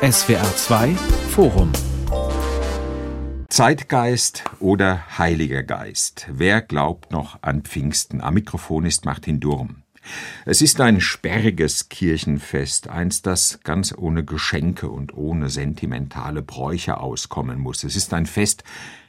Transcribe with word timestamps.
SWR 0.00 0.44
2 0.54 0.94
Forum 1.30 1.72
Zeitgeist 3.48 4.44
oder 4.60 5.18
Heiliger 5.18 5.64
Geist? 5.64 6.28
Wer 6.30 6.62
glaubt 6.62 7.10
noch 7.10 7.42
an 7.42 7.62
Pfingsten? 7.62 8.20
Am 8.20 8.34
Mikrofon 8.34 8.86
ist 8.86 9.06
Martin 9.06 9.40
Durm. 9.40 9.82
Es 10.44 10.62
ist 10.62 10.80
ein 10.80 11.00
sperriges 11.00 11.88
Kirchenfest, 11.88 12.88
eins, 12.88 13.22
das 13.22 13.58
ganz 13.64 13.92
ohne 13.92 14.24
Geschenke 14.24 14.88
und 14.88 15.16
ohne 15.16 15.50
sentimentale 15.50 16.42
Bräuche 16.42 16.98
auskommen 17.00 17.58
muss. 17.58 17.82
Es 17.82 17.96
ist 17.96 18.14
ein 18.14 18.26
Fest 18.26 18.62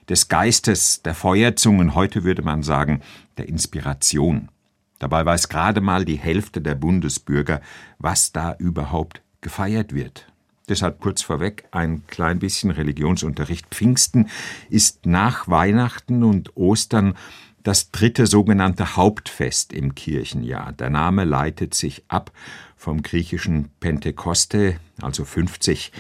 des 0.09 0.27
Geistes, 0.27 1.03
der 1.03 1.13
Feuerzungen, 1.13 1.93
heute 1.93 2.23
würde 2.23 2.41
man 2.41 2.63
sagen, 2.63 3.03
der 3.37 3.47
Inspiration. 3.47 4.49
Dabei 4.97 5.23
weiß 5.23 5.49
gerade 5.49 5.81
mal 5.81 6.03
die 6.03 6.17
Hälfte 6.17 6.61
der 6.61 6.73
Bundesbürger, 6.73 7.61
was 7.99 8.31
da 8.31 8.55
überhaupt 8.57 9.21
gefeiert 9.41 9.93
wird. 9.93 10.25
Deshalb 10.69 11.01
kurz 11.01 11.21
vorweg 11.21 11.65
ein 11.71 12.03
klein 12.07 12.39
bisschen 12.39 12.71
Religionsunterricht. 12.71 13.67
Pfingsten 13.71 14.29
ist 14.69 15.05
nach 15.05 15.47
Weihnachten 15.47 16.23
und 16.23 16.55
Ostern 16.55 17.15
das 17.63 17.91
dritte 17.91 18.27
sogenannte 18.27 18.95
Hauptfest 18.95 19.73
im 19.73 19.95
Kirchenjahr. 19.95 20.71
Der 20.73 20.89
Name 20.89 21.25
leitet 21.25 21.73
sich 21.73 22.03
ab 22.07 22.31
vom 22.77 23.01
griechischen 23.01 23.69
Pentekoste, 23.79 24.79
also 25.01 25.25
50. 25.25 25.91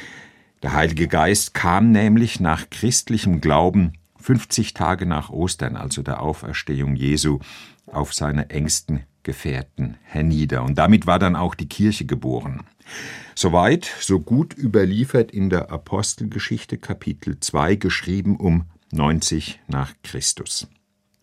Der 0.63 0.73
Heilige 0.73 1.07
Geist 1.07 1.53
kam 1.53 1.91
nämlich 1.91 2.39
nach 2.39 2.69
christlichem 2.69 3.41
Glauben 3.41 3.93
50 4.21 4.73
Tage 4.73 5.05
nach 5.05 5.29
Ostern, 5.29 5.75
also 5.75 6.01
der 6.01 6.21
Auferstehung 6.21 6.95
Jesu, 6.95 7.39
auf 7.87 8.13
seine 8.13 8.49
engsten 8.49 9.03
Gefährten 9.23 9.97
hernieder. 10.03 10.63
Und 10.63 10.77
damit 10.77 11.07
war 11.07 11.19
dann 11.19 11.35
auch 11.35 11.55
die 11.55 11.69
Kirche 11.69 12.05
geboren. 12.05 12.61
Soweit, 13.35 13.89
so 13.99 14.19
gut 14.19 14.57
überliefert 14.57 15.31
in 15.31 15.49
der 15.49 15.71
Apostelgeschichte 15.71 16.77
Kapitel 16.77 17.39
2, 17.39 17.75
geschrieben 17.75 18.35
um 18.35 18.65
90 18.91 19.59
nach 19.67 19.93
Christus. 20.03 20.67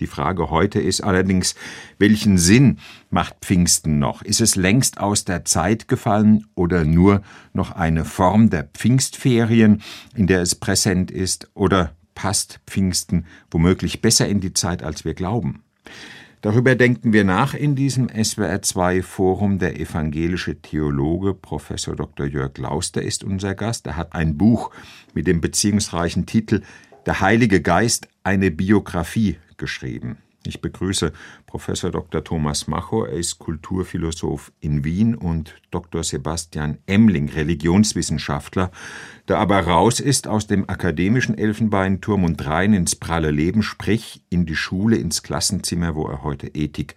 Die 0.00 0.06
Frage 0.06 0.50
heute 0.50 0.78
ist 0.78 1.00
allerdings, 1.00 1.54
welchen 1.98 2.36
Sinn 2.36 2.78
macht 3.08 3.36
Pfingsten 3.40 3.98
noch? 3.98 4.22
Ist 4.22 4.40
es 4.40 4.54
längst 4.54 4.98
aus 5.00 5.24
der 5.24 5.44
Zeit 5.46 5.88
gefallen 5.88 6.46
oder 6.54 6.84
nur 6.84 7.22
noch 7.54 7.72
eine 7.72 8.04
Form 8.04 8.50
der 8.50 8.64
Pfingstferien, 8.64 9.82
in 10.14 10.26
der 10.26 10.42
es 10.42 10.54
präsent 10.54 11.10
ist? 11.10 11.50
Oder 11.54 11.96
passt 12.14 12.60
Pfingsten 12.66 13.26
womöglich 13.50 14.02
besser 14.02 14.28
in 14.28 14.40
die 14.40 14.52
Zeit, 14.52 14.82
als 14.82 15.04
wir 15.04 15.14
glauben? 15.14 15.62
Darüber 16.42 16.74
denken 16.74 17.12
wir 17.12 17.24
nach 17.24 17.54
in 17.54 17.74
diesem 17.74 18.08
SWR2 18.08 19.02
Forum. 19.02 19.58
Der 19.58 19.80
evangelische 19.80 20.60
Theologe 20.60 21.34
Professor 21.34 21.96
Dr. 21.96 22.26
Jörg 22.26 22.56
Lauster 22.58 23.02
ist 23.02 23.24
unser 23.24 23.54
Gast. 23.54 23.86
Er 23.86 23.96
hat 23.96 24.14
ein 24.14 24.36
Buch 24.36 24.70
mit 25.14 25.26
dem 25.26 25.40
beziehungsreichen 25.40 26.26
Titel 26.26 26.62
Der 27.06 27.20
Heilige 27.20 27.62
Geist, 27.62 28.08
eine 28.22 28.50
Biografie 28.50 29.38
geschrieben. 29.56 30.18
Ich 30.46 30.60
begrüße 30.60 31.12
Professor 31.46 31.90
Dr. 31.90 32.22
Thomas 32.22 32.68
Macho, 32.68 33.04
er 33.04 33.14
ist 33.14 33.38
Kulturphilosoph 33.38 34.52
in 34.60 34.84
Wien 34.84 35.14
und 35.14 35.54
Dr. 35.70 36.04
Sebastian 36.04 36.78
Emling, 36.86 37.28
Religionswissenschaftler, 37.28 38.70
der 39.28 39.38
aber 39.38 39.60
raus 39.60 39.98
ist 40.00 40.28
aus 40.28 40.46
dem 40.46 40.68
akademischen 40.68 41.36
Elfenbeinturm 41.36 42.24
und 42.24 42.46
rein 42.46 42.74
ins 42.74 42.94
pralle 42.94 43.30
Leben, 43.30 43.62
sprich 43.62 44.22
in 44.30 44.46
die 44.46 44.56
Schule, 44.56 44.96
ins 44.96 45.22
Klassenzimmer, 45.22 45.94
wo 45.94 46.06
er 46.06 46.22
heute 46.22 46.48
Ethik, 46.48 46.94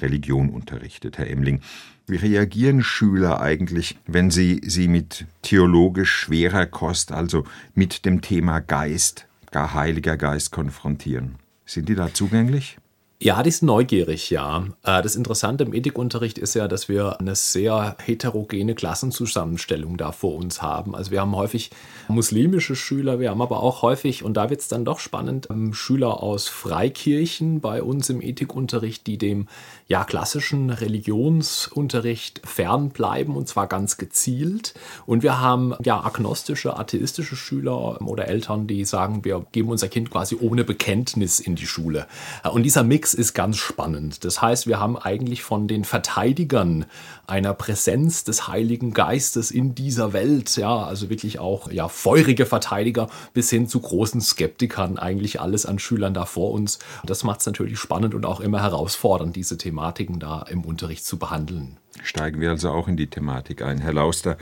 Religion 0.00 0.50
unterrichtet. 0.50 1.18
Herr 1.18 1.28
Emling, 1.28 1.60
wie 2.06 2.16
reagieren 2.16 2.82
Schüler 2.82 3.40
eigentlich, 3.40 3.98
wenn 4.06 4.30
sie 4.30 4.60
sie 4.64 4.88
mit 4.88 5.26
theologisch 5.42 6.10
schwerer 6.10 6.66
Kost, 6.66 7.12
also 7.12 7.44
mit 7.74 8.04
dem 8.04 8.20
Thema 8.20 8.60
Geist, 8.60 9.26
gar 9.50 9.74
Heiliger 9.74 10.16
Geist 10.16 10.52
konfrontieren? 10.52 11.36
Sind 11.66 11.88
die 11.88 11.94
da 11.94 12.14
zugänglich? 12.14 12.78
Ja, 13.20 13.42
die 13.42 13.50
sind 13.50 13.66
neugierig, 13.66 14.30
ja. 14.30 14.64
Äh, 14.84 15.02
das 15.02 15.16
Interessante 15.16 15.64
im 15.64 15.74
Ethikunterricht 15.74 16.38
ist 16.38 16.54
ja, 16.54 16.68
dass 16.68 16.88
wir 16.88 17.18
eine 17.18 17.34
sehr 17.34 17.96
heterogene 18.04 18.76
Klassenzusammenstellung 18.76 19.96
da 19.96 20.12
vor 20.12 20.36
uns 20.36 20.62
haben. 20.62 20.94
Also 20.94 21.10
wir 21.10 21.20
haben 21.20 21.34
häufig 21.34 21.70
muslimische 22.06 22.76
Schüler, 22.76 23.18
wir 23.18 23.30
haben 23.30 23.42
aber 23.42 23.60
auch 23.60 23.82
häufig, 23.82 24.22
und 24.22 24.34
da 24.34 24.50
wird 24.50 24.60
es 24.60 24.68
dann 24.68 24.84
doch 24.84 25.00
spannend, 25.00 25.48
ähm, 25.50 25.74
Schüler 25.74 26.22
aus 26.22 26.46
Freikirchen 26.46 27.60
bei 27.60 27.82
uns 27.82 28.08
im 28.08 28.22
Ethikunterricht, 28.22 29.04
die 29.08 29.18
dem 29.18 29.48
ja, 29.90 30.04
klassischen 30.04 30.68
Religionsunterricht 30.68 32.42
fernbleiben 32.44 33.34
und 33.34 33.48
zwar 33.48 33.66
ganz 33.66 33.96
gezielt. 33.96 34.74
Und 35.06 35.22
wir 35.22 35.40
haben 35.40 35.74
ja 35.82 36.04
agnostische, 36.04 36.76
atheistische 36.76 37.36
Schüler 37.36 37.98
oder 38.02 38.28
Eltern, 38.28 38.66
die 38.66 38.84
sagen, 38.84 39.24
wir 39.24 39.46
geben 39.50 39.70
unser 39.70 39.88
Kind 39.88 40.10
quasi 40.10 40.36
ohne 40.38 40.64
Bekenntnis 40.64 41.40
in 41.40 41.56
die 41.56 41.66
Schule. 41.66 42.06
Und 42.52 42.64
dieser 42.64 42.82
Mix 42.82 43.14
ist 43.14 43.32
ganz 43.32 43.56
spannend. 43.56 44.26
Das 44.26 44.42
heißt, 44.42 44.66
wir 44.66 44.78
haben 44.78 44.98
eigentlich 44.98 45.42
von 45.42 45.68
den 45.68 45.84
Verteidigern 45.84 46.84
einer 47.26 47.54
Präsenz 47.54 48.24
des 48.24 48.46
Heiligen 48.46 48.92
Geistes 48.92 49.50
in 49.50 49.74
dieser 49.74 50.12
Welt, 50.12 50.54
ja, 50.56 50.82
also 50.82 51.08
wirklich 51.08 51.38
auch 51.38 51.70
ja, 51.70 51.88
feurige 51.88 52.44
Verteidiger 52.44 53.08
bis 53.32 53.48
hin 53.48 53.68
zu 53.68 53.80
großen 53.80 54.20
Skeptikern, 54.20 54.98
eigentlich 54.98 55.40
alles 55.40 55.64
an 55.64 55.78
Schülern 55.78 56.12
da 56.12 56.26
vor 56.26 56.52
uns. 56.52 56.78
Das 57.06 57.24
macht 57.24 57.40
es 57.40 57.46
natürlich 57.46 57.78
spannend 57.78 58.14
und 58.14 58.26
auch 58.26 58.40
immer 58.40 58.60
herausfordernd, 58.60 59.34
diese 59.34 59.56
Themen 59.56 59.77
Thematiken 59.78 60.18
da 60.18 60.42
im 60.50 60.64
Unterricht 60.64 61.04
zu 61.04 61.18
behandeln. 61.18 61.76
Steigen 62.02 62.40
wir 62.40 62.50
also 62.50 62.70
auch 62.70 62.88
in 62.88 62.96
die 62.96 63.06
Thematik 63.06 63.62
ein. 63.62 63.78
Herr 63.78 63.92
Lauster, 63.92 64.36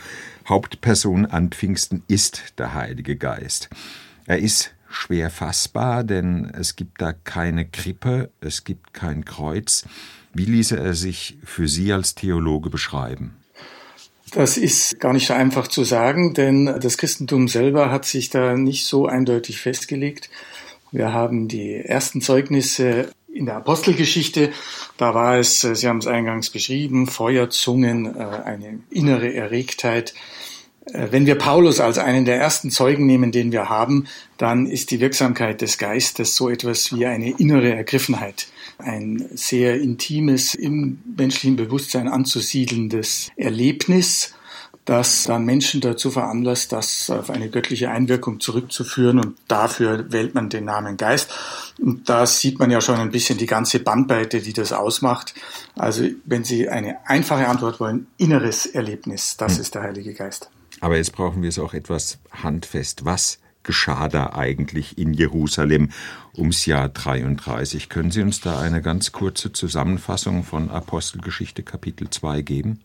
Hauptperson 0.49 1.27
an 1.27 1.51
Pfingsten 1.51 2.03
ist 2.09 2.55
der 2.59 2.73
Heilige 2.73 3.17
Geist. 3.17 3.69
Er 4.27 4.39
ist 4.39 4.75
schwer 4.89 5.29
fassbar, 5.29 6.05
denn 6.05 6.51
es 6.59 6.75
gibt 6.75 7.03
da 7.03 7.13
keine 7.13 7.67
Krippe, 7.67 8.31
es 8.41 8.65
gibt 8.65 8.95
kein 8.95 9.27
Kreuz. 9.27 9.85
Wie 10.33 10.47
ließe 10.47 10.79
er 10.79 10.95
sich 10.95 11.37
für 11.45 11.69
Sie 11.69 11.93
als 11.93 12.15
Theologe 12.15 12.71
beschreiben? 12.71 13.37
Das 14.33 14.57
ist 14.57 14.99
gar 15.01 15.13
nicht 15.13 15.27
so 15.27 15.35
einfach 15.35 15.69
zu 15.69 15.85
sagen, 15.85 16.33
denn 16.35 16.67
das 16.81 16.97
Christentum 16.97 17.47
selber 17.47 17.91
hat 17.91 18.07
sich 18.07 18.31
da 18.31 18.57
nicht 18.57 18.87
so 18.87 19.07
eindeutig 19.07 19.61
festgelegt. 19.61 20.31
Wir 20.93 21.13
haben 21.13 21.47
die 21.47 21.75
ersten 21.75 22.23
Zeugnisse 22.23 23.11
in 23.37 23.47
der 23.47 23.57
Apostelgeschichte, 23.57 24.51
da 24.97 25.15
war 25.15 25.39
es, 25.39 25.63
äh, 25.65 25.75
Sie 25.75 25.89
haben 25.89 25.99
es 25.99 26.07
eingangs 26.07 26.51
beschrieben, 26.51 27.07
Feuerzungen, 27.07 28.17
äh, 28.17 28.25
eine 28.45 28.81
innere 28.91 29.33
Erregtheit. 29.35 30.15
Äh, 30.87 31.09
wenn 31.11 31.27
wir 31.27 31.37
Paulus 31.37 31.81
als 31.81 31.99
einen 31.99 32.25
der 32.25 32.39
ersten 32.39 32.71
Zeugen 32.71 33.07
nehmen, 33.07 33.33
den 33.33 33.53
wir 33.53 33.69
haben, 33.69 34.07
dann 34.39 34.67
ist 34.67 34.91
die 34.91 35.01
Wirksamkeit 35.01 35.61
des 35.61 35.79
Geistes 35.79 36.37
so 36.37 36.49
etwas 36.49 36.93
wie 36.95 37.07
eine 37.07 37.31
innere 37.39 37.75
Ergriffenheit, 37.75 38.49
ein 38.79 39.29
sehr 39.35 39.81
intimes, 39.81 40.55
im 40.55 40.99
menschlichen 41.17 41.57
Bewusstsein 41.57 42.09
anzusiedelndes 42.09 43.31
Erlebnis, 43.37 44.36
das 44.87 45.25
dann 45.25 45.45
Menschen 45.45 45.81
dazu 45.81 46.13
veranlasst, 46.13 46.73
das 46.73 47.11
auf 47.11 47.29
eine 47.29 47.51
göttliche 47.51 47.91
Einwirkung 47.91 48.41
zurückzuführen 48.41 49.19
und 49.19 49.37
dafür 49.49 50.13
wählt 50.13 50.35
man 50.35 50.49
den 50.49 50.65
Namen 50.65 50.97
Geist. 50.97 51.35
Und 51.79 52.09
da 52.09 52.25
sieht 52.25 52.61
man 52.61 52.71
ja 52.71 52.81
schon 52.81 52.95
ein 52.95 53.11
bisschen 53.11 53.37
die 53.37 53.47
ganze 53.47 53.81
Bandbreite, 53.81 54.41
die 54.41 54.53
das 54.53 54.73
ausmacht. 54.73 55.35
Also 55.75 56.05
wenn 56.25 56.45
Sie 56.45 56.69
eine 56.69 56.99
einfache 57.05 57.49
Antwort 57.49 57.81
wollen, 57.81 58.07
inneres 58.17 58.65
Erlebnis, 58.65 59.37
das 59.37 59.57
hm. 59.57 59.61
ist 59.61 59.75
der 59.75 59.83
Heilige 59.83 60.15
Geist. 60.15 60.51
Aber 60.81 60.97
jetzt 60.97 61.13
brauchen 61.13 61.43
wir 61.43 61.49
es 61.49 61.59
auch 61.59 61.75
etwas 61.75 62.19
handfest. 62.31 63.05
Was 63.05 63.39
geschah 63.65 64.09
da 64.09 64.35
eigentlich 64.35 64.97
in 64.99 65.13
Jerusalem 65.13 65.91
ums 66.37 66.65
Jahr 66.65 66.89
33? 66.89 67.89
Können 67.89 68.13
Sie 68.13 68.23
uns 68.23 68.41
da 68.41 68.61
eine 68.61 68.83
ganz 68.83 69.11
kurze 69.11 69.53
Zusammenfassung 69.53 70.45
von 70.45 70.71
Apostelgeschichte 70.71 71.65
Kapitel 71.65 72.09
2 72.09 72.43
geben? 72.43 72.81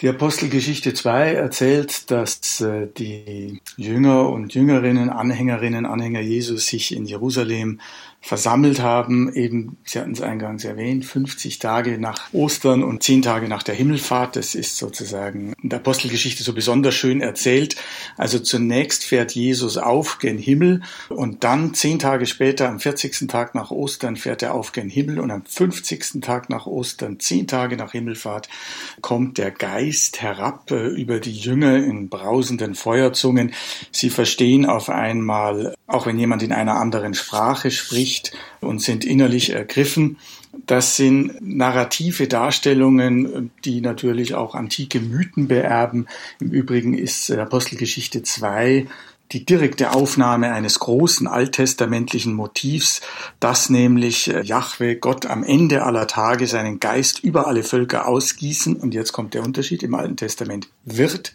Die 0.00 0.08
Apostelgeschichte 0.08 0.92
2 0.92 1.34
erzählt, 1.34 2.10
dass 2.10 2.60
äh, 2.60 2.88
die 2.98 3.60
Jünger 3.76 4.28
und 4.28 4.52
Jüngerinnen, 4.52 5.08
Anhängerinnen, 5.08 5.86
Anhänger 5.86 6.20
Jesus 6.20 6.66
sich 6.66 6.94
in 6.94 7.06
Jerusalem 7.06 7.80
versammelt 8.24 8.80
haben, 8.80 9.32
eben, 9.34 9.76
Sie 9.84 9.98
hatten 9.98 10.12
es 10.12 10.22
eingangs 10.22 10.64
erwähnt, 10.64 11.04
50 11.04 11.58
Tage 11.58 11.98
nach 11.98 12.32
Ostern 12.32 12.82
und 12.82 13.02
10 13.02 13.20
Tage 13.20 13.48
nach 13.48 13.62
der 13.62 13.74
Himmelfahrt. 13.74 14.36
Das 14.36 14.54
ist 14.54 14.78
sozusagen 14.78 15.52
in 15.62 15.68
der 15.68 15.80
Apostelgeschichte 15.80 16.42
so 16.42 16.54
besonders 16.54 16.94
schön 16.94 17.20
erzählt. 17.20 17.76
Also 18.16 18.38
zunächst 18.38 19.04
fährt 19.04 19.32
Jesus 19.32 19.76
auf 19.76 20.18
gen 20.20 20.38
Himmel 20.38 20.80
und 21.10 21.44
dann 21.44 21.74
10 21.74 21.98
Tage 21.98 22.24
später, 22.24 22.70
am 22.70 22.80
40. 22.80 23.28
Tag 23.28 23.54
nach 23.54 23.70
Ostern, 23.70 24.16
fährt 24.16 24.42
er 24.42 24.54
auf 24.54 24.72
gen 24.72 24.88
Himmel 24.88 25.20
und 25.20 25.30
am 25.30 25.44
50. 25.44 26.22
Tag 26.22 26.48
nach 26.48 26.66
Ostern, 26.66 27.20
10 27.20 27.46
Tage 27.46 27.76
nach 27.76 27.92
Himmelfahrt, 27.92 28.48
kommt 29.02 29.36
der 29.36 29.50
Geist 29.50 29.83
Geist 29.84 30.22
herab 30.22 30.70
über 30.70 31.20
die 31.20 31.32
Jünger 31.32 31.76
in 31.76 32.08
brausenden 32.08 32.74
Feuerzungen. 32.74 33.52
Sie 33.90 34.08
verstehen 34.08 34.64
auf 34.64 34.88
einmal, 34.88 35.74
auch 35.86 36.06
wenn 36.06 36.18
jemand 36.18 36.42
in 36.42 36.52
einer 36.52 36.76
anderen 36.76 37.12
Sprache 37.12 37.70
spricht 37.70 38.32
und 38.62 38.80
sind 38.80 39.04
innerlich 39.04 39.50
ergriffen. 39.50 40.16
Das 40.64 40.96
sind 40.96 41.34
narrative 41.42 42.28
Darstellungen, 42.28 43.50
die 43.66 43.82
natürlich 43.82 44.34
auch 44.34 44.54
antike 44.54 45.00
Mythen 45.00 45.48
beerben. 45.48 46.06
Im 46.40 46.50
Übrigen 46.50 46.96
ist 46.96 47.30
Apostelgeschichte 47.30 48.22
2 48.22 48.86
die 49.34 49.44
direkte 49.44 49.92
Aufnahme 49.92 50.52
eines 50.52 50.78
großen 50.78 51.26
alttestamentlichen 51.26 52.32
Motivs, 52.32 53.00
dass 53.40 53.68
nämlich 53.68 54.32
äh, 54.32 54.42
Jahwe 54.42 54.96
Gott 54.96 55.26
am 55.26 55.42
Ende 55.42 55.82
aller 55.82 56.06
Tage 56.06 56.46
seinen 56.46 56.78
Geist 56.78 57.18
über 57.18 57.48
alle 57.48 57.64
Völker 57.64 58.06
ausgießen, 58.06 58.76
und 58.76 58.94
jetzt 58.94 59.12
kommt 59.12 59.34
der 59.34 59.42
Unterschied 59.42 59.82
im 59.82 59.94
Alten 59.94 60.16
Testament, 60.16 60.68
wird. 60.84 61.32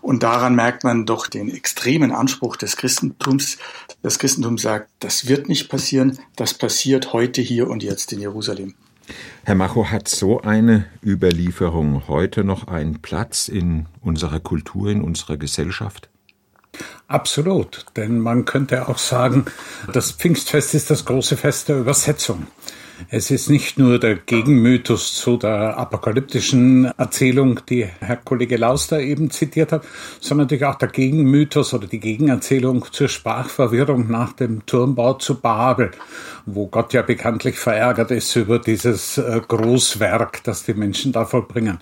Und 0.00 0.22
daran 0.22 0.54
merkt 0.54 0.84
man 0.84 1.04
doch 1.04 1.26
den 1.26 1.48
extremen 1.48 2.12
Anspruch 2.12 2.56
des 2.56 2.76
Christentums. 2.76 3.58
Das 4.02 4.18
Christentum 4.18 4.58
sagt, 4.58 4.90
das 5.00 5.28
wird 5.28 5.48
nicht 5.48 5.68
passieren, 5.68 6.18
das 6.36 6.54
passiert 6.54 7.12
heute 7.12 7.40
hier 7.40 7.68
und 7.68 7.82
jetzt 7.82 8.12
in 8.12 8.20
Jerusalem. 8.20 8.74
Herr 9.44 9.56
Macho, 9.56 9.90
hat 9.90 10.08
so 10.08 10.40
eine 10.42 10.86
Überlieferung 11.04 12.06
heute 12.08 12.44
noch 12.44 12.68
einen 12.68 13.02
Platz 13.02 13.48
in 13.48 13.86
unserer 14.00 14.40
Kultur, 14.40 14.90
in 14.90 15.02
unserer 15.02 15.36
Gesellschaft? 15.36 16.08
Absolut, 17.08 17.84
denn 17.96 18.18
man 18.20 18.44
könnte 18.44 18.88
auch 18.88 18.98
sagen, 18.98 19.44
das 19.92 20.12
Pfingstfest 20.12 20.74
ist 20.74 20.90
das 20.90 21.04
große 21.04 21.36
Fest 21.36 21.68
der 21.68 21.78
Übersetzung. 21.78 22.46
Es 23.08 23.30
ist 23.30 23.50
nicht 23.50 23.78
nur 23.78 23.98
der 23.98 24.16
Gegenmythos 24.16 25.14
zu 25.14 25.36
der 25.36 25.76
apokalyptischen 25.76 26.86
Erzählung, 26.96 27.60
die 27.68 27.84
Herr 28.00 28.16
Kollege 28.16 28.56
Lauster 28.56 29.00
eben 29.00 29.30
zitiert 29.30 29.72
hat, 29.72 29.84
sondern 30.20 30.46
natürlich 30.46 30.64
auch 30.64 30.76
der 30.76 30.88
Gegenmythos 30.88 31.74
oder 31.74 31.86
die 31.86 32.00
Gegenerzählung 32.00 32.86
zur 32.90 33.08
Sprachverwirrung 33.08 34.10
nach 34.10 34.32
dem 34.32 34.64
Turmbau 34.66 35.14
zu 35.14 35.40
Babel, 35.40 35.90
wo 36.46 36.66
Gott 36.66 36.92
ja 36.92 37.02
bekanntlich 37.02 37.58
verärgert 37.58 38.10
ist 38.10 38.34
über 38.36 38.58
dieses 38.58 39.18
äh, 39.18 39.40
Großwerk, 39.46 40.42
das 40.44 40.64
die 40.64 40.74
Menschen 40.74 41.12
da 41.12 41.24
vollbringen. 41.24 41.78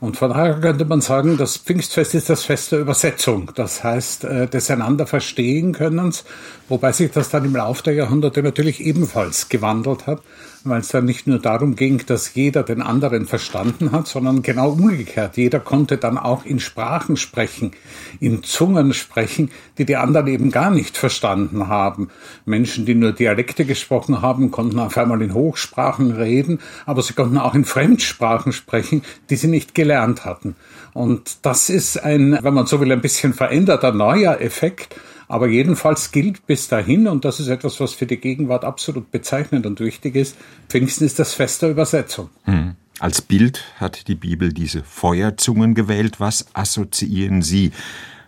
Und 0.00 0.16
von 0.16 0.30
daher 0.30 0.60
könnte 0.60 0.84
man 0.84 1.00
sagen, 1.00 1.36
das 1.38 1.56
Pfingstfest 1.56 2.14
ist 2.14 2.28
das 2.28 2.44
Fest 2.44 2.72
der 2.72 2.80
Übersetzung. 2.80 3.52
Das 3.54 3.82
heißt, 3.82 4.24
äh, 4.24 4.48
des 4.48 4.70
einander 4.70 5.06
verstehen 5.06 5.72
Könnens, 5.72 6.24
wobei 6.68 6.92
sich 6.92 7.10
das 7.10 7.30
dann 7.30 7.44
im 7.44 7.56
Laufe 7.56 7.84
der 7.84 7.94
Jahrhunderte 7.94 8.42
natürlich 8.42 8.80
ebenfalls 8.80 9.48
gewandelt 9.48 10.06
hat 10.06 10.20
weil 10.64 10.80
es 10.80 10.88
dann 10.88 11.04
nicht 11.04 11.26
nur 11.26 11.38
darum 11.38 11.76
ging, 11.76 12.04
dass 12.06 12.34
jeder 12.34 12.62
den 12.62 12.80
anderen 12.80 13.26
verstanden 13.26 13.92
hat, 13.92 14.06
sondern 14.06 14.42
genau 14.42 14.70
umgekehrt. 14.70 15.36
Jeder 15.36 15.60
konnte 15.60 15.98
dann 15.98 16.18
auch 16.18 16.44
in 16.44 16.58
Sprachen 16.58 17.16
sprechen, 17.16 17.72
in 18.20 18.42
Zungen 18.42 18.94
sprechen, 18.94 19.50
die 19.78 19.84
die 19.84 19.96
anderen 19.96 20.26
eben 20.28 20.50
gar 20.50 20.70
nicht 20.70 20.96
verstanden 20.96 21.68
haben. 21.68 22.08
Menschen, 22.46 22.86
die 22.86 22.94
nur 22.94 23.12
Dialekte 23.12 23.64
gesprochen 23.64 24.22
haben, 24.22 24.50
konnten 24.50 24.78
auf 24.78 24.96
einmal 24.96 25.20
in 25.22 25.34
Hochsprachen 25.34 26.12
reden, 26.12 26.60
aber 26.86 27.02
sie 27.02 27.12
konnten 27.12 27.38
auch 27.38 27.54
in 27.54 27.64
Fremdsprachen 27.64 28.52
sprechen, 28.52 29.02
die 29.30 29.36
sie 29.36 29.48
nicht 29.48 29.74
gelernt 29.74 30.24
hatten. 30.24 30.56
Und 30.94 31.44
das 31.44 31.68
ist 31.68 32.02
ein, 32.02 32.38
wenn 32.40 32.54
man 32.54 32.66
so 32.66 32.80
will, 32.80 32.92
ein 32.92 33.00
bisschen 33.00 33.34
veränderter 33.34 33.92
neuer 33.92 34.40
Effekt, 34.40 34.96
aber 35.28 35.48
jedenfalls 35.48 36.10
gilt 36.12 36.46
bis 36.46 36.68
dahin, 36.68 37.06
und 37.08 37.24
das 37.24 37.40
ist 37.40 37.48
etwas, 37.48 37.80
was 37.80 37.92
für 37.92 38.06
die 38.06 38.18
Gegenwart 38.18 38.64
absolut 38.64 39.10
bezeichnend 39.10 39.66
und 39.66 39.80
wichtig 39.80 40.16
ist, 40.16 40.36
Pfingsten 40.68 41.04
ist 41.04 41.18
das 41.18 41.34
Fest 41.34 41.62
der 41.62 41.70
Übersetzung. 41.70 42.30
Hm. 42.44 42.76
Als 43.00 43.22
Bild 43.22 43.64
hat 43.76 44.06
die 44.06 44.14
Bibel 44.14 44.52
diese 44.52 44.84
Feuerzungen 44.84 45.74
gewählt. 45.74 46.20
Was 46.20 46.46
assoziieren 46.54 47.42
Sie 47.42 47.72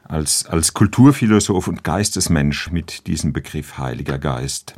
als, 0.02 0.46
als 0.46 0.74
Kulturphilosoph 0.74 1.68
und 1.68 1.84
Geistesmensch 1.84 2.70
mit 2.72 3.06
diesem 3.06 3.32
Begriff 3.32 3.78
Heiliger 3.78 4.18
Geist? 4.18 4.74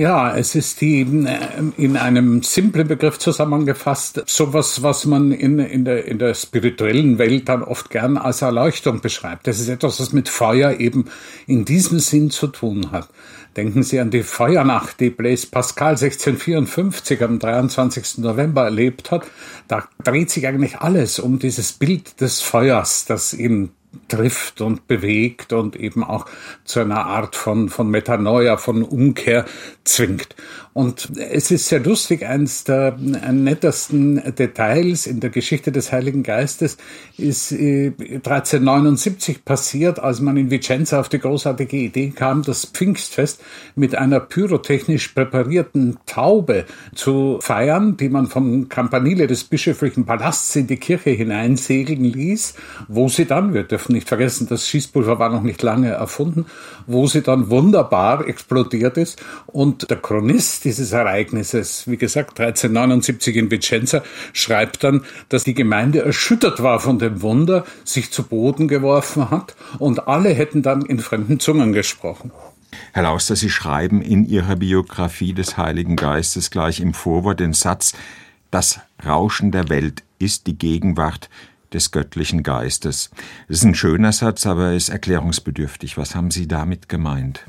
Ja, 0.00 0.34
es 0.34 0.54
ist 0.54 0.80
die 0.80 1.02
äh, 1.02 1.36
in 1.76 1.98
einem 1.98 2.42
simplen 2.42 2.88
Begriff 2.88 3.18
zusammengefasst, 3.18 4.22
sowas, 4.24 4.82
was 4.82 5.04
man 5.04 5.30
in, 5.30 5.58
in, 5.58 5.84
der, 5.84 6.06
in 6.06 6.18
der 6.18 6.32
spirituellen 6.32 7.18
Welt 7.18 7.50
dann 7.50 7.62
oft 7.62 7.90
gern 7.90 8.16
als 8.16 8.40
Erleuchtung 8.40 9.02
beschreibt. 9.02 9.46
Das 9.46 9.60
ist 9.60 9.68
etwas, 9.68 10.00
was 10.00 10.14
mit 10.14 10.30
Feuer 10.30 10.80
eben 10.80 11.10
in 11.46 11.66
diesem 11.66 11.98
Sinn 11.98 12.30
zu 12.30 12.46
tun 12.46 12.92
hat. 12.92 13.10
Denken 13.58 13.82
Sie 13.82 14.00
an 14.00 14.10
die 14.10 14.22
Feuernacht, 14.22 15.00
die 15.00 15.10
Blaise 15.10 15.48
Pascal 15.48 15.90
1654 15.90 17.22
am 17.22 17.38
23. 17.38 18.24
November 18.24 18.64
erlebt 18.64 19.10
hat. 19.10 19.26
Da 19.68 19.86
dreht 20.02 20.30
sich 20.30 20.46
eigentlich 20.46 20.78
alles 20.78 21.18
um 21.18 21.38
dieses 21.38 21.72
Bild 21.72 22.22
des 22.22 22.40
Feuers, 22.40 23.04
das 23.04 23.34
ihn 23.34 23.72
trifft 24.08 24.60
und 24.60 24.86
bewegt 24.86 25.52
und 25.52 25.76
eben 25.76 26.04
auch 26.04 26.26
zu 26.64 26.80
einer 26.80 27.06
Art 27.06 27.36
von, 27.36 27.68
von 27.68 27.90
Metanoia, 27.90 28.56
von 28.56 28.82
Umkehr 28.82 29.44
zwingt. 29.84 30.34
Und 30.72 31.10
es 31.18 31.50
ist 31.50 31.66
sehr 31.66 31.80
lustig, 31.80 32.24
eines 32.24 32.62
der 32.62 32.96
nettesten 32.96 34.22
Details 34.36 35.08
in 35.08 35.18
der 35.18 35.30
Geschichte 35.30 35.72
des 35.72 35.90
Heiligen 35.90 36.22
Geistes 36.22 36.76
ist 37.18 37.50
1379 37.52 39.36
äh, 39.36 39.40
passiert, 39.40 39.98
als 39.98 40.20
man 40.20 40.36
in 40.36 40.52
Vicenza 40.52 41.00
auf 41.00 41.08
die 41.08 41.18
großartige 41.18 41.76
Idee 41.76 42.10
kam, 42.10 42.42
das 42.42 42.66
Pfingstfest 42.66 43.42
mit 43.74 43.96
einer 43.96 44.20
pyrotechnisch 44.20 45.08
präparierten 45.08 45.98
Taube 46.06 46.66
zu 46.94 47.38
feiern, 47.40 47.96
die 47.96 48.08
man 48.08 48.28
vom 48.28 48.68
Campanile 48.68 49.26
des 49.26 49.42
bischöflichen 49.42 50.06
Palasts 50.06 50.54
in 50.54 50.68
die 50.68 50.76
Kirche 50.76 51.10
hineinsegeln 51.10 52.04
ließ, 52.04 52.54
wo 52.86 53.08
sie 53.08 53.24
dann, 53.24 53.54
wir 53.54 53.64
dürfen 53.64 53.94
nicht 53.94 54.08
vergessen, 54.08 54.46
das 54.48 54.68
Schießpulver 54.68 55.18
war 55.18 55.30
noch 55.30 55.42
nicht 55.42 55.62
lange 55.62 55.90
erfunden, 55.90 56.46
wo 56.86 57.08
sie 57.08 57.22
dann 57.22 57.50
wunderbar 57.50 58.28
explodiert 58.28 58.96
ist. 58.96 59.20
Und 59.46 59.90
der 59.90 59.96
Chronist 59.96 60.59
dieses 60.60 60.92
Ereignisses, 60.92 61.84
wie 61.86 61.96
gesagt 61.96 62.40
1379 62.40 63.36
in 63.36 63.50
Vicenza, 63.50 64.02
schreibt 64.32 64.84
dann, 64.84 65.04
dass 65.28 65.44
die 65.44 65.54
Gemeinde 65.54 66.00
erschüttert 66.00 66.62
war 66.62 66.80
von 66.80 66.98
dem 66.98 67.22
Wunder, 67.22 67.64
sich 67.84 68.10
zu 68.10 68.22
Boden 68.22 68.68
geworfen 68.68 69.30
hat 69.30 69.56
und 69.78 70.08
alle 70.08 70.30
hätten 70.30 70.62
dann 70.62 70.82
in 70.82 70.98
fremden 70.98 71.40
Zungen 71.40 71.72
gesprochen. 71.72 72.30
Herr 72.92 73.02
Lauster, 73.02 73.36
Sie 73.36 73.50
schreiben 73.50 74.02
in 74.02 74.26
Ihrer 74.26 74.56
Biografie 74.56 75.32
des 75.32 75.56
Heiligen 75.56 75.96
Geistes 75.96 76.50
gleich 76.50 76.80
im 76.80 76.94
Vorwort 76.94 77.40
den 77.40 77.52
Satz, 77.52 77.92
das 78.50 78.80
Rauschen 79.04 79.52
der 79.52 79.68
Welt 79.68 80.02
ist 80.18 80.46
die 80.46 80.58
Gegenwart 80.58 81.30
des 81.72 81.92
göttlichen 81.92 82.42
Geistes. 82.42 83.10
Das 83.48 83.58
ist 83.58 83.64
ein 83.64 83.74
schöner 83.74 84.12
Satz, 84.12 84.46
aber 84.46 84.72
ist 84.72 84.88
erklärungsbedürftig. 84.88 85.96
Was 85.96 86.14
haben 86.14 86.30
Sie 86.30 86.48
damit 86.48 86.88
gemeint? 86.88 87.44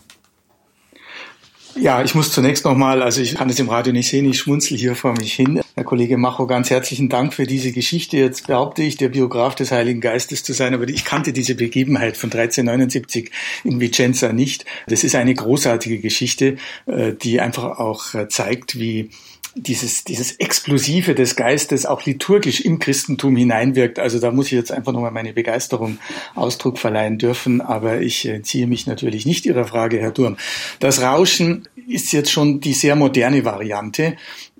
Ja, 1.76 2.04
ich 2.04 2.16
muss 2.16 2.32
zunächst 2.32 2.66
nochmal, 2.66 3.02
also 3.02 3.22
ich 3.22 3.36
kann 3.36 3.50
es 3.50 3.58
im 3.60 3.70
Radio 3.70 3.94
nicht 3.94 4.10
sehen, 4.10 4.26
ich 4.26 4.40
schmunzel 4.40 4.78
hier 4.78 4.96
vor 4.96 5.14
mich 5.14 5.34
hin. 5.34 5.62
Herr 5.76 5.84
Kollege 5.86 6.18
Macho, 6.18 6.46
ganz 6.46 6.70
herzlichen 6.70 7.08
Dank 7.08 7.34
für 7.34 7.46
diese 7.46 7.72
Geschichte. 7.72 8.18
Jetzt 8.18 8.48
behaupte 8.48 8.84
ich, 8.84 8.98
der 8.98 9.10
Biograf 9.10 9.56
des 9.56 9.72
Heiligen 9.72 10.02
Geistes 10.02 10.44
zu 10.44 10.54
sein, 10.54 10.74
aber 10.74 10.88
ich 10.90 11.06
kannte 11.06 11.32
diese 11.32 11.56
Begebenheit 11.56 12.18
von 12.18 12.28
1379 12.28 13.32
in 13.64 13.80
Vicenza 13.80 14.34
nicht. 14.34 14.66
Das 14.88 15.04
ist 15.04 15.16
eine 15.16 15.34
großartige 15.34 16.00
Geschichte, 16.00 16.58
äh, 16.88 17.14
die 17.14 17.40
einfach 17.40 17.80
auch 17.80 18.14
äh, 18.16 18.28
zeigt, 18.28 18.78
wie 18.78 19.10
dieses, 19.56 20.04
dieses 20.04 20.34
Explosive 20.34 21.14
des 21.14 21.36
Geistes 21.36 21.86
auch 21.86 22.06
liturgisch 22.06 22.62
im 22.62 22.80
Christentum 22.80 23.36
hineinwirkt. 23.36 24.00
Also 24.00 24.20
da 24.20 24.32
muss 24.32 24.48
ich 24.48 24.54
jetzt 24.54 24.72
einfach 24.72 24.94
nochmal 24.94 25.12
meine 25.12 25.34
Begeisterung 25.34 25.98
Ausdruck 26.36 26.80
verleihen 26.80 27.18
dürfen, 27.18 27.62
aber 27.62 28.02
ich 28.02 28.30
ziehe 28.44 28.68
mich 28.68 28.88
natürlich 28.88 29.26
nicht 29.26 29.46
Ihrer 29.46 29.66
Frage, 29.66 30.00
Herr 30.00 30.12
Durm. 30.12 30.38
Das 30.80 31.02
Rauschen 31.02 31.68
ist 31.88 32.12
jetzt 32.14 32.32
schon 32.32 32.62
die 32.62 32.74
sehr 32.74 32.96
moderne 32.96 33.44
Variante. 33.44 34.16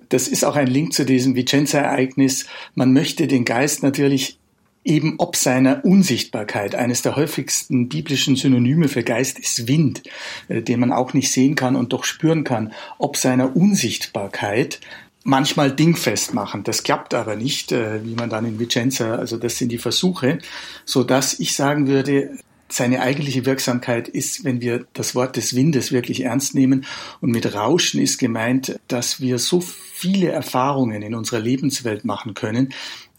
Das 0.08 0.28
ist 0.28 0.44
auch 0.44 0.56
ein 0.56 0.66
Link 0.66 0.92
zu 0.92 1.06
diesem 1.06 1.34
Vicenza-Ereignis. 1.34 2.46
Man 2.74 2.92
möchte 2.92 3.26
den 3.26 3.46
Geist 3.46 3.82
natürlich 3.82 4.38
eben 4.84 5.14
ob 5.18 5.36
seiner 5.36 5.84
Unsichtbarkeit. 5.84 6.74
Eines 6.74 7.02
der 7.02 7.16
häufigsten 7.16 7.88
biblischen 7.88 8.36
Synonyme 8.36 8.88
für 8.88 9.02
Geist 9.02 9.38
ist 9.38 9.68
Wind, 9.68 10.02
äh, 10.48 10.62
den 10.62 10.80
man 10.80 10.92
auch 10.92 11.14
nicht 11.14 11.30
sehen 11.30 11.54
kann 11.54 11.76
und 11.76 11.92
doch 11.92 12.04
spüren 12.04 12.44
kann. 12.44 12.72
Ob 12.98 13.16
seiner 13.16 13.56
Unsichtbarkeit 13.56 14.80
manchmal 15.24 15.70
dingfest 15.70 16.34
machen. 16.34 16.64
Das 16.64 16.82
klappt 16.82 17.14
aber 17.14 17.36
nicht, 17.36 17.72
äh, 17.72 18.04
wie 18.04 18.14
man 18.14 18.30
dann 18.30 18.44
in 18.44 18.58
Vicenza, 18.58 19.14
also 19.14 19.36
das 19.36 19.56
sind 19.56 19.70
die 19.70 19.78
Versuche, 19.78 20.38
so 20.84 21.04
dass 21.04 21.38
ich 21.38 21.54
sagen 21.54 21.86
würde, 21.86 22.30
seine 22.68 23.02
eigentliche 23.02 23.44
Wirksamkeit 23.44 24.08
ist, 24.08 24.44
wenn 24.44 24.60
wir 24.60 24.86
das 24.94 25.14
Wort 25.14 25.36
des 25.36 25.54
Windes 25.54 25.92
wirklich 25.92 26.22
ernst 26.22 26.54
nehmen. 26.54 26.86
Und 27.20 27.30
mit 27.30 27.54
Rauschen 27.54 28.00
ist 28.00 28.18
gemeint, 28.18 28.80
dass 28.88 29.20
wir 29.20 29.38
so 29.38 29.60
viele 29.60 30.30
Erfahrungen 30.30 31.02
in 31.02 31.14
unserer 31.14 31.40
Lebenswelt 31.40 32.04
machen 32.04 32.32
können, 32.34 32.72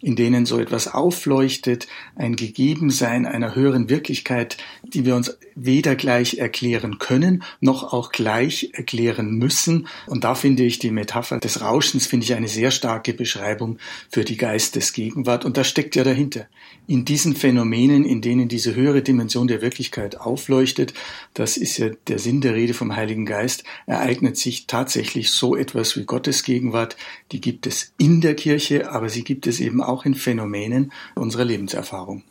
in 0.04 0.18
denen 0.18 0.46
so 0.46 0.60
etwas 0.60 0.94
aufleuchtet, 0.94 1.88
ein 2.16 2.36
Gegebensein 2.36 3.26
einer 3.26 3.56
höheren 3.56 3.90
Wirklichkeit, 3.90 4.58
die 4.84 5.06
wir 5.06 5.16
uns 5.16 5.38
weder 5.56 5.96
gleich 5.96 6.40
erklären 6.40 7.00
können, 7.00 7.44
noch 7.62 7.94
auch 7.94 8.12
gleich 8.12 8.72
erklären 8.74 9.32
müssen. 9.38 9.88
Und 10.08 10.26
da 10.26 10.36
finde 10.36 10.64
ich 10.64 10.78
die 10.80 10.92
Metapher 10.92 11.40
des 11.40 11.62
Rauschens, 11.62 12.06
finde 12.06 12.26
ich 12.26 12.34
eine 12.34 12.50
sehr 12.50 12.72
starke 12.72 13.14
Beschreibung 13.14 13.78
für 14.10 14.26
die 14.26 14.36
Geistesgegenwart. 14.36 15.46
Und 15.46 15.56
das 15.56 15.68
steckt 15.68 15.96
ja 15.96 16.04
dahinter. 16.04 16.48
In 16.86 17.06
diesen 17.06 17.36
Phänomenen, 17.36 18.04
in 18.04 18.22
denen 18.22 18.50
diese 18.50 18.76
höhere 18.76 19.02
Dimension 19.02 19.48
der 19.48 19.62
Wirklichkeit 19.62 20.20
aufleuchtet, 20.20 20.94
das 21.34 21.56
ist 21.56 21.78
ja 21.78 21.90
der 22.08 22.20
Sinn 22.20 22.42
der 22.42 22.56
Rede 22.56 22.74
vom 22.74 22.96
Heiligen 22.96 23.26
Geist, 23.26 23.64
ereignet 23.86 24.36
sich 24.36 24.68
tatsächlich 24.68 25.32
so 25.32 25.56
etwas 25.56 25.96
wie 25.96 26.04
Gottes 26.04 26.44
Gegenwart. 26.44 26.98
Die 27.32 27.40
gibt 27.40 27.68
es 27.68 27.94
in 27.98 28.20
der 28.20 28.36
Kirche, 28.36 28.92
aber 28.92 29.08
sie 29.08 29.24
gibt 29.24 29.48
es 29.48 29.62
eben 29.62 29.82
auch 29.82 29.93
in 30.06 30.16
Phänomenen 30.16 30.92
unserer 31.16 31.46
Lebenserfahrung. 31.46 32.24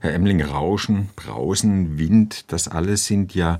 Herr 0.00 0.14
Emling, 0.14 0.42
Rauschen, 0.42 1.08
Brausen, 1.16 1.98
Wind, 1.98 2.52
das 2.52 2.68
alles 2.68 3.06
sind 3.06 3.34
ja 3.34 3.58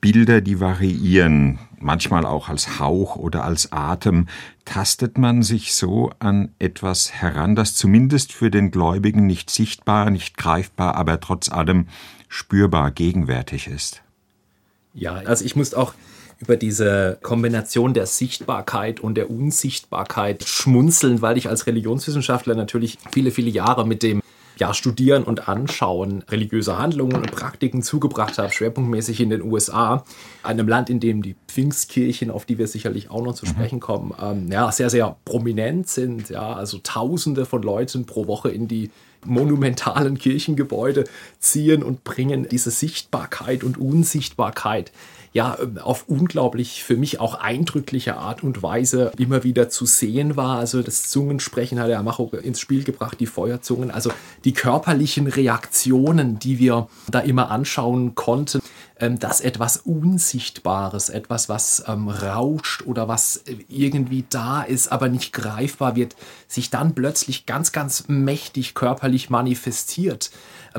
Bilder, 0.00 0.42
die 0.42 0.60
variieren, 0.60 1.58
manchmal 1.78 2.26
auch 2.26 2.50
als 2.50 2.78
Hauch 2.78 3.16
oder 3.16 3.42
als 3.42 3.72
Atem. 3.72 4.28
Tastet 4.66 5.16
man 5.16 5.42
sich 5.42 5.74
so 5.74 6.10
an 6.18 6.50
etwas 6.58 7.12
heran, 7.12 7.56
das 7.56 7.74
zumindest 7.74 8.32
für 8.32 8.50
den 8.50 8.70
Gläubigen 8.70 9.26
nicht 9.26 9.48
sichtbar, 9.48 10.10
nicht 10.10 10.36
greifbar, 10.36 10.96
aber 10.96 11.20
trotz 11.20 11.50
allem 11.50 11.86
spürbar 12.28 12.90
gegenwärtig 12.90 13.66
ist? 13.66 14.02
Ja, 14.92 15.14
also 15.14 15.44
ich 15.44 15.56
muss 15.56 15.72
auch 15.72 15.94
über 16.44 16.58
diese 16.58 17.16
Kombination 17.22 17.94
der 17.94 18.04
Sichtbarkeit 18.04 19.00
und 19.00 19.14
der 19.14 19.30
Unsichtbarkeit 19.30 20.44
schmunzeln, 20.44 21.22
weil 21.22 21.38
ich 21.38 21.48
als 21.48 21.66
Religionswissenschaftler 21.66 22.54
natürlich 22.54 22.98
viele, 23.10 23.30
viele 23.30 23.48
Jahre 23.48 23.86
mit 23.86 24.02
dem 24.02 24.20
ja, 24.58 24.74
Studieren 24.74 25.24
und 25.24 25.48
Anschauen 25.48 26.22
religiöser 26.28 26.78
Handlungen 26.78 27.16
und 27.16 27.32
Praktiken 27.32 27.82
zugebracht 27.82 28.36
habe, 28.36 28.52
schwerpunktmäßig 28.52 29.20
in 29.20 29.30
den 29.30 29.42
USA, 29.42 30.04
einem 30.42 30.68
Land, 30.68 30.90
in 30.90 31.00
dem 31.00 31.22
die 31.22 31.34
Pfingstkirchen, 31.48 32.30
auf 32.30 32.44
die 32.44 32.58
wir 32.58 32.68
sicherlich 32.68 33.10
auch 33.10 33.22
noch 33.22 33.34
zu 33.34 33.46
mhm. 33.46 33.50
sprechen 33.50 33.80
kommen, 33.80 34.14
ähm, 34.22 34.52
ja, 34.52 34.70
sehr, 34.70 34.90
sehr 34.90 35.16
prominent 35.24 35.88
sind. 35.88 36.28
Ja, 36.28 36.52
also 36.52 36.78
Tausende 36.82 37.46
von 37.46 37.62
Leuten 37.62 38.04
pro 38.04 38.26
Woche 38.26 38.50
in 38.50 38.68
die 38.68 38.90
monumentalen 39.24 40.18
Kirchengebäude 40.18 41.04
ziehen 41.38 41.82
und 41.82 42.04
bringen 42.04 42.46
diese 42.48 42.70
Sichtbarkeit 42.70 43.64
und 43.64 43.78
Unsichtbarkeit 43.78 44.92
ja 45.34 45.58
auf 45.82 46.04
unglaublich 46.08 46.84
für 46.84 46.96
mich 46.96 47.18
auch 47.20 47.34
eindrückliche 47.34 48.16
Art 48.16 48.44
und 48.44 48.62
Weise 48.62 49.10
immer 49.18 49.42
wieder 49.42 49.68
zu 49.68 49.84
sehen 49.84 50.36
war. 50.36 50.58
Also 50.58 50.80
das 50.82 51.08
Zungensprechen 51.08 51.80
hat 51.80 51.88
der 51.88 51.98
Amacho 51.98 52.30
ins 52.30 52.60
Spiel 52.60 52.84
gebracht, 52.84 53.18
die 53.18 53.26
Feuerzungen, 53.26 53.90
also 53.90 54.10
die 54.44 54.52
körperlichen 54.52 55.26
Reaktionen, 55.26 56.38
die 56.38 56.60
wir 56.60 56.86
da 57.10 57.18
immer 57.18 57.50
anschauen 57.50 58.14
konnten 58.14 58.60
ähm, 59.04 59.18
dass 59.18 59.40
etwas 59.40 59.76
Unsichtbares, 59.76 61.10
etwas, 61.10 61.48
was 61.48 61.84
ähm, 61.86 62.08
rauscht 62.08 62.82
oder 62.86 63.06
was 63.06 63.44
irgendwie 63.68 64.24
da 64.30 64.62
ist, 64.62 64.90
aber 64.90 65.08
nicht 65.08 65.32
greifbar 65.32 65.94
wird, 65.94 66.16
sich 66.48 66.70
dann 66.70 66.94
plötzlich 66.94 67.44
ganz, 67.44 67.72
ganz 67.72 68.08
mächtig 68.08 68.74
körperlich 68.74 69.28
manifestiert 69.28 70.30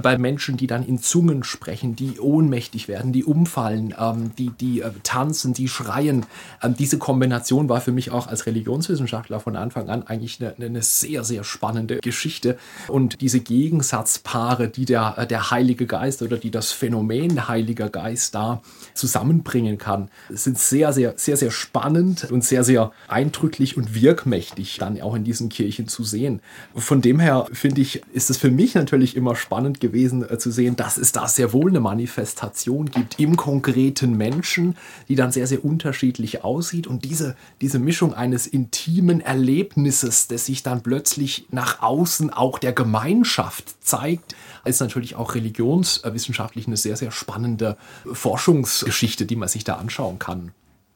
bei 0.01 0.17
Menschen, 0.17 0.57
die 0.57 0.67
dann 0.67 0.85
in 0.85 0.99
Zungen 0.99 1.43
sprechen, 1.43 1.95
die 1.95 2.19
ohnmächtig 2.19 2.87
werden, 2.87 3.13
die 3.13 3.23
umfallen, 3.23 3.93
ähm, 3.97 4.31
die, 4.37 4.49
die 4.49 4.81
äh, 4.81 4.91
tanzen, 5.03 5.53
die 5.53 5.67
schreien. 5.69 6.25
Ähm, 6.61 6.75
diese 6.77 6.97
Kombination 6.97 7.69
war 7.69 7.79
für 7.79 7.91
mich 7.91 8.11
auch 8.11 8.27
als 8.27 8.45
Religionswissenschaftler 8.45 9.39
von 9.39 9.55
Anfang 9.55 9.89
an 9.89 10.03
eigentlich 10.03 10.41
eine, 10.41 10.55
eine 10.59 10.81
sehr, 10.81 11.23
sehr 11.23 11.43
spannende 11.43 11.97
Geschichte. 11.99 12.57
Und 12.87 13.21
diese 13.21 13.39
Gegensatzpaare, 13.39 14.67
die 14.67 14.85
der, 14.85 15.15
äh, 15.17 15.27
der 15.27 15.51
Heilige 15.51 15.85
Geist 15.85 16.21
oder 16.21 16.37
die 16.37 16.51
das 16.51 16.71
Phänomen 16.71 17.47
Heiliger 17.47 17.89
Geist 17.89 18.14
da 18.31 18.61
zusammenbringen 18.93 19.77
kann, 19.77 20.09
sind 20.29 20.57
sehr, 20.57 20.93
sehr, 20.93 21.13
sehr, 21.17 21.37
sehr 21.37 21.51
spannend 21.51 22.31
und 22.31 22.43
sehr, 22.43 22.63
sehr 22.63 22.91
eindrücklich 23.07 23.77
und 23.77 23.95
wirkmächtig 23.95 24.77
dann 24.77 24.99
auch 25.01 25.15
in 25.15 25.23
diesen 25.23 25.49
Kirchen 25.49 25.87
zu 25.87 26.03
sehen. 26.03 26.41
Von 26.75 27.01
dem 27.01 27.19
her 27.19 27.47
finde 27.51 27.81
ich, 27.81 28.01
ist 28.13 28.29
es 28.29 28.37
für 28.37 28.51
mich 28.51 28.75
natürlich 28.75 29.15
immer 29.15 29.35
spannend 29.35 29.79
gewesen 29.79 30.27
äh, 30.29 30.37
zu 30.37 30.51
sehen, 30.51 30.75
dass 30.75 30.97
es 30.97 31.11
da 31.11 31.27
sehr 31.27 31.53
wohl 31.53 31.69
eine 31.69 31.79
Manifestation 31.79 32.89
gibt 32.89 33.19
im 33.19 33.35
konkreten 33.35 34.15
Menschen, 34.17 34.75
die 35.07 35.15
dann 35.15 35.31
sehr, 35.31 35.47
sehr 35.47 35.63
unterschiedlich 35.63 36.43
aussieht. 36.43 36.87
Und 36.87 37.05
diese, 37.05 37.35
diese 37.61 37.79
Mischung 37.79 38.13
eines 38.13 38.47
intimen 38.47 39.21
Erlebnisses, 39.21 40.27
das 40.27 40.45
sich 40.45 40.63
dann 40.63 40.83
plötzlich 40.83 41.47
nach 41.51 41.81
außen 41.81 42.31
auch 42.31 42.59
der 42.59 42.73
Gemeinschaft 42.73 43.83
zeigt, 43.83 44.35
ist 44.65 44.81
natürlich 44.81 45.15
auch 45.15 45.35
religionswissenschaftlich 45.35 46.67
eine 46.67 46.77
sehr, 46.77 46.97
sehr 46.97 47.11
spannende 47.11 47.77
Forschungsgeschichte, 48.11 49.25
die 49.25 49.35
man 49.35 49.49
sich 49.49 49.63
da 49.63 49.75
anschauen 49.75 50.19
kann. 50.19 50.51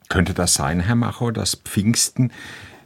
Könnte 0.10 0.34
das 0.34 0.54
sein, 0.54 0.80
Herr 0.80 0.96
Macho, 0.96 1.32
dass 1.32 1.56
Pfingsten 1.56 2.32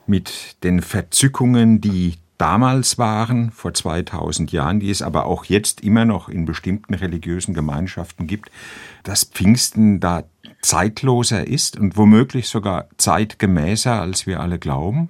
mit 0.05 0.58
den 0.63 0.82
Verzückungen, 0.82 1.79
die 1.79 2.15
damals 2.38 2.98
waren, 2.98 3.51
vor 3.51 3.74
2000 3.74 4.51
Jahren, 4.51 4.79
die 4.79 4.89
es 4.89 5.01
aber 5.01 5.25
auch 5.25 5.46
jetzt 5.46 5.82
immer 5.82 6.03
noch 6.03 6.27
in 6.27 6.46
bestimmten 6.46 6.93
religiösen 6.93 7.53
Gemeinschaften 7.53 8.27
gibt, 8.27 8.51
dass 9.03 9.24
Pfingsten 9.24 10.00
da 10.01 10.24
zeitloser 10.62 11.48
ist 11.48 11.77
und 11.77 11.96
womöglich 11.96 12.50
sogar 12.50 12.88
zeitgemäßer, 12.98 14.01
als 14.01 14.27
wir 14.27 14.41
alle 14.41 14.60
glauben? 14.60 15.10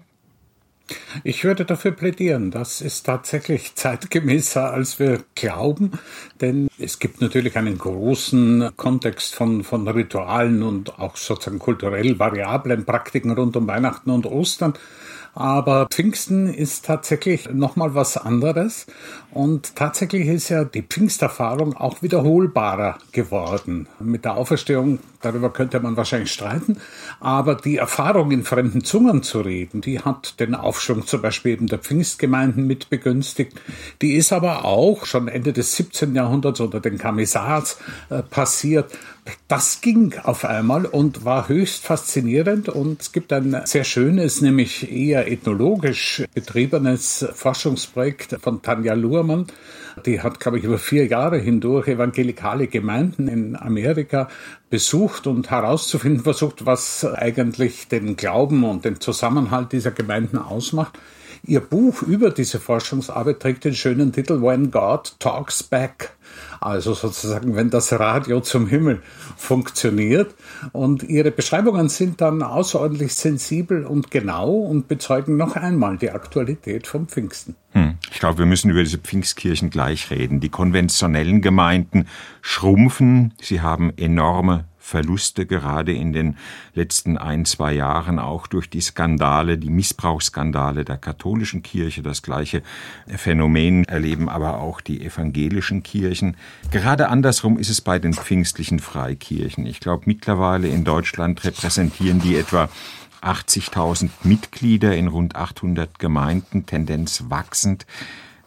Ich 1.24 1.44
würde 1.44 1.66
dafür 1.66 1.92
plädieren, 1.92 2.52
das 2.52 2.82
ist 2.82 3.06
tatsächlich 3.06 3.76
zeitgemäßer, 3.76 4.72
als 4.72 5.00
wir 5.00 5.24
glauben, 5.36 5.92
denn 6.42 6.68
es 6.80 7.00
gibt 7.00 7.22
natürlich 7.22 7.56
einen 7.58 7.78
großen 7.78 8.72
Kontext 8.76 9.36
von, 9.36 9.64
von 9.64 9.88
Ritualen 9.88 10.64
und 10.64 11.00
auch 11.00 11.16
sozusagen 11.18 11.60
kulturell 11.60 12.20
variablen 12.20 12.86
Praktiken 12.86 13.32
rund 13.32 13.56
um 13.56 13.68
Weihnachten 13.68 14.10
und 14.10 14.26
Ostern. 14.26 14.74
Aber 15.36 15.88
Pfingsten 15.90 16.46
ist 16.48 16.86
tatsächlich 16.86 17.50
nochmal 17.50 17.96
was 17.96 18.18
anderes. 18.18 18.86
Und 19.32 19.76
tatsächlich 19.76 20.28
ist 20.28 20.50
ja 20.50 20.64
die 20.64 20.84
Pfingsterfahrung 20.84 21.76
auch 21.76 22.04
wiederholbarer 22.04 23.00
geworden. 23.12 23.88
Mit 24.00 24.26
der 24.26 24.38
Auferstehung, 24.38 25.00
darüber 25.24 25.52
könnte 25.52 25.80
man 25.80 25.98
wahrscheinlich 25.98 26.32
streiten. 26.32 26.78
Aber 27.20 27.56
die 27.56 27.78
Erfahrung, 27.78 28.32
in 28.32 28.44
fremden 28.44 28.84
Zungen 28.84 29.24
zu 29.24 29.42
reden, 29.42 29.82
die 29.82 30.00
hat 30.00 30.40
den 30.40 30.56
Aufschwung 30.56 31.06
zum 31.08 31.22
Beispiel 31.22 31.54
eben 31.54 31.68
der 31.68 31.80
Pfingstgemeinden 31.80 32.68
mit 32.68 32.90
begünstigt. 32.90 33.60
Die 34.02 34.14
ist 34.14 34.34
aber 34.34 34.66
auch 34.66 35.06
schon 35.06 35.28
Ende 35.28 35.54
des 35.54 35.76
17. 35.76 36.16
Jahrhunderts 36.16 36.60
unter 36.60 36.80
den 36.80 36.98
Kamisars 36.98 37.78
äh, 38.10 38.22
passiert. 38.24 38.92
Das 39.48 39.80
ging 39.80 40.16
auf 40.24 40.44
einmal 40.44 40.86
und 40.86 41.24
war 41.24 41.48
höchst 41.48 41.86
faszinierend. 41.86 42.68
Und 42.68 43.02
es 43.02 43.12
gibt 43.12 43.32
ein 43.32 43.62
sehr 43.66 43.84
schönes, 43.84 44.42
nämlich 44.42 44.92
eher 44.92 45.32
ethnologisch 45.32 46.24
betriebenes 46.34 47.26
Forschungsprojekt 47.34 48.38
von 48.42 48.62
Tanja 48.62 48.94
Luhrmann. 48.94 49.48
Die 50.06 50.22
hat, 50.22 50.40
glaube 50.40 50.58
ich, 50.58 50.64
über 50.64 50.78
vier 50.78 51.06
Jahre 51.06 51.38
hindurch 51.38 51.88
evangelikale 51.88 52.68
Gemeinden 52.68 53.28
in 53.28 53.56
Amerika 53.56 54.28
besucht 54.74 55.28
und 55.28 55.52
herauszufinden 55.52 56.24
versucht, 56.24 56.66
was 56.66 57.06
eigentlich 57.06 57.90
den 57.90 58.16
Glauben 58.16 58.64
und 58.64 58.86
den 58.86 59.00
Zusammenhalt 59.00 59.72
dieser 59.72 59.92
Gemeinden 59.92 60.40
ausmacht. 60.40 60.98
Ihr 61.46 61.60
Buch 61.60 62.04
über 62.04 62.30
diese 62.30 62.58
Forschungsarbeit 62.58 63.42
trägt 63.42 63.66
den 63.66 63.74
schönen 63.74 64.14
Titel 64.14 64.42
When 64.42 64.72
God 64.72 65.20
Talks 65.20 65.62
Back. 65.62 66.16
Also 66.62 66.94
sozusagen, 66.94 67.58
wenn 67.58 67.70
das 67.70 67.92
Radio 67.92 68.40
zum 68.40 68.66
Himmel 68.68 69.02
funktioniert. 69.36 70.34
Und 70.72 71.04
ihre 71.04 71.32
Beschreibungen 71.32 71.90
sind 71.90 72.22
dann 72.22 72.44
außerordentlich 72.44 73.14
sensibel 73.14 73.86
und 73.86 74.10
genau 74.10 74.54
und 74.54 74.88
bezeugen 74.88 75.36
noch 75.36 75.58
einmal 75.58 75.98
die 75.98 76.12
Aktualität 76.12 76.88
vom 76.88 77.10
Pfingsten. 77.10 77.58
Hm. 77.72 77.96
Ich 78.10 78.20
glaube, 78.20 78.38
wir 78.38 78.46
müssen 78.46 78.72
über 78.72 78.82
diese 78.82 79.00
Pfingstkirchen 79.00 79.70
gleich 79.70 80.12
reden. 80.12 80.40
Die 80.40 80.50
konventionellen 80.50 81.42
Gemeinden 81.42 82.08
schrumpfen. 82.42 83.34
Sie 83.42 83.60
haben 83.60 83.92
enorme 83.98 84.64
Verluste 84.84 85.46
gerade 85.46 85.94
in 85.94 86.12
den 86.12 86.36
letzten 86.76 87.18
ein, 87.18 87.46
zwei 87.46 87.72
Jahren 87.72 88.20
auch 88.20 88.48
durch 88.48 88.70
die 88.70 88.82
Skandale, 88.82 89.58
die 89.58 89.70
Missbrauchsskandale 89.70 90.84
der 90.84 90.98
katholischen 90.98 91.64
Kirche. 91.64 92.04
Das 92.04 92.22
gleiche 92.22 92.62
Phänomen 93.08 93.86
erleben 93.86 94.28
aber 94.28 94.60
auch 94.60 94.82
die 94.82 95.04
evangelischen 95.04 95.84
Kirchen. 95.84 96.36
Gerade 96.70 97.08
andersrum 97.08 97.58
ist 97.58 97.70
es 97.70 97.80
bei 97.80 97.98
den 97.98 98.14
pfingstlichen 98.14 98.80
Freikirchen. 98.80 99.66
Ich 99.66 99.80
glaube, 99.80 100.04
mittlerweile 100.06 100.68
in 100.68 100.84
Deutschland 100.84 101.46
repräsentieren 101.46 102.20
die 102.20 102.36
etwa 102.36 102.68
80.000 103.22 104.10
Mitglieder 104.24 104.98
in 104.98 105.08
rund 105.08 105.38
800 105.38 105.98
Gemeinden, 105.98 106.66
Tendenz 106.66 107.24
wachsend. 107.30 107.86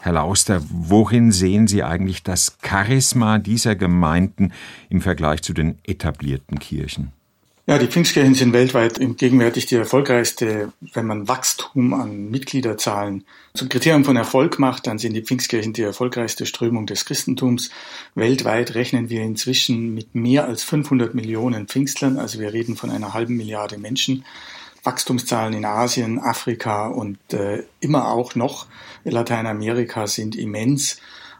Herr 0.07 0.13
Lauster, 0.13 0.63
worin 0.71 1.33
sehen 1.33 1.67
Sie 1.67 1.83
eigentlich 1.83 2.23
das 2.23 2.59
Charisma 2.65 3.39
dieser 3.39 3.75
Gemeinden 3.75 4.53
im 4.89 5.01
Vergleich 5.01 5.43
zu 5.43 5.53
den 5.53 5.79
etablierten 5.85 6.61
Kirchen? 6.61 7.11
Ja, 7.67 7.77
die 7.77 7.89
Pfingstkirchen 7.89 8.37
sind 8.37 8.53
weltweit 8.53 9.01
gegenwärtig 9.19 9.67
die 9.67 9.75
erfolgreichste, 9.75 10.73
wenn 10.95 11.07
man 11.07 11.27
Wachstum 11.27 11.93
an 11.93 12.31
Mitgliederzahlen 12.31 13.25
zum 13.55 13.69
Kriterium 13.69 14.05
von 14.05 14.15
Erfolg 14.15 14.61
macht, 14.61 14.87
dann 14.87 15.01
sind 15.01 15.15
die 15.15 15.23
Pfingstkirchen 15.23 15.73
die 15.73 15.83
erfolgreichste 15.83 16.47
Strömung 16.47 16.87
des 16.87 17.05
Christentums. 17.05 17.71
Weltweit 18.15 18.77
rechnen 18.77 19.11
wir 19.11 19.23
inzwischen 19.23 19.93
mit 19.93 20.15
mehr 20.15 20.45
als 20.45 20.63
500 20.63 21.17
Millionen 21.17 21.67
Pfingstlern, 21.67 22.17
also 22.17 22.39
wir 22.39 22.53
reden 22.53 22.77
von 22.77 22.91
einer 22.91 23.13
halben 23.13 23.37
Milliarde 23.37 23.77
Menschen. 23.77 24.25
Wachstumszahlen 24.87 25.55
in 25.55 25.64
Asien, 25.64 26.19
Afrika 26.19 26.87
und 26.87 27.19
äh, 27.33 27.64
immer 27.81 28.09
auch 28.09 28.35
noch 28.35 28.66
Lateinamerika 29.05 30.07
sind 30.07 30.37
immens. 30.37 30.99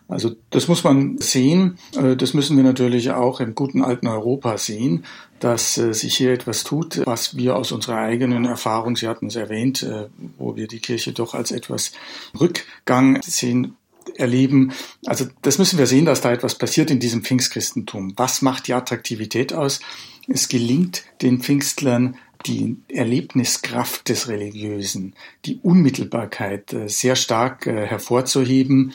Also 0.09 0.37
das 0.51 0.69
muss 0.69 0.85
man 0.85 1.19
sehen. 1.19 1.79
Äh, 1.97 2.17
das 2.17 2.35
müssen 2.35 2.57
wir 2.57 2.65
natürlich 2.65 3.11
auch 3.11 3.41
im 3.41 3.55
guten 3.55 3.83
alten 3.83 4.07
Europa 4.07 4.59
sehen, 4.59 5.05
dass 5.41 5.79
äh, 5.79 5.93
sich 5.95 6.17
hier 6.17 6.33
etwas 6.33 6.65
tut, 6.65 7.03
was 7.07 7.37
wir 7.37 7.57
aus 7.57 7.73
unserer 7.73 7.99
eigenen 7.99 8.45
Erfahrung, 8.45 8.97
Sie 8.97 9.09
hatten 9.09 9.27
es 9.27 9.37
erwähnt, 9.37 9.83
äh, 9.83 10.09
wo 10.39 10.57
wir 10.57 10.69
die 10.69 10.81
Kirche 10.81 11.13
doch 11.13 11.35
als 11.35 11.51
etwas 11.51 11.93
Rückgang 12.39 13.21
sehen, 13.23 13.77
erleben. 14.15 14.73
Also 15.05 15.27
das 15.43 15.59
müssen 15.59 15.79
wir 15.79 15.87
sehen, 15.87 16.05
dass 16.05 16.21
da 16.21 16.33
etwas 16.33 16.57
passiert 16.57 16.91
in 16.91 17.01
diesem 17.01 17.23
Pfingstchristentum. 17.23 18.13
Was 18.17 18.41
macht 18.41 18.69
die 18.69 18.75
Attraktivität 18.75 19.53
aus? 19.53 19.81
Es 20.29 20.49
gelingt 20.49 21.05
den 21.23 21.41
Pfingstlern, 21.41 22.17
die 22.47 22.77
Erlebniskraft 22.89 24.09
des 24.09 24.29
Religiösen, 24.29 25.15
die 25.45 25.59
Unmittelbarkeit 25.63 26.75
sehr 26.87 27.17
stark 27.17 27.67
hervorzuheben 27.67 28.93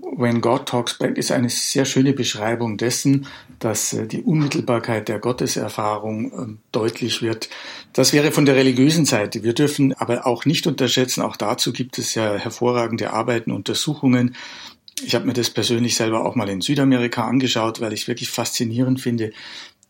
When 0.00 0.40
God 0.40 0.66
Talks 0.66 0.94
Back 0.94 1.18
ist 1.18 1.32
eine 1.32 1.50
sehr 1.50 1.84
schöne 1.84 2.12
Beschreibung 2.12 2.76
dessen, 2.76 3.26
dass 3.58 3.92
äh, 3.92 4.06
die 4.06 4.22
Unmittelbarkeit 4.22 5.08
der 5.08 5.18
Gotteserfahrung 5.18 6.32
ähm, 6.32 6.58
deutlich 6.72 7.20
wird. 7.20 7.48
Das 7.92 8.12
wäre 8.12 8.30
von 8.30 8.46
der 8.46 8.54
religiösen 8.54 9.04
Seite. 9.04 9.42
Wir 9.42 9.54
dürfen 9.54 9.92
aber 9.94 10.26
auch 10.26 10.44
nicht 10.44 10.66
unterschätzen, 10.66 11.22
auch 11.22 11.36
dazu 11.36 11.72
gibt 11.72 11.98
es 11.98 12.14
ja 12.14 12.36
hervorragende 12.36 13.12
Arbeiten, 13.12 13.50
Untersuchungen. 13.50 14.36
Ich 15.04 15.14
habe 15.14 15.26
mir 15.26 15.32
das 15.32 15.50
persönlich 15.50 15.96
selber 15.96 16.24
auch 16.24 16.34
mal 16.34 16.48
in 16.48 16.60
Südamerika 16.60 17.26
angeschaut, 17.26 17.80
weil 17.80 17.92
ich 17.92 18.02
es 18.02 18.08
wirklich 18.08 18.30
faszinierend 18.30 19.00
finde, 19.00 19.32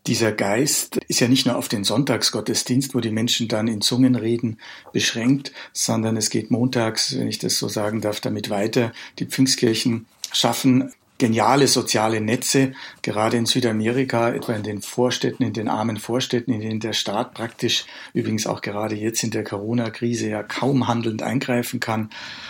dieser 0.07 0.31
Geist 0.31 0.97
ist 1.07 1.19
ja 1.19 1.27
nicht 1.27 1.45
nur 1.45 1.57
auf 1.57 1.67
den 1.67 1.83
Sonntagsgottesdienst, 1.83 2.95
wo 2.95 2.99
die 2.99 3.11
Menschen 3.11 3.47
dann 3.47 3.67
in 3.67 3.81
Zungen 3.81 4.15
reden, 4.15 4.57
beschränkt, 4.93 5.51
sondern 5.73 6.17
es 6.17 6.29
geht 6.29 6.51
montags, 6.51 7.17
wenn 7.17 7.27
ich 7.27 7.39
das 7.39 7.59
so 7.59 7.67
sagen 7.67 8.01
darf, 8.01 8.19
damit 8.19 8.49
weiter. 8.49 8.91
Die 9.19 9.25
Pfingstkirchen 9.25 10.07
schaffen 10.31 10.93
geniale 11.19 11.67
soziale 11.67 12.21
Netze, 12.21 12.73
gerade 13.03 13.37
in 13.37 13.45
Südamerika, 13.45 14.29
etwa 14.29 14.53
in 14.53 14.63
den 14.63 14.81
Vorstädten, 14.81 15.43
in 15.43 15.53
den 15.53 15.67
armen 15.67 15.97
Vorstädten, 15.97 16.51
in 16.51 16.61
denen 16.61 16.79
der 16.79 16.93
Staat 16.93 17.35
praktisch, 17.35 17.85
übrigens 18.13 18.47
auch 18.47 18.61
gerade 18.61 18.95
jetzt 18.95 19.23
in 19.23 19.29
der 19.29 19.43
Corona-Krise 19.43 20.29
ja 20.29 20.41
kaum 20.41 20.87
handelnd 20.87 21.21
eingreifen 21.21 21.79
kann 21.79 22.09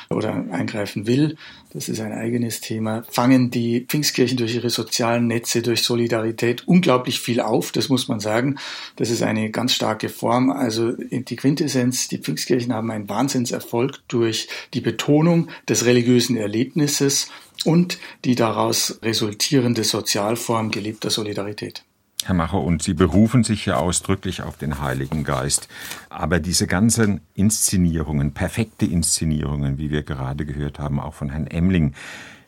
oder 0.09 0.45
eingreifen 0.51 1.07
will. 1.07 1.35
Das 1.71 1.87
ist 1.87 1.99
ein 1.99 2.13
eigenes 2.13 2.61
Thema. 2.61 3.03
Fangen 3.09 3.51
die 3.51 3.85
Pfingstkirchen 3.87 4.37
durch 4.37 4.55
ihre 4.55 4.71
sozialen 4.71 5.27
Netze, 5.27 5.61
durch 5.61 5.83
Solidarität 5.83 6.67
unglaublich 6.67 7.19
viel 7.19 7.41
auf, 7.41 7.71
das 7.71 7.89
muss 7.89 8.07
man 8.07 8.19
sagen. 8.19 8.57
Das 8.95 9.11
ist 9.11 9.21
eine 9.21 9.51
ganz 9.51 9.73
starke 9.73 10.09
Form. 10.09 10.49
Also 10.49 10.93
die 10.93 11.35
Quintessenz, 11.35 12.07
die 12.07 12.17
Pfingstkirchen 12.17 12.73
haben 12.73 12.89
einen 12.89 13.09
Wahnsinnserfolg 13.09 13.99
durch 14.07 14.47
die 14.73 14.81
Betonung 14.81 15.49
des 15.67 15.85
religiösen 15.85 16.37
Erlebnisses 16.37 17.29
und 17.65 17.99
die 18.25 18.35
daraus 18.35 18.99
resultierende 19.01 19.83
Sozialform 19.83 20.71
gelebter 20.71 21.09
Solidarität. 21.09 21.83
Herr 22.25 22.35
Macher, 22.35 22.59
und 22.59 22.83
Sie 22.83 22.93
berufen 22.93 23.43
sich 23.43 23.65
ja 23.65 23.77
ausdrücklich 23.77 24.41
auf 24.41 24.57
den 24.57 24.81
Heiligen 24.81 25.23
Geist. 25.23 25.69
Aber 26.09 26.39
diese 26.39 26.67
ganzen 26.67 27.21
Inszenierungen, 27.33 28.33
perfekte 28.33 28.85
Inszenierungen, 28.85 29.77
wie 29.77 29.89
wir 29.89 30.03
gerade 30.03 30.45
gehört 30.45 30.79
haben, 30.79 30.99
auch 30.99 31.13
von 31.13 31.29
Herrn 31.29 31.47
Emling, 31.47 31.93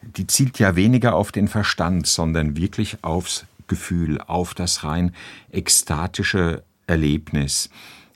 die 0.02 0.28
zielt 0.28 0.60
ja 0.60 0.76
weniger 0.76 1.16
auf 1.16 1.32
den 1.32 1.48
Verstand, 1.48 2.06
sondern 2.06 2.58
wirklich 2.58 2.98
aufs 3.04 3.46
Gefühl, 3.68 4.20
auf 4.20 4.54
das 4.54 4.84
rein 4.84 5.16
ekstatische 5.52 6.64
Erlebnis. 6.88 7.70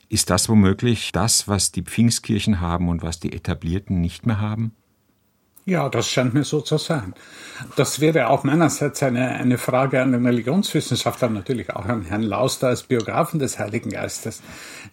Ist 0.08 0.28
das 0.28 0.48
womöglich 0.48 1.10
das, 1.12 1.48
was 1.48 1.72
die 1.72 1.82
Pfingstkirchen 1.82 2.60
haben 2.60 2.88
und 2.90 3.02
was 3.02 3.18
die 3.18 3.32
etablierten 3.32 4.00
nicht 4.00 4.26
mehr 4.26 4.40
haben? 4.40 4.72
Ja, 5.68 5.88
das 5.88 6.08
scheint 6.08 6.32
mir 6.32 6.44
so 6.44 6.60
zu 6.60 6.78
sein. 6.78 7.12
Das 7.74 7.98
wäre 7.98 8.28
auch 8.28 8.44
meinerseits 8.44 9.02
eine, 9.02 9.30
eine 9.30 9.58
Frage 9.58 10.00
an 10.00 10.12
den 10.12 10.24
Religionswissenschaftler, 10.24 11.28
natürlich 11.28 11.70
auch 11.74 11.86
an 11.86 12.02
Herrn 12.02 12.22
Lauster 12.22 12.68
als 12.68 12.84
Biografen 12.84 13.40
des 13.40 13.58
Heiligen 13.58 13.90
Geistes. 13.90 14.42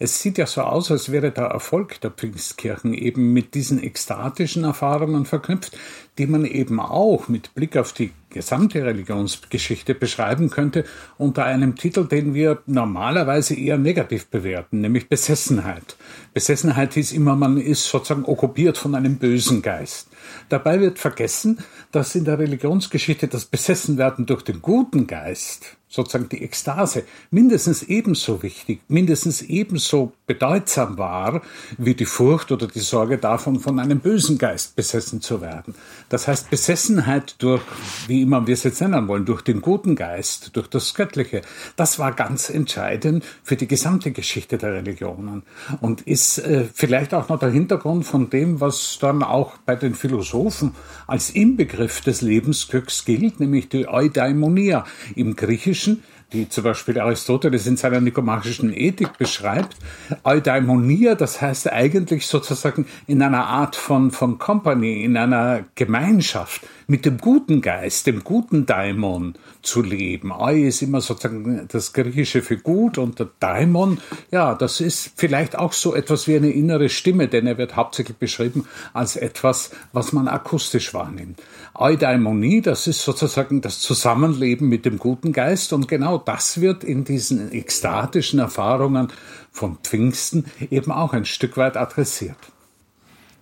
Es 0.00 0.20
sieht 0.20 0.36
ja 0.36 0.46
so 0.46 0.62
aus, 0.62 0.90
als 0.90 1.12
wäre 1.12 1.30
der 1.30 1.44
Erfolg 1.44 2.00
der 2.00 2.10
Pfingstkirchen 2.10 2.92
eben 2.92 3.32
mit 3.32 3.54
diesen 3.54 3.80
ekstatischen 3.80 4.64
Erfahrungen 4.64 5.26
verknüpft, 5.26 5.78
die 6.18 6.26
man 6.26 6.44
eben 6.44 6.80
auch 6.80 7.28
mit 7.28 7.54
Blick 7.54 7.76
auf 7.76 7.92
die 7.92 8.12
gesamte 8.30 8.84
Religionsgeschichte 8.84 9.94
beschreiben 9.94 10.50
könnte 10.50 10.84
unter 11.18 11.44
einem 11.44 11.76
Titel, 11.76 12.06
den 12.06 12.34
wir 12.34 12.62
normalerweise 12.66 13.54
eher 13.54 13.78
negativ 13.78 14.26
bewerten, 14.26 14.80
nämlich 14.80 15.08
Besessenheit. 15.08 15.96
Besessenheit 16.32 16.94
hieß 16.94 17.12
immer, 17.12 17.36
man 17.36 17.58
ist 17.58 17.88
sozusagen 17.88 18.24
okkupiert 18.24 18.76
von 18.76 18.94
einem 18.94 19.16
bösen 19.16 19.62
Geist. 19.62 20.08
Dabei 20.48 20.80
wird 20.80 20.98
vergessen, 20.98 21.58
dass 21.92 22.14
in 22.14 22.24
der 22.24 22.38
Religionsgeschichte 22.38 23.28
das 23.28 23.44
Besessenwerden 23.44 24.26
durch 24.26 24.42
den 24.42 24.62
guten 24.62 25.06
Geist 25.06 25.76
sozusagen 25.94 26.28
die 26.28 26.42
Ekstase 26.42 27.04
mindestens 27.30 27.84
ebenso 27.84 28.42
wichtig, 28.42 28.80
mindestens 28.88 29.42
ebenso 29.42 30.12
bedeutsam 30.26 30.98
war, 30.98 31.42
wie 31.78 31.94
die 31.94 32.04
Furcht 32.04 32.50
oder 32.50 32.66
die 32.66 32.80
Sorge 32.80 33.18
davon, 33.18 33.60
von 33.60 33.78
einem 33.78 34.00
bösen 34.00 34.38
Geist 34.38 34.74
besessen 34.74 35.20
zu 35.20 35.40
werden. 35.40 35.74
Das 36.08 36.26
heißt, 36.26 36.50
Besessenheit 36.50 37.36
durch, 37.38 37.62
wie 38.08 38.22
immer 38.22 38.46
wir 38.46 38.54
es 38.54 38.64
jetzt 38.64 38.80
nennen 38.80 39.06
wollen, 39.06 39.24
durch 39.24 39.42
den 39.42 39.60
guten 39.60 39.94
Geist, 39.94 40.56
durch 40.56 40.66
das 40.68 40.94
Göttliche, 40.94 41.42
das 41.76 41.98
war 41.98 42.12
ganz 42.12 42.50
entscheidend 42.50 43.24
für 43.42 43.56
die 43.56 43.68
gesamte 43.68 44.10
Geschichte 44.10 44.58
der 44.58 44.74
Religionen 44.74 45.42
und 45.80 46.02
ist 46.02 46.38
äh, 46.38 46.64
vielleicht 46.72 47.14
auch 47.14 47.28
noch 47.28 47.38
der 47.38 47.50
Hintergrund 47.50 48.04
von 48.04 48.30
dem, 48.30 48.60
was 48.60 48.98
dann 49.00 49.22
auch 49.22 49.58
bei 49.64 49.76
den 49.76 49.94
Philosophen 49.94 50.74
als 51.06 51.30
Inbegriff 51.30 52.00
des 52.00 52.20
Lebensglücks 52.20 53.04
gilt, 53.04 53.38
nämlich 53.38 53.68
die 53.68 53.86
Eudaimonia 53.86 54.84
im 55.14 55.36
Griechischen 55.36 55.83
Menschen, 55.84 56.02
die 56.32 56.48
zum 56.48 56.64
Beispiel 56.64 56.98
Aristoteles 56.98 57.66
in 57.66 57.76
seiner 57.76 58.00
nikomachischen 58.00 58.74
Ethik 58.74 59.18
beschreibt. 59.18 59.76
Eudaimonia, 60.24 61.14
das 61.14 61.40
heißt 61.40 61.70
eigentlich 61.72 62.26
sozusagen 62.26 62.86
in 63.06 63.22
einer 63.22 63.46
Art 63.46 63.76
von, 63.76 64.10
von 64.10 64.38
Company, 64.38 65.04
in 65.04 65.16
einer 65.16 65.64
Gemeinschaft 65.74 66.62
mit 66.86 67.04
dem 67.04 67.18
guten 67.18 67.60
Geist, 67.60 68.06
dem 68.06 68.24
guten 68.24 68.66
Daimon 68.66 69.34
zu 69.62 69.82
leben. 69.82 70.32
Eu 70.32 70.66
ist 70.66 70.82
immer 70.82 71.00
sozusagen 71.00 71.66
das 71.68 71.92
Griechische 71.92 72.42
für 72.42 72.56
gut 72.56 72.98
und 72.98 73.18
der 73.18 73.30
Daimon, 73.40 74.00
ja, 74.30 74.54
das 74.54 74.80
ist 74.80 75.12
vielleicht 75.16 75.58
auch 75.58 75.72
so 75.72 75.94
etwas 75.94 76.28
wie 76.28 76.36
eine 76.36 76.50
innere 76.50 76.88
Stimme, 76.88 77.28
denn 77.28 77.46
er 77.46 77.58
wird 77.58 77.76
hauptsächlich 77.76 78.16
beschrieben 78.16 78.66
als 78.92 79.16
etwas, 79.16 79.70
was 79.92 80.12
man 80.12 80.28
akustisch 80.28 80.94
wahrnimmt. 80.94 81.40
Eudaimonie, 81.74 82.60
das 82.60 82.86
ist 82.86 83.02
sozusagen 83.02 83.60
das 83.60 83.80
Zusammenleben 83.80 84.68
mit 84.68 84.84
dem 84.84 84.98
guten 84.98 85.32
Geist 85.32 85.72
und 85.72 85.88
genau 85.88 86.18
das 86.18 86.60
wird 86.60 86.84
in 86.84 87.04
diesen 87.04 87.52
ekstatischen 87.52 88.38
Erfahrungen 88.38 89.08
von 89.50 89.78
Pfingsten 89.82 90.46
eben 90.70 90.92
auch 90.92 91.12
ein 91.12 91.24
Stück 91.24 91.56
weit 91.56 91.76
adressiert. 91.76 92.36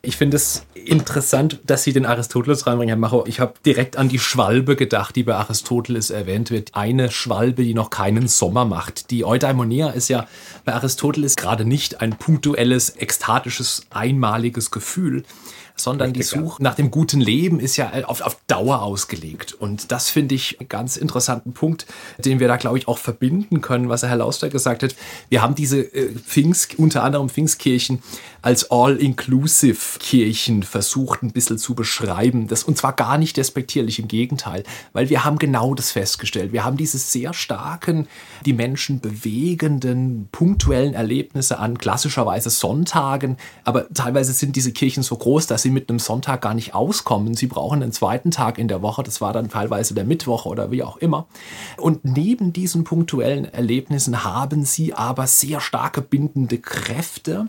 Ich 0.04 0.16
finde 0.16 0.36
es 0.36 0.66
interessant, 0.74 1.60
dass 1.64 1.84
Sie 1.84 1.92
den 1.92 2.06
Aristoteles 2.06 2.66
reinbringen, 2.66 2.88
Herr 2.88 2.98
Macho. 2.98 3.24
Ich 3.28 3.38
habe 3.38 3.54
direkt 3.64 3.96
an 3.96 4.08
die 4.08 4.18
Schwalbe 4.18 4.74
gedacht, 4.74 5.14
die 5.14 5.22
bei 5.22 5.36
Aristoteles 5.36 6.10
erwähnt 6.10 6.50
wird. 6.50 6.74
Eine 6.74 7.12
Schwalbe, 7.12 7.62
die 7.62 7.72
noch 7.72 7.88
keinen 7.88 8.26
Sommer 8.26 8.64
macht. 8.64 9.12
Die 9.12 9.24
Eudaimonia 9.24 9.90
ist 9.90 10.08
ja 10.08 10.26
bei 10.64 10.74
Aristoteles 10.74 11.36
gerade 11.36 11.64
nicht 11.64 12.00
ein 12.00 12.16
punktuelles, 12.16 12.96
ekstatisches, 12.96 13.86
einmaliges 13.90 14.72
Gefühl, 14.72 15.22
sondern 15.76 16.10
Richtig, 16.10 16.30
die 16.30 16.38
Suche 16.38 16.62
ja. 16.62 16.68
nach 16.68 16.74
dem 16.74 16.90
guten 16.90 17.20
Leben 17.20 17.60
ist 17.60 17.76
ja 17.76 17.92
auf, 18.06 18.20
auf 18.22 18.36
Dauer 18.46 18.82
ausgelegt. 18.82 19.54
Und 19.54 19.92
das 19.92 20.10
finde 20.10 20.34
ich 20.34 20.58
einen 20.60 20.68
ganz 20.68 20.96
interessanten 20.96 21.52
Punkt, 21.52 21.86
den 22.18 22.40
wir 22.40 22.48
da, 22.48 22.56
glaube 22.56 22.78
ich, 22.78 22.88
auch 22.88 22.98
verbinden 22.98 23.60
können, 23.60 23.88
was 23.88 24.02
Herr 24.02 24.16
Lauster 24.16 24.48
gesagt 24.48 24.82
hat. 24.82 24.94
Wir 25.28 25.42
haben 25.42 25.54
diese 25.54 25.80
äh, 25.80 26.12
Pfingst, 26.12 26.78
unter 26.78 27.02
anderem 27.02 27.28
Pfingstkirchen 27.28 28.02
als 28.42 28.70
all-inclusive 28.72 30.00
Kirchen 30.00 30.64
versucht 30.64 31.22
ein 31.22 31.30
bisschen 31.30 31.58
zu 31.58 31.74
beschreiben. 31.74 32.48
Das, 32.48 32.64
und 32.64 32.76
zwar 32.76 32.92
gar 32.92 33.16
nicht 33.16 33.36
despektierlich, 33.36 34.00
im 34.00 34.08
Gegenteil, 34.08 34.64
weil 34.92 35.08
wir 35.08 35.24
haben 35.24 35.38
genau 35.38 35.74
das 35.74 35.92
festgestellt. 35.92 36.52
Wir 36.52 36.64
haben 36.64 36.76
diese 36.76 36.98
sehr 36.98 37.32
starken, 37.32 38.08
die 38.44 38.52
Menschen 38.52 39.00
bewegenden, 39.00 40.28
punktuellen 40.32 40.94
Erlebnisse 40.94 41.58
an 41.58 41.78
klassischerweise 41.78 42.50
Sonntagen, 42.50 43.36
aber 43.64 43.88
teilweise 43.94 44.32
sind 44.32 44.56
diese 44.56 44.72
Kirchen 44.72 45.04
so 45.04 45.16
groß, 45.16 45.46
dass 45.46 45.62
sie 45.62 45.70
mit 45.70 45.88
einem 45.88 46.00
Sonntag 46.00 46.42
gar 46.42 46.54
nicht 46.54 46.74
auskommen. 46.74 47.34
Sie 47.34 47.46
brauchen 47.46 47.82
einen 47.82 47.92
zweiten 47.92 48.32
Tag 48.32 48.58
in 48.58 48.66
der 48.66 48.82
Woche, 48.82 49.04
das 49.04 49.20
war 49.20 49.32
dann 49.32 49.48
teilweise 49.48 49.94
der 49.94 50.04
Mittwoch 50.04 50.46
oder 50.46 50.72
wie 50.72 50.82
auch 50.82 50.96
immer. 50.96 51.26
Und 51.76 52.04
neben 52.04 52.52
diesen 52.52 52.82
punktuellen 52.82 53.44
Erlebnissen 53.44 54.24
haben 54.24 54.64
sie 54.64 54.94
aber 54.94 55.28
sehr 55.28 55.60
starke 55.60 56.02
bindende 56.02 56.58
Kräfte, 56.58 57.46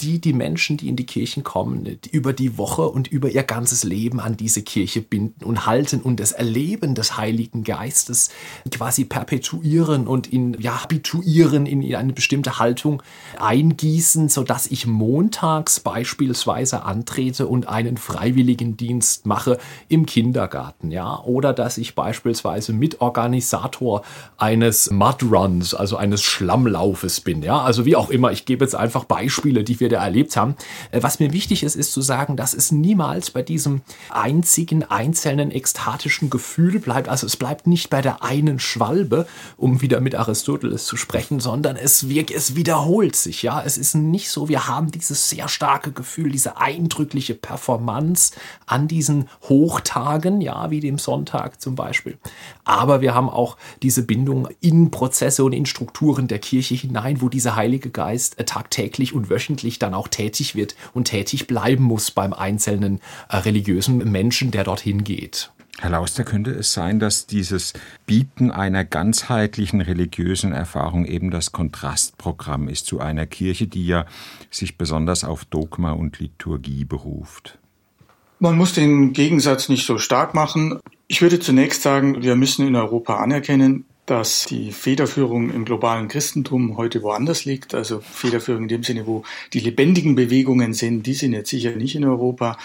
die 0.00 0.20
die 0.20 0.33
Menschen, 0.34 0.76
die 0.76 0.88
in 0.88 0.96
die 0.96 1.06
Kirchen 1.06 1.44
kommen, 1.44 1.98
über 2.10 2.32
die 2.32 2.58
Woche 2.58 2.82
und 2.82 3.08
über 3.08 3.28
ihr 3.30 3.42
ganzes 3.42 3.84
Leben 3.84 4.20
an 4.20 4.36
diese 4.36 4.62
Kirche 4.62 5.00
binden 5.00 5.44
und 5.44 5.66
halten 5.66 6.00
und 6.00 6.20
das 6.20 6.32
Erleben 6.32 6.94
des 6.94 7.16
Heiligen 7.16 7.64
Geistes 7.64 8.30
quasi 8.70 9.04
perpetuieren 9.04 10.06
und 10.06 10.32
ihn 10.32 10.56
ja, 10.60 10.82
habituieren 10.82 11.66
in 11.66 11.94
eine 11.94 12.12
bestimmte 12.12 12.58
Haltung 12.58 13.02
eingießen, 13.38 14.28
sodass 14.28 14.66
ich 14.66 14.86
montags 14.86 15.80
beispielsweise 15.80 16.82
antrete 16.82 17.46
und 17.46 17.68
einen 17.68 17.96
Freiwilligendienst 17.96 19.26
mache 19.26 19.58
im 19.88 20.06
Kindergarten, 20.06 20.90
ja, 20.90 21.20
oder 21.22 21.52
dass 21.52 21.78
ich 21.78 21.94
beispielsweise 21.94 22.72
Mitorganisator 22.72 24.02
eines 24.36 24.90
Mudruns, 24.90 25.74
also 25.74 25.96
eines 25.96 26.22
Schlammlaufes 26.22 27.20
bin, 27.20 27.42
ja, 27.42 27.60
also 27.60 27.84
wie 27.84 27.96
auch 27.96 28.10
immer, 28.10 28.32
ich 28.32 28.44
gebe 28.44 28.64
jetzt 28.64 28.74
einfach 28.74 29.04
Beispiele, 29.04 29.64
die 29.64 29.80
wir 29.80 29.88
da 29.88 30.00
erlebt 30.24 30.36
haben. 30.36 30.56
Äh, 30.90 31.02
was 31.02 31.20
mir 31.20 31.32
wichtig 31.32 31.62
ist, 31.62 31.76
ist 31.76 31.92
zu 31.92 32.00
sagen, 32.00 32.36
dass 32.36 32.54
es 32.54 32.72
niemals 32.72 33.30
bei 33.30 33.42
diesem 33.42 33.82
einzigen, 34.10 34.82
einzelnen, 34.84 35.50
ekstatischen 35.50 36.30
Gefühl 36.30 36.78
bleibt, 36.80 37.08
also 37.08 37.26
es 37.26 37.36
bleibt 37.36 37.66
nicht 37.66 37.90
bei 37.90 38.00
der 38.00 38.22
einen 38.22 38.58
Schwalbe, 38.58 39.26
um 39.56 39.82
wieder 39.82 40.00
mit 40.00 40.14
Aristoteles 40.14 40.86
zu 40.86 40.96
sprechen, 40.96 41.40
sondern 41.40 41.76
es 41.76 42.08
wirkt, 42.08 42.30
es 42.30 42.56
wiederholt 42.56 43.16
sich, 43.16 43.42
ja, 43.42 43.62
es 43.62 43.78
ist 43.78 43.94
nicht 43.94 44.30
so, 44.30 44.48
wir 44.48 44.66
haben 44.66 44.90
dieses 44.90 45.28
sehr 45.28 45.48
starke 45.48 45.92
Gefühl, 45.92 46.30
diese 46.30 46.56
eindrückliche 46.56 47.34
Performance 47.34 48.34
an 48.66 48.88
diesen 48.88 49.28
Hochtagen, 49.48 50.40
ja, 50.40 50.70
wie 50.70 50.80
dem 50.80 50.98
Sonntag 50.98 51.60
zum 51.60 51.74
Beispiel. 51.74 52.18
Aber 52.64 53.00
wir 53.00 53.14
haben 53.14 53.28
auch 53.28 53.56
diese 53.82 54.02
Bindung 54.02 54.48
in 54.60 54.90
Prozesse 54.90 55.44
und 55.44 55.52
in 55.52 55.66
Strukturen 55.66 56.28
der 56.28 56.38
Kirche 56.38 56.74
hinein, 56.74 57.20
wo 57.20 57.28
dieser 57.28 57.56
Heilige 57.56 57.90
Geist 57.90 58.38
äh, 58.38 58.44
tagtäglich 58.44 59.14
und 59.14 59.28
wöchentlich 59.30 59.78
dann 59.78 59.94
auch 59.94 60.08
tätig 60.14 60.54
wird 60.54 60.74
und 60.92 61.04
tätig 61.04 61.46
bleiben 61.46 61.84
muss 61.84 62.10
beim 62.10 62.32
einzelnen 62.32 63.00
äh, 63.28 63.36
religiösen 63.36 63.98
Menschen, 64.10 64.50
der 64.50 64.64
dorthin 64.64 65.04
geht. 65.04 65.50
Herr 65.80 65.90
Lauster, 65.90 66.22
könnte 66.22 66.52
es 66.52 66.72
sein, 66.72 67.00
dass 67.00 67.26
dieses 67.26 67.72
Bieten 68.06 68.52
einer 68.52 68.84
ganzheitlichen 68.84 69.80
religiösen 69.80 70.52
Erfahrung 70.52 71.04
eben 71.04 71.30
das 71.30 71.50
Kontrastprogramm 71.50 72.68
ist 72.68 72.86
zu 72.86 73.00
einer 73.00 73.26
Kirche, 73.26 73.66
die 73.66 73.86
ja 73.86 74.06
sich 74.50 74.78
besonders 74.78 75.24
auf 75.24 75.44
Dogma 75.44 75.90
und 75.90 76.20
Liturgie 76.20 76.84
beruft? 76.84 77.58
Man 78.38 78.56
muss 78.56 78.72
den 78.74 79.12
Gegensatz 79.12 79.68
nicht 79.68 79.84
so 79.84 79.98
stark 79.98 80.34
machen. 80.34 80.78
Ich 81.08 81.22
würde 81.22 81.40
zunächst 81.40 81.82
sagen, 81.82 82.22
wir 82.22 82.36
müssen 82.36 82.66
in 82.66 82.76
Europa 82.76 83.16
anerkennen, 83.16 83.84
dass 84.06 84.44
die 84.44 84.72
Federführung 84.72 85.50
im 85.50 85.64
globalen 85.64 86.08
Christentum 86.08 86.76
heute 86.76 87.02
woanders 87.02 87.44
liegt. 87.44 87.74
Also 87.74 88.00
Federführung 88.00 88.62
in 88.62 88.68
dem 88.68 88.82
Sinne, 88.82 89.06
wo 89.06 89.24
die 89.52 89.60
lebendigen 89.60 90.14
Bewegungen 90.14 90.74
sind, 90.74 91.06
die 91.06 91.14
sind 91.14 91.32
jetzt 91.32 91.50
sicher 91.50 91.72
nicht 91.72 91.94
in 91.96 92.04
Europa. 92.04 92.58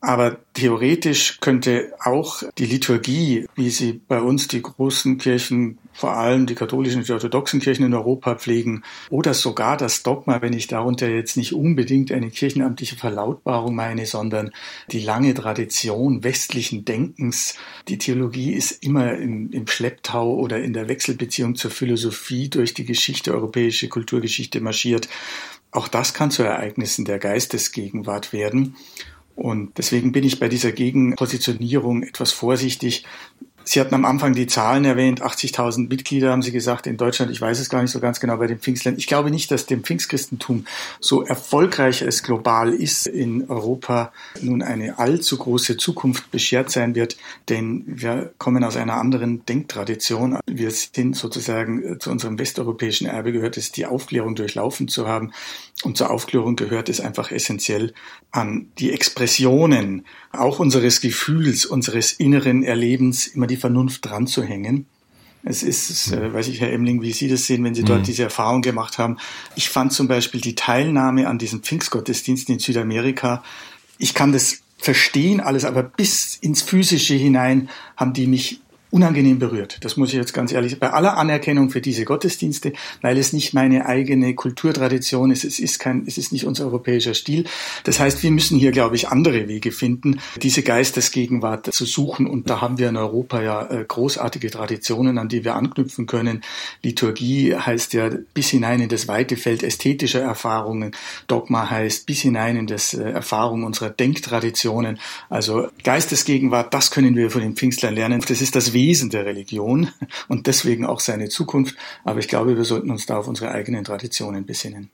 Aber 0.00 0.38
theoretisch 0.54 1.38
könnte 1.40 1.92
auch 2.04 2.44
die 2.56 2.66
Liturgie, 2.66 3.46
wie 3.56 3.70
sie 3.70 3.94
bei 3.94 4.20
uns 4.20 4.46
die 4.46 4.62
großen 4.62 5.18
Kirchen, 5.18 5.78
vor 5.92 6.12
allem 6.12 6.46
die 6.46 6.54
katholischen 6.54 7.00
und 7.00 7.08
die 7.08 7.12
orthodoxen 7.12 7.58
Kirchen 7.58 7.84
in 7.84 7.94
Europa 7.94 8.36
pflegen, 8.36 8.84
oder 9.10 9.34
sogar 9.34 9.76
das 9.76 10.04
Dogma, 10.04 10.40
wenn 10.40 10.52
ich 10.52 10.68
darunter 10.68 11.08
jetzt 11.08 11.36
nicht 11.36 11.52
unbedingt 11.52 12.12
eine 12.12 12.30
kirchenamtliche 12.30 12.94
Verlautbarung 12.94 13.74
meine, 13.74 14.06
sondern 14.06 14.52
die 14.92 15.00
lange 15.00 15.34
Tradition 15.34 16.22
westlichen 16.22 16.84
Denkens. 16.84 17.56
Die 17.88 17.98
Theologie 17.98 18.52
ist 18.52 18.84
immer 18.84 19.14
im, 19.14 19.50
im 19.50 19.66
Schlepptau 19.66 20.32
oder 20.36 20.60
in 20.60 20.74
der 20.74 20.88
Wechselbeziehung 20.88 21.56
zur 21.56 21.72
Philosophie 21.72 22.48
durch 22.48 22.72
die 22.72 22.84
Geschichte, 22.84 23.34
europäische 23.34 23.88
Kulturgeschichte 23.88 24.60
marschiert. 24.60 25.08
Auch 25.72 25.88
das 25.88 26.14
kann 26.14 26.30
zu 26.30 26.44
Ereignissen 26.44 27.04
der 27.04 27.18
Geistesgegenwart 27.18 28.32
werden. 28.32 28.76
Und 29.38 29.78
deswegen 29.78 30.10
bin 30.10 30.24
ich 30.24 30.40
bei 30.40 30.48
dieser 30.48 30.72
Gegenpositionierung 30.72 32.02
etwas 32.02 32.32
vorsichtig, 32.32 33.04
Sie 33.68 33.80
hatten 33.80 33.94
am 33.94 34.06
Anfang 34.06 34.32
die 34.32 34.46
Zahlen 34.46 34.86
erwähnt, 34.86 35.22
80.000 35.22 35.90
Mitglieder 35.90 36.30
haben 36.30 36.40
Sie 36.40 36.52
gesagt 36.52 36.86
in 36.86 36.96
Deutschland. 36.96 37.30
Ich 37.30 37.38
weiß 37.38 37.58
es 37.58 37.68
gar 37.68 37.82
nicht 37.82 37.90
so 37.90 38.00
ganz 38.00 38.18
genau 38.18 38.38
bei 38.38 38.46
den 38.46 38.58
Pfingstländern. 38.58 38.98
Ich 38.98 39.06
glaube 39.06 39.30
nicht, 39.30 39.50
dass 39.50 39.66
dem 39.66 39.84
Pfingstchristentum 39.84 40.64
so 41.00 41.22
erfolgreich 41.22 42.00
es 42.00 42.22
global 42.22 42.72
ist 42.72 43.06
in 43.06 43.50
Europa 43.50 44.10
nun 44.40 44.62
eine 44.62 44.98
allzu 44.98 45.36
große 45.36 45.76
Zukunft 45.76 46.30
beschert 46.30 46.70
sein 46.70 46.94
wird, 46.94 47.18
denn 47.50 47.84
wir 47.86 48.32
kommen 48.38 48.64
aus 48.64 48.76
einer 48.76 48.94
anderen 48.94 49.44
Denktradition. 49.44 50.38
Wir 50.46 50.70
sind 50.70 51.14
sozusagen 51.14 52.00
zu 52.00 52.10
unserem 52.10 52.38
westeuropäischen 52.38 53.06
Erbe 53.06 53.32
gehört 53.32 53.58
es, 53.58 53.70
die 53.70 53.84
Aufklärung 53.84 54.34
durchlaufen 54.34 54.88
zu 54.88 55.06
haben. 55.06 55.32
Und 55.84 55.98
zur 55.98 56.10
Aufklärung 56.10 56.56
gehört 56.56 56.88
es 56.88 57.02
einfach 57.02 57.30
essentiell 57.30 57.92
an 58.30 58.72
die 58.78 58.92
Expressionen 58.92 60.06
auch 60.32 60.58
unseres 60.58 61.00
Gefühls, 61.00 61.64
unseres 61.64 62.12
inneren 62.12 62.62
Erlebens 62.62 63.26
immer 63.26 63.46
die 63.46 63.56
Vernunft 63.56 64.04
dran 64.04 64.26
zu 64.26 64.42
hängen. 64.42 64.86
Es 65.44 65.62
ist, 65.62 66.12
äh, 66.12 66.32
weiß 66.32 66.48
ich, 66.48 66.60
Herr 66.60 66.72
Emling, 66.72 67.00
wie 67.00 67.12
Sie 67.12 67.28
das 67.28 67.46
sehen, 67.46 67.64
wenn 67.64 67.74
Sie 67.74 67.84
dort 67.84 68.00
mhm. 68.00 68.04
diese 68.04 68.24
Erfahrung 68.24 68.60
gemacht 68.60 68.98
haben. 68.98 69.18
Ich 69.54 69.70
fand 69.70 69.92
zum 69.92 70.08
Beispiel 70.08 70.40
die 70.40 70.54
Teilnahme 70.54 71.28
an 71.28 71.38
diesen 71.38 71.60
Pfingstgottesdiensten 71.60 72.54
in 72.54 72.58
Südamerika, 72.58 73.42
ich 73.98 74.14
kann 74.14 74.32
das 74.32 74.60
verstehen 74.78 75.40
alles, 75.40 75.64
aber 75.64 75.82
bis 75.82 76.36
ins 76.36 76.62
Physische 76.62 77.14
hinein 77.14 77.68
haben 77.96 78.12
die 78.12 78.26
mich 78.26 78.60
unangenehm 78.90 79.38
berührt. 79.38 79.78
Das 79.82 79.96
muss 79.96 80.10
ich 80.10 80.14
jetzt 80.14 80.32
ganz 80.32 80.52
ehrlich, 80.52 80.78
bei 80.78 80.90
aller 80.90 81.16
Anerkennung 81.16 81.70
für 81.70 81.80
diese 81.80 82.04
Gottesdienste, 82.04 82.72
weil 83.02 83.18
es 83.18 83.32
nicht 83.32 83.52
meine 83.52 83.86
eigene 83.86 84.34
Kulturtradition 84.34 85.30
ist, 85.30 85.44
es 85.44 85.58
ist 85.58 85.78
kein, 85.78 86.04
es 86.06 86.16
ist 86.16 86.32
nicht 86.32 86.46
unser 86.46 86.64
europäischer 86.64 87.14
Stil. 87.14 87.44
Das 87.84 88.00
heißt, 88.00 88.22
wir 88.22 88.30
müssen 88.30 88.58
hier, 88.58 88.72
glaube 88.72 88.96
ich, 88.96 89.08
andere 89.08 89.48
Wege 89.48 89.72
finden, 89.72 90.20
diese 90.42 90.62
Geistesgegenwart 90.62 91.72
zu 91.72 91.84
suchen. 91.84 92.26
Und 92.26 92.48
da 92.48 92.60
haben 92.60 92.78
wir 92.78 92.88
in 92.88 92.96
Europa 92.96 93.42
ja 93.42 93.70
äh, 93.70 93.84
großartige 93.86 94.50
Traditionen, 94.50 95.18
an 95.18 95.28
die 95.28 95.44
wir 95.44 95.54
anknüpfen 95.54 96.06
können. 96.06 96.42
Liturgie 96.82 97.54
heißt 97.54 97.92
ja 97.92 98.10
bis 98.32 98.48
hinein 98.48 98.80
in 98.80 98.88
das 98.88 99.06
weite 99.08 99.36
Feld 99.36 99.62
ästhetischer 99.62 100.20
Erfahrungen. 100.20 100.92
Dogma 101.26 101.68
heißt 101.68 102.06
bis 102.06 102.20
hinein 102.22 102.56
in 102.56 102.66
das 102.66 102.94
äh, 102.94 103.02
Erfahrung 103.02 103.64
unserer 103.64 103.90
Denktraditionen. 103.90 104.98
Also 105.28 105.68
Geistesgegenwart, 105.84 106.72
das 106.72 106.90
können 106.90 107.16
wir 107.16 107.30
von 107.30 107.42
den 107.42 107.54
Pfingstlern 107.54 107.94
lernen. 107.94 108.22
Das 108.26 108.40
ist 108.40 108.56
das 108.56 108.72
Wesen 108.78 109.10
der 109.10 109.26
Religion 109.26 109.88
und 110.28 110.46
deswegen 110.46 110.86
auch 110.86 111.00
seine 111.00 111.28
Zukunft. 111.28 111.76
Aber 112.04 112.20
ich 112.20 112.28
glaube, 112.28 112.56
wir 112.56 112.64
sollten 112.64 112.92
uns 112.92 113.06
da 113.06 113.18
auf 113.18 113.26
unsere 113.26 113.50
eigenen 113.50 113.82
Traditionen 113.82 114.46
besinnen. 114.46 114.90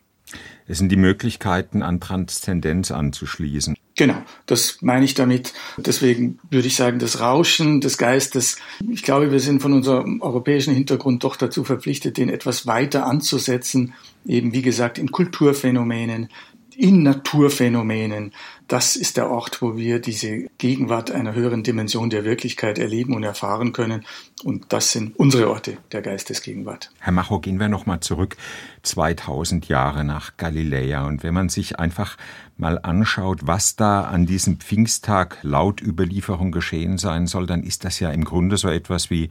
Es 0.66 0.79
sind 0.79 0.88
die 0.88 0.97
Möglichkeiten, 0.97 1.83
an 1.83 2.01
Transzendenz 2.01 2.90
anzuschließen. 2.90 3.77
Genau, 3.97 4.16
das 4.47 4.79
meine 4.81 5.05
ich 5.05 5.14
damit. 5.14 5.53
Deswegen 5.77 6.38
würde 6.51 6.66
ich 6.66 6.75
sagen, 6.75 6.99
das 6.99 7.20
Rauschen 7.20 7.83
des 7.83 7.99
Geistes, 7.99 8.57
ich 8.90 9.03
glaube, 9.03 9.31
wir 9.31 9.40
sind 9.40 9.61
von 9.61 9.75
unserem 9.75 10.23
europäischen 10.23 10.75
Hintergrund 10.75 11.23
doch 11.23 11.37
dazu 11.37 11.62
verpflichtet, 11.62 12.16
den 12.16 12.31
etwas 12.31 12.66
weiter 12.66 13.07
anzusetzen, 13.07 13.92
eben 14.27 14.53
wie 14.53 14.62
gesagt 14.62 14.99
in 14.99 15.12
Kulturphänomenen, 15.12 16.31
in 16.76 17.02
Naturphänomenen. 17.02 18.32
Das 18.68 18.96
ist 18.96 19.16
der 19.16 19.30
Ort, 19.30 19.60
wo 19.60 19.76
wir 19.76 19.98
diese 19.98 20.46
Gegenwart 20.58 21.10
einer 21.10 21.34
höheren 21.34 21.62
Dimension 21.62 22.10
der 22.10 22.24
Wirklichkeit 22.24 22.78
erleben 22.78 23.14
und 23.14 23.22
erfahren 23.22 23.72
können. 23.72 24.04
Und 24.42 24.72
das 24.72 24.92
sind 24.92 25.18
unsere 25.18 25.50
Orte 25.50 25.76
der 25.92 26.02
Geistesgegenwart. 26.02 26.90
Herr 27.00 27.12
Macho, 27.12 27.40
gehen 27.40 27.60
wir 27.60 27.68
nochmal 27.68 28.00
zurück 28.00 28.37
2000 28.82 29.68
Jahre 29.68 30.04
nach 30.04 30.37
Galiläa. 30.37 31.06
Und 31.06 31.22
wenn 31.22 31.34
man 31.34 31.48
sich 31.48 31.78
einfach 31.78 32.16
mal 32.56 32.78
anschaut, 32.78 33.46
was 33.46 33.76
da 33.76 34.02
an 34.02 34.26
diesem 34.26 34.58
Pfingsttag 34.58 35.38
laut 35.42 35.82
Überlieferung 35.82 36.52
geschehen 36.52 36.98
sein 36.98 37.26
soll, 37.26 37.46
dann 37.46 37.62
ist 37.62 37.84
das 37.84 38.00
ja 38.00 38.10
im 38.10 38.24
Grunde 38.24 38.56
so 38.56 38.68
etwas 38.68 39.10
wie 39.10 39.30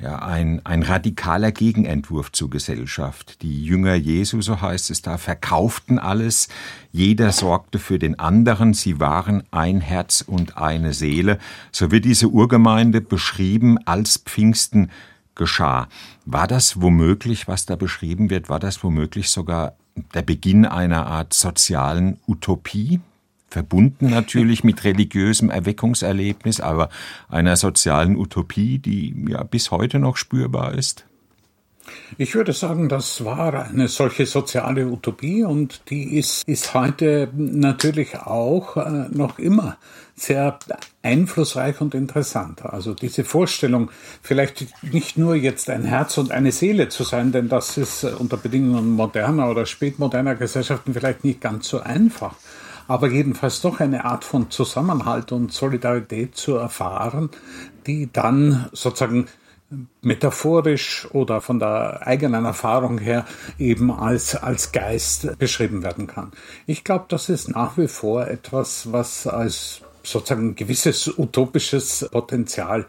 ja, 0.00 0.18
ein, 0.18 0.60
ein 0.64 0.82
radikaler 0.82 1.52
Gegenentwurf 1.52 2.32
zur 2.32 2.50
Gesellschaft. 2.50 3.42
Die 3.42 3.64
Jünger 3.64 3.94
Jesu, 3.94 4.40
so 4.40 4.60
heißt 4.60 4.90
es 4.90 5.02
da, 5.02 5.18
verkauften 5.18 5.98
alles, 5.98 6.48
jeder 6.90 7.30
sorgte 7.32 7.78
für 7.78 7.98
den 7.98 8.18
anderen, 8.18 8.74
sie 8.74 8.98
waren 8.98 9.44
ein 9.50 9.80
Herz 9.80 10.22
und 10.26 10.56
eine 10.56 10.92
Seele. 10.92 11.38
So 11.70 11.90
wird 11.90 12.04
diese 12.04 12.28
Urgemeinde 12.28 13.00
beschrieben, 13.00 13.78
als 13.86 14.18
Pfingsten 14.18 14.90
geschah. 15.36 15.88
War 16.24 16.48
das 16.48 16.80
womöglich, 16.80 17.46
was 17.46 17.66
da 17.66 17.76
beschrieben 17.76 18.30
wird, 18.30 18.48
war 18.48 18.58
das 18.58 18.82
womöglich 18.82 19.30
sogar 19.30 19.76
der 20.12 20.22
Beginn 20.22 20.66
einer 20.66 21.06
Art 21.06 21.32
sozialen 21.32 22.18
Utopie, 22.26 23.00
verbunden 23.54 24.10
natürlich 24.10 24.64
mit 24.64 24.82
religiösem 24.82 25.48
Erweckungserlebnis, 25.48 26.60
aber 26.60 26.88
einer 27.28 27.54
sozialen 27.56 28.16
Utopie, 28.16 28.80
die 28.80 29.26
ja 29.28 29.44
bis 29.44 29.70
heute 29.70 30.00
noch 30.00 30.16
spürbar 30.16 30.74
ist? 30.74 31.06
Ich 32.18 32.34
würde 32.34 32.52
sagen, 32.52 32.88
das 32.88 33.24
war 33.24 33.68
eine 33.68 33.86
solche 33.86 34.26
soziale 34.26 34.86
Utopie 34.86 35.44
und 35.44 35.82
die 35.90 36.16
ist, 36.18 36.42
ist 36.48 36.74
heute 36.74 37.28
natürlich 37.34 38.16
auch 38.16 38.76
äh, 38.76 39.08
noch 39.10 39.38
immer 39.38 39.76
sehr 40.16 40.58
einflussreich 41.02 41.80
und 41.80 41.94
interessant. 41.94 42.64
Also 42.64 42.94
diese 42.94 43.22
Vorstellung, 43.22 43.90
vielleicht 44.22 44.66
nicht 44.82 45.16
nur 45.18 45.36
jetzt 45.36 45.70
ein 45.70 45.84
Herz 45.84 46.18
und 46.18 46.32
eine 46.32 46.50
Seele 46.50 46.88
zu 46.88 47.04
sein, 47.04 47.30
denn 47.30 47.48
das 47.48 47.76
ist 47.76 48.02
unter 48.04 48.36
Bedingungen 48.36 48.90
moderner 48.92 49.50
oder 49.50 49.66
spätmoderner 49.66 50.34
Gesellschaften 50.34 50.94
vielleicht 50.94 51.22
nicht 51.22 51.40
ganz 51.40 51.68
so 51.68 51.80
einfach, 51.80 52.34
aber 52.88 53.08
jedenfalls 53.08 53.60
doch 53.60 53.80
eine 53.80 54.04
Art 54.04 54.24
von 54.24 54.50
Zusammenhalt 54.50 55.32
und 55.32 55.52
Solidarität 55.52 56.36
zu 56.36 56.56
erfahren, 56.56 57.30
die 57.86 58.10
dann 58.12 58.68
sozusagen 58.72 59.28
metaphorisch 60.02 61.08
oder 61.12 61.40
von 61.40 61.58
der 61.58 62.06
eigenen 62.06 62.44
Erfahrung 62.44 62.98
her 62.98 63.26
eben 63.58 63.90
als, 63.90 64.36
als 64.36 64.72
Geist 64.72 65.38
beschrieben 65.38 65.82
werden 65.82 66.06
kann. 66.06 66.32
Ich 66.66 66.84
glaube, 66.84 67.06
das 67.08 67.28
ist 67.28 67.48
nach 67.48 67.76
wie 67.76 67.88
vor 67.88 68.26
etwas, 68.26 68.92
was 68.92 69.26
als 69.26 69.80
sozusagen 70.02 70.54
gewisses 70.54 71.18
utopisches 71.18 72.08
Potenzial 72.10 72.86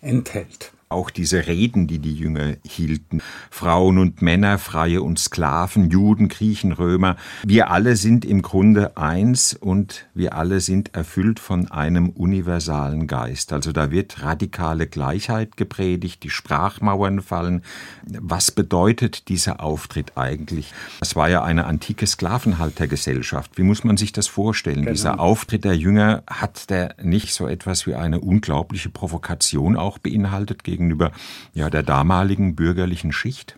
enthält. 0.00 0.72
Auch 0.88 1.10
diese 1.10 1.46
Reden, 1.46 1.86
die 1.86 1.98
die 1.98 2.14
Jünger 2.14 2.54
hielten, 2.64 3.20
Frauen 3.50 3.98
und 3.98 4.22
Männer, 4.22 4.58
Freie 4.58 5.02
und 5.02 5.18
Sklaven, 5.18 5.90
Juden, 5.90 6.28
Griechen, 6.28 6.72
Römer, 6.72 7.16
wir 7.44 7.70
alle 7.70 7.96
sind 7.96 8.24
im 8.24 8.42
Grunde 8.42 8.96
eins 8.96 9.54
und 9.54 10.06
wir 10.14 10.34
alle 10.34 10.60
sind 10.60 10.94
erfüllt 10.94 11.40
von 11.40 11.70
einem 11.70 12.10
universalen 12.10 13.06
Geist. 13.06 13.52
Also 13.52 13.72
da 13.72 13.90
wird 13.90 14.22
radikale 14.22 14.86
Gleichheit 14.86 15.56
gepredigt, 15.56 16.22
die 16.22 16.30
Sprachmauern 16.30 17.20
fallen. 17.20 17.62
Was 18.06 18.50
bedeutet 18.50 19.28
dieser 19.28 19.60
Auftritt 19.60 20.16
eigentlich? 20.16 20.72
Das 21.00 21.16
war 21.16 21.28
ja 21.28 21.42
eine 21.42 21.66
antike 21.66 22.06
Sklavenhaltergesellschaft. 22.06 23.58
Wie 23.58 23.62
muss 23.62 23.82
man 23.82 23.96
sich 23.96 24.12
das 24.12 24.28
vorstellen? 24.28 24.82
Genau. 24.82 24.92
Dieser 24.92 25.20
Auftritt 25.20 25.64
der 25.64 25.76
Jünger, 25.76 26.22
hat 26.28 26.70
der 26.70 26.94
nicht 27.02 27.32
so 27.32 27.46
etwas 27.46 27.86
wie 27.86 27.94
eine 27.94 28.20
unglaubliche 28.20 28.90
Provokation 28.90 29.76
auch 29.76 29.98
beinhaltet 29.98 30.64
gegenüber 30.76 31.12
ja, 31.54 31.70
der 31.70 31.82
damaligen 31.82 32.54
bürgerlichen 32.54 33.12
Schicht? 33.12 33.56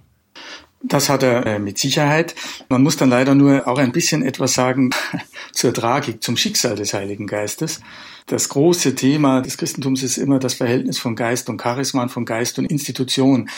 Das 0.81 1.09
hat 1.09 1.25
er 1.25 1.45
äh, 1.45 1.59
mit 1.59 1.77
Sicherheit. 1.77 2.37
Man 2.69 2.85
muss 2.85 2.97
dann 2.97 3.09
leider 3.09 3.35
nur 3.35 3.67
auch 3.67 3.79
ein 3.79 3.91
bisschen 3.91 4.23
etwas 4.23 4.55
sagen 4.55 4.91
zur 5.53 5.75
Tragik, 5.75 6.23
zum 6.23 6.37
Schicksal 6.37 6.77
des 6.77 6.95
Heiligen 6.95 7.27
Geistes. 7.27 7.81
Das 8.27 8.49
große 8.49 8.95
Thema 8.95 9.41
des 9.41 9.57
Christentums 9.57 10.03
ist 10.03 10.19
immer 10.19 10.39
das 10.39 10.55
Verhältnis 10.55 10.99
von 10.99 11.17
Geist 11.17 11.49
und 11.49 11.61
Charisma, 11.61 12.07
von 12.09 12.25
Geist 12.25 12.59
und 12.59 12.67
Institution. 12.67 13.49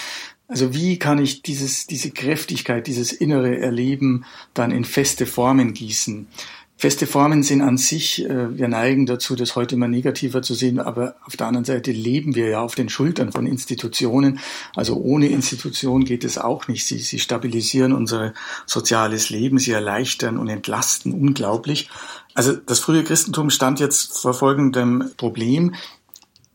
Also 0.48 0.72
wie 0.72 0.98
kann 0.98 1.18
ich 1.18 1.42
dieses, 1.42 1.86
diese 1.86 2.10
Kräftigkeit, 2.10 2.86
dieses 2.86 3.12
innere 3.12 3.58
Erleben 3.58 4.24
dann 4.54 4.70
in 4.70 4.84
feste 4.84 5.26
Formen 5.26 5.74
gießen? 5.74 6.26
Feste 6.80 7.06
Formen 7.06 7.42
sind 7.42 7.60
an 7.60 7.76
sich, 7.76 8.24
äh, 8.24 8.56
wir 8.56 8.66
neigen 8.66 9.04
dazu, 9.04 9.36
das 9.36 9.54
heute 9.54 9.74
immer 9.74 9.86
negativer 9.86 10.40
zu 10.40 10.54
sehen, 10.54 10.78
aber 10.78 11.14
auf 11.26 11.36
der 11.36 11.46
anderen 11.46 11.66
Seite 11.66 11.92
leben 11.92 12.34
wir 12.34 12.48
ja 12.48 12.62
auf 12.62 12.74
den 12.74 12.88
Schultern 12.88 13.32
von 13.32 13.46
Institutionen. 13.46 14.38
Also 14.74 14.96
ohne 14.96 15.28
Institution 15.28 16.06
geht 16.06 16.24
es 16.24 16.38
auch 16.38 16.68
nicht. 16.68 16.86
Sie, 16.86 16.98
sie 17.00 17.18
stabilisieren 17.18 17.92
unser 17.92 18.32
soziales 18.64 19.28
Leben, 19.28 19.58
sie 19.58 19.72
erleichtern 19.72 20.38
und 20.38 20.48
entlasten 20.48 21.12
unglaublich. 21.12 21.90
Also 22.32 22.54
das 22.54 22.78
frühe 22.78 23.04
Christentum 23.04 23.50
stand 23.50 23.78
jetzt 23.78 24.16
vor 24.16 24.32
folgendem 24.32 25.10
Problem 25.18 25.74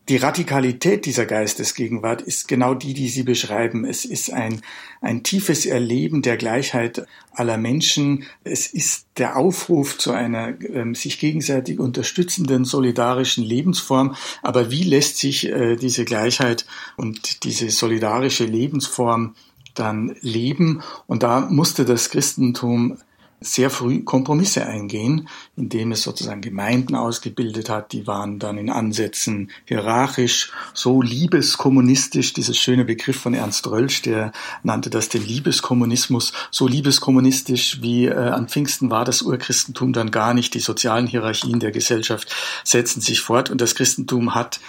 die 0.08 0.18
Radikalität 0.18 1.06
dieser 1.06 1.26
Geistesgegenwart 1.26 2.22
ist 2.22 2.48
genau 2.48 2.76
die, 2.76 2.94
die 2.94 3.10
Sie 3.10 3.24
beschreiben. 3.24 3.86
Es 3.86 4.06
ist 4.06 4.32
ein, 4.32 4.62
ein 5.02 5.24
tiefes 5.24 5.66
Erleben 5.66 6.22
der 6.22 6.38
Gleichheit 6.38 7.08
aller 7.32 7.58
Menschen. 7.58 8.24
Es 8.44 8.68
ist 8.68 9.08
der 9.18 9.36
Aufruf 9.36 9.98
zu 9.98 10.12
einer 10.12 10.62
äh, 10.62 10.94
sich 10.94 11.18
gegenseitig 11.18 11.80
unterstützenden, 11.80 12.66
solidarischen 12.66 13.44
Lebensform. 13.44 14.16
Aber 14.44 14.70
wie 14.70 14.84
lässt 14.84 15.18
sich 15.18 15.48
äh, 15.48 15.76
diese 15.76 16.06
Gleichheit 16.06 16.68
und 16.98 17.44
diese 17.44 17.72
solidarische 17.72 18.46
Lebensform 18.46 19.34
dann 19.74 20.16
leben? 20.22 20.84
Und 21.08 21.24
da 21.24 21.42
musste 21.50 21.84
das 21.84 22.12
Christentum 22.12 23.00
sehr 23.42 23.70
früh 23.70 24.04
Kompromisse 24.04 24.66
eingehen, 24.66 25.28
indem 25.56 25.92
es 25.92 26.02
sozusagen 26.02 26.42
Gemeinden 26.42 26.96
ausgebildet 26.96 27.70
hat, 27.70 27.92
die 27.92 28.08
waren 28.08 28.40
dann 28.40 28.58
in 28.58 28.70
Ansätzen 28.70 29.52
hierarchisch, 29.66 30.52
so 30.74 31.02
liebeskommunistisch, 31.02 32.34
dieses 32.34 32.58
schöne 32.58 32.86
Begriff 32.86 33.20
von 33.20 33.34
Ernst 33.34 33.68
Rölsch, 33.68 34.02
der 34.02 34.32
nannte 34.64 34.90
das 34.90 35.10
den 35.10 35.26
Liebeskommunismus, 35.26 36.34
so 36.50 36.68
liebeskommunistisch 36.68 37.82
wie 37.82 38.06
äh, 38.06 38.16
an 38.16 38.48
Pfingsten 38.48 38.90
war 38.90 39.06
das 39.06 39.22
Urchristentum 39.22 39.94
dann 39.94 40.12
gar 40.12 40.34
nicht, 40.34 40.54
die 40.54 40.60
sozialen 40.60 41.08
Hierarchien 41.08 41.60
der 41.60 41.72
Gesellschaft 41.72 42.34
setzen 42.64 43.02
sich 43.02 43.22
fort. 43.22 43.50
Und 43.50 43.62
das 43.62 43.76
Christentum 43.76 44.34
hat 44.34 44.60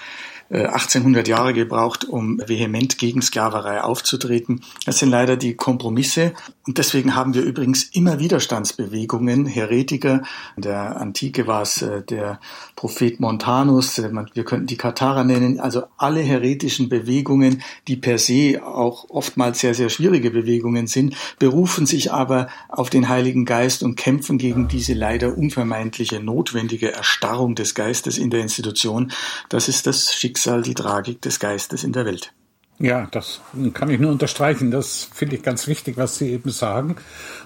1800 0.51 1.27
äh, 1.27 1.31
Jahre 1.31 1.53
gebraucht, 1.53 2.05
um 2.05 2.41
vehement 2.47 2.99
gegen 2.99 3.21
Sklaverei 3.21 3.83
aufzutreten. 3.83 4.63
Das 4.85 4.99
sind 4.99 5.11
leider 5.11 5.37
die 5.37 5.55
Kompromisse. 5.55 6.35
Und 6.67 6.79
deswegen 6.79 7.15
haben 7.15 7.35
wir 7.35 7.43
übrigens 7.43 7.85
immer 7.85 8.19
Widerstandsbewegungen, 8.19 9.47
Heretiker. 9.47 10.23
In 10.57 10.63
der 10.63 11.01
Antike 11.01 11.47
war 11.47 11.63
es 11.63 11.83
äh, 11.83 12.03
der 12.03 12.41
Prophet 12.77 13.19
Montanus, 13.19 13.99
äh, 13.99 14.11
wir 14.35 14.45
könnten 14.45 14.67
die 14.67 14.77
Katharer 14.77 15.25
nennen, 15.25 15.59
also 15.59 15.85
alle 15.97 16.21
heretischen 16.21 16.89
Bewegungen, 16.89 17.63
die 17.89 17.97
per 17.97 18.19
se 18.19 18.61
auch 18.65 19.11
oftmals 19.11 19.61
sehr, 19.61 19.75
sehr 19.75 19.89
schwierige 19.89 20.31
Bewegungen 20.31 20.87
sind, 20.87 21.17
berufen 21.39 21.87
sich 21.87 22.13
aber 22.13 22.49
auf 22.69 22.91
den 22.91 23.09
Heiligen 23.09 23.45
Geist 23.45 23.83
und 23.83 23.97
kämpfen 23.97 24.39
gegen 24.39 24.69
diese 24.69 24.95
leider 24.95 25.37
unvermeidliche, 25.37 26.21
notwendige 26.21 26.93
Erstarrung 26.93 27.55
des 27.55 27.75
Geistes 27.75 28.19
in 28.19 28.31
der 28.31 28.41
Institution. 28.41 29.13
Das 29.49 29.69
ist 29.69 29.87
das 29.87 30.15
Schicksal 30.15 30.36
Schicksal, 30.37 30.61
die 30.61 30.75
Tragik 30.75 31.23
des 31.23 31.41
Geistes 31.41 31.83
in 31.83 31.93
der 31.93 32.05
Welt. 32.05 32.35
Ja, 32.79 33.09
das 33.11 33.41
kann 33.73 33.89
ich 33.89 33.99
nur 33.99 34.11
unterstreichen. 34.11 34.71
Das 34.71 35.09
finde 35.15 35.37
ich 35.37 35.43
ganz 35.43 35.67
wichtig, 35.67 35.97
was 35.97 36.19
Sie 36.19 36.31
eben 36.31 36.51
sagen. 36.51 36.97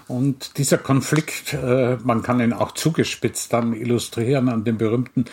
Und 0.08 0.58
dieser 0.58 0.76
Konflikt, 0.76 1.54
äh, 1.54 1.98
man 2.02 2.22
kann 2.22 2.40
ihn 2.40 2.52
auch 2.52 2.72
zugespitzt 2.72 3.52
dann 3.52 3.72
illustrieren 3.72 4.48
an 4.48 4.64
dem 4.64 4.76
berühmten 4.76 5.26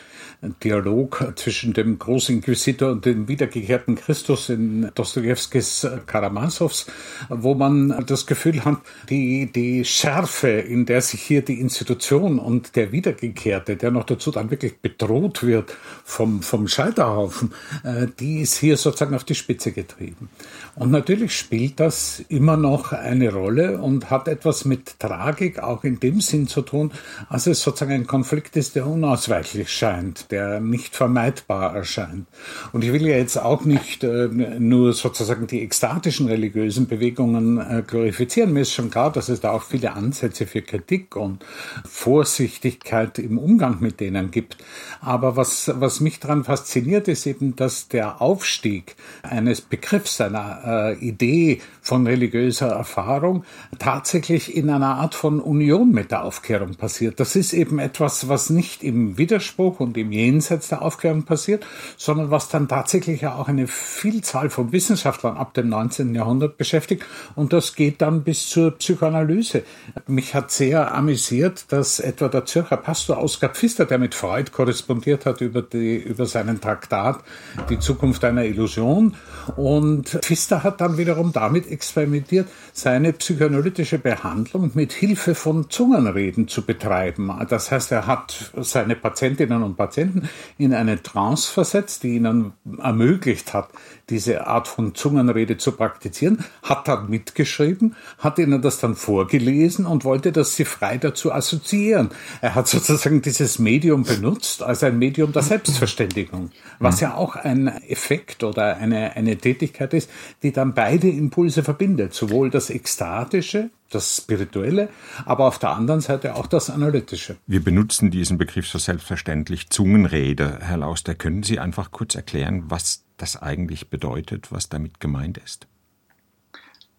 Dialog 0.64 1.34
zwischen 1.36 1.74
dem 1.74 1.98
Großinquisitor 1.98 2.92
und 2.92 3.06
dem 3.06 3.28
wiedergekehrten 3.28 3.96
Christus 3.96 4.50
in 4.50 4.92
Dostojewskis 4.94 5.88
Karamazows, 6.06 6.86
wo 7.30 7.56
man 7.56 8.06
das 8.06 8.28
Gefühl 8.28 8.64
hat, 8.64 8.78
die, 9.10 9.52
die 9.52 9.84
Schärfe, 9.84 10.50
in 10.50 10.86
der 10.86 11.02
sich 11.02 11.24
hier 11.24 11.42
die 11.42 11.60
Institution 11.60 12.38
und 12.38 12.76
der 12.76 12.92
Wiedergekehrte, 12.92 13.78
der 13.78 13.90
noch 13.90 14.04
dazu 14.04 14.30
dann 14.30 14.52
wirklich 14.52 14.80
bedroht 14.80 15.44
wird 15.44 15.76
vom, 16.04 16.44
vom 16.44 16.68
Scheiterhaufen, 16.68 17.52
äh, 17.84 18.06
die 18.20 18.42
ist 18.42 18.58
hier 18.58 18.78
sozusagen 18.78 19.16
auf 19.16 19.24
die 19.24 19.36
Spitze 19.36 19.72
getrieben. 19.88 20.30
Und 20.76 20.92
natürlich 20.92 21.38
spielt 21.38 21.80
das 21.80 22.24
immer 22.30 22.58
noch 22.58 22.92
eine 22.92 23.34
Rolle 23.34 23.80
und 23.80 24.10
hat 24.10 24.28
etwas 24.28 24.66
mit 24.66 25.00
Tragik 25.00 25.60
auch 25.60 25.84
in 25.84 26.00
dem 26.00 26.22
Sinn 26.22 26.48
zu 26.48 26.62
tun, 26.62 26.92
als 27.30 27.48
es 27.48 27.62
sozusagen 27.62 27.94
ein 27.94 28.08
Konflikt 28.08 28.56
ist, 28.58 28.76
der 28.76 28.86
unausweichlich 28.86 29.70
scheint, 29.70 30.32
der 30.32 30.60
nicht 30.60 30.96
vermeidbar 30.96 31.76
erscheint. 31.76 32.28
Und 32.74 32.84
ich 32.84 32.94
will 32.94 33.08
ja 33.08 33.18
jetzt 33.18 33.38
auch 33.38 33.66
nicht 33.66 34.04
äh, 34.04 34.28
nur 34.28 34.94
sozusagen 34.94 35.48
die 35.48 35.62
ekstatischen 35.62 36.28
religiösen 36.28 36.88
Bewegungen 36.88 37.58
äh, 37.58 37.84
glorifizieren. 37.86 38.54
Mir 38.54 38.62
ist 38.62 38.74
schon 38.74 38.92
klar, 38.92 39.12
dass 39.12 39.30
es 39.30 39.40
da 39.40 39.52
auch 39.52 39.64
viele 39.64 39.94
Ansätze 39.94 40.46
für 40.46 40.62
Kritik 40.62 41.16
und 41.16 41.44
Vorsichtigkeit 41.86 43.20
im 43.20 43.38
Umgang 43.38 43.78
mit 43.80 44.00
denen 44.00 44.32
gibt. 44.32 44.58
Aber 45.02 45.36
was, 45.36 45.72
was 45.76 46.02
mich 46.02 46.20
daran 46.20 46.44
fasziniert, 46.44 47.08
ist 47.08 47.26
eben, 47.26 47.56
dass 47.56 47.88
der 47.88 48.22
Aufstieg 48.22 48.96
eines 49.24 49.62
Begriffs, 49.80 50.20
einer 50.22 50.62
äh, 50.66 50.94
Idee 50.96 51.62
von 51.88 52.06
religiöser 52.06 52.68
Erfahrung 52.68 53.46
tatsächlich 53.80 54.56
in 54.56 54.70
einer 54.70 54.96
Art 54.96 55.16
von 55.16 55.40
Union 55.40 55.92
mit 55.92 56.12
der 56.12 56.24
Aufklärung 56.24 56.76
passiert. 56.76 57.20
Das 57.20 57.36
ist 57.36 57.54
eben 57.54 57.80
etwas, 57.80 58.28
was 58.28 58.50
nicht 58.50 58.84
im 58.84 59.18
Widerspruch 59.18 59.80
und 59.80 59.98
im 59.98 60.12
Jenseits 60.12 60.68
der 60.68 60.82
Aufklärung 60.82 61.24
passiert, 61.24 61.66
sondern 61.96 62.30
was 62.30 62.50
dann 62.50 62.68
tatsächlich 62.68 63.26
auch 63.26 63.48
eine 63.48 63.68
Vielzahl 63.68 64.50
von 64.50 64.74
Wissenschaftlern 64.74 65.38
ab 65.38 65.54
dem 65.54 65.70
19. 65.70 66.14
Jahrhundert 66.14 66.58
beschäftigt. 66.58 67.06
Und 67.36 67.54
das 67.54 67.74
geht 67.74 68.02
dann 68.02 68.24
bis 68.24 68.50
zur 68.50 68.72
Psychoanalyse. 68.72 69.64
Mich 70.08 70.36
hat 70.36 70.52
sehr 70.52 70.94
amüsiert, 70.94 71.72
dass 71.72 72.02
etwa 72.02 72.28
der 72.28 72.46
Zürcher 72.46 72.78
Pastor 72.78 73.24
Oskar 73.24 73.50
Pfister, 73.50 73.86
der 73.86 73.98
mit 73.98 74.14
Freud 74.14 74.52
korrespondiert 74.52 75.26
hat 75.26 75.40
über, 75.40 75.62
die, 75.62 75.96
über 75.96 76.26
seinen 76.26 76.60
Traktat 76.60 77.24
Die 77.70 77.80
Zukunft 77.80 78.26
einer 78.26 78.44
Illusion 78.44 79.16
Und 79.56 80.10
Pfister 80.10 80.64
hat 80.64 80.82
dann 80.82 80.98
wiederum 80.98 81.32
damit 81.32 81.77
experimentiert, 81.78 82.48
seine 82.74 83.14
psychoanalytische 83.14 84.00
Behandlung 84.00 84.72
mit 84.74 84.94
Hilfe 84.94 85.36
von 85.36 85.70
Zungenreden 85.70 86.48
zu 86.48 86.64
betreiben. 86.64 87.32
Das 87.50 87.72
heißt, 87.72 87.92
er 87.92 88.08
hat 88.08 88.52
seine 88.56 88.96
Patientinnen 88.96 89.62
und 89.62 89.78
Patienten 89.78 90.28
in 90.58 90.74
eine 90.74 91.04
Trance 91.04 91.52
versetzt, 91.52 92.02
die 92.02 92.16
ihnen 92.16 92.54
ermöglicht 92.82 93.54
hat, 93.54 93.70
diese 94.10 94.48
Art 94.48 94.68
von 94.68 94.96
Zungenrede 94.96 95.58
zu 95.58 95.74
praktizieren, 95.74 96.44
hat 96.64 96.88
dann 96.88 97.10
mitgeschrieben, 97.10 97.96
hat 98.18 98.40
ihnen 98.40 98.62
das 98.62 98.80
dann 98.80 98.96
vorgelesen 98.96 99.86
und 99.86 100.04
wollte, 100.04 100.32
dass 100.32 100.56
sie 100.56 100.66
frei 100.66 100.98
dazu 100.98 101.32
assoziieren. 101.32 102.10
Er 102.42 102.56
hat 102.56 102.68
sozusagen 102.68 103.22
dieses 103.22 103.60
Medium 103.60 104.04
benutzt 104.04 104.64
als 104.64 104.84
ein 104.84 104.98
Medium 104.98 105.32
der 105.32 105.44
Selbstverständigung, 105.44 106.52
was 106.80 107.02
ja 107.02 107.16
auch 107.16 107.36
ein 107.36 107.68
Effekt 107.68 108.44
oder 108.44 108.78
eine, 108.78 109.16
eine 109.16 109.38
Tätigkeit 109.38 109.94
ist, 109.94 110.10
die 110.42 110.52
dann 110.52 110.74
beide 110.74 111.10
Impulse 111.10 111.64
verbindet, 111.68 112.14
sowohl 112.14 112.50
das 112.50 112.70
Ekstatische, 112.70 113.72
das 113.90 114.16
Spirituelle, 114.16 114.88
aber 115.26 115.48
auf 115.48 115.60
der 115.60 115.72
anderen 115.72 116.00
Seite 116.00 116.36
auch 116.36 116.48
das 116.48 116.70
Analytische. 116.70 117.36
Wir 117.46 117.62
benutzen 117.62 118.10
diesen 118.10 118.38
Begriff 118.38 118.70
so 118.70 118.80
selbstverständlich, 118.80 119.70
Zungenrede. 119.70 120.60
Herr 120.62 120.78
Lauster, 120.78 121.14
können 121.14 121.44
Sie 121.44 121.60
einfach 121.60 121.92
kurz 121.92 122.16
erklären, 122.16 122.64
was 122.70 123.04
das 123.18 123.36
eigentlich 123.36 123.90
bedeutet, 123.90 124.50
was 124.50 124.70
damit 124.70 125.02
gemeint 125.02 125.38
ist? 125.40 125.68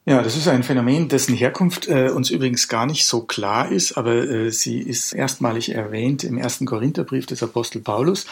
Ja, 0.09 0.23
das 0.23 0.39
ist 0.39 0.49
ein 0.49 0.63
Phänomen, 0.63 1.11
dessen 1.11 1.35
Herkunft 1.35 1.87
äh, 1.87 2.09
uns 2.09 2.31
übrigens 2.31 2.69
gar 2.69 2.87
nicht 2.87 3.05
so 3.05 3.25
klar 3.25 3.71
ist, 3.71 3.99
aber 3.99 4.15
äh, 4.15 4.51
sie 4.51 4.81
ist 4.81 5.13
erstmalig 5.13 5.75
erwähnt 5.75 6.25
im 6.25 6.39
ersten 6.39 6.65
Korintherbrief 6.65 7.27
des 7.27 7.43
Apostel 7.43 7.83
Paulus. 7.83 8.25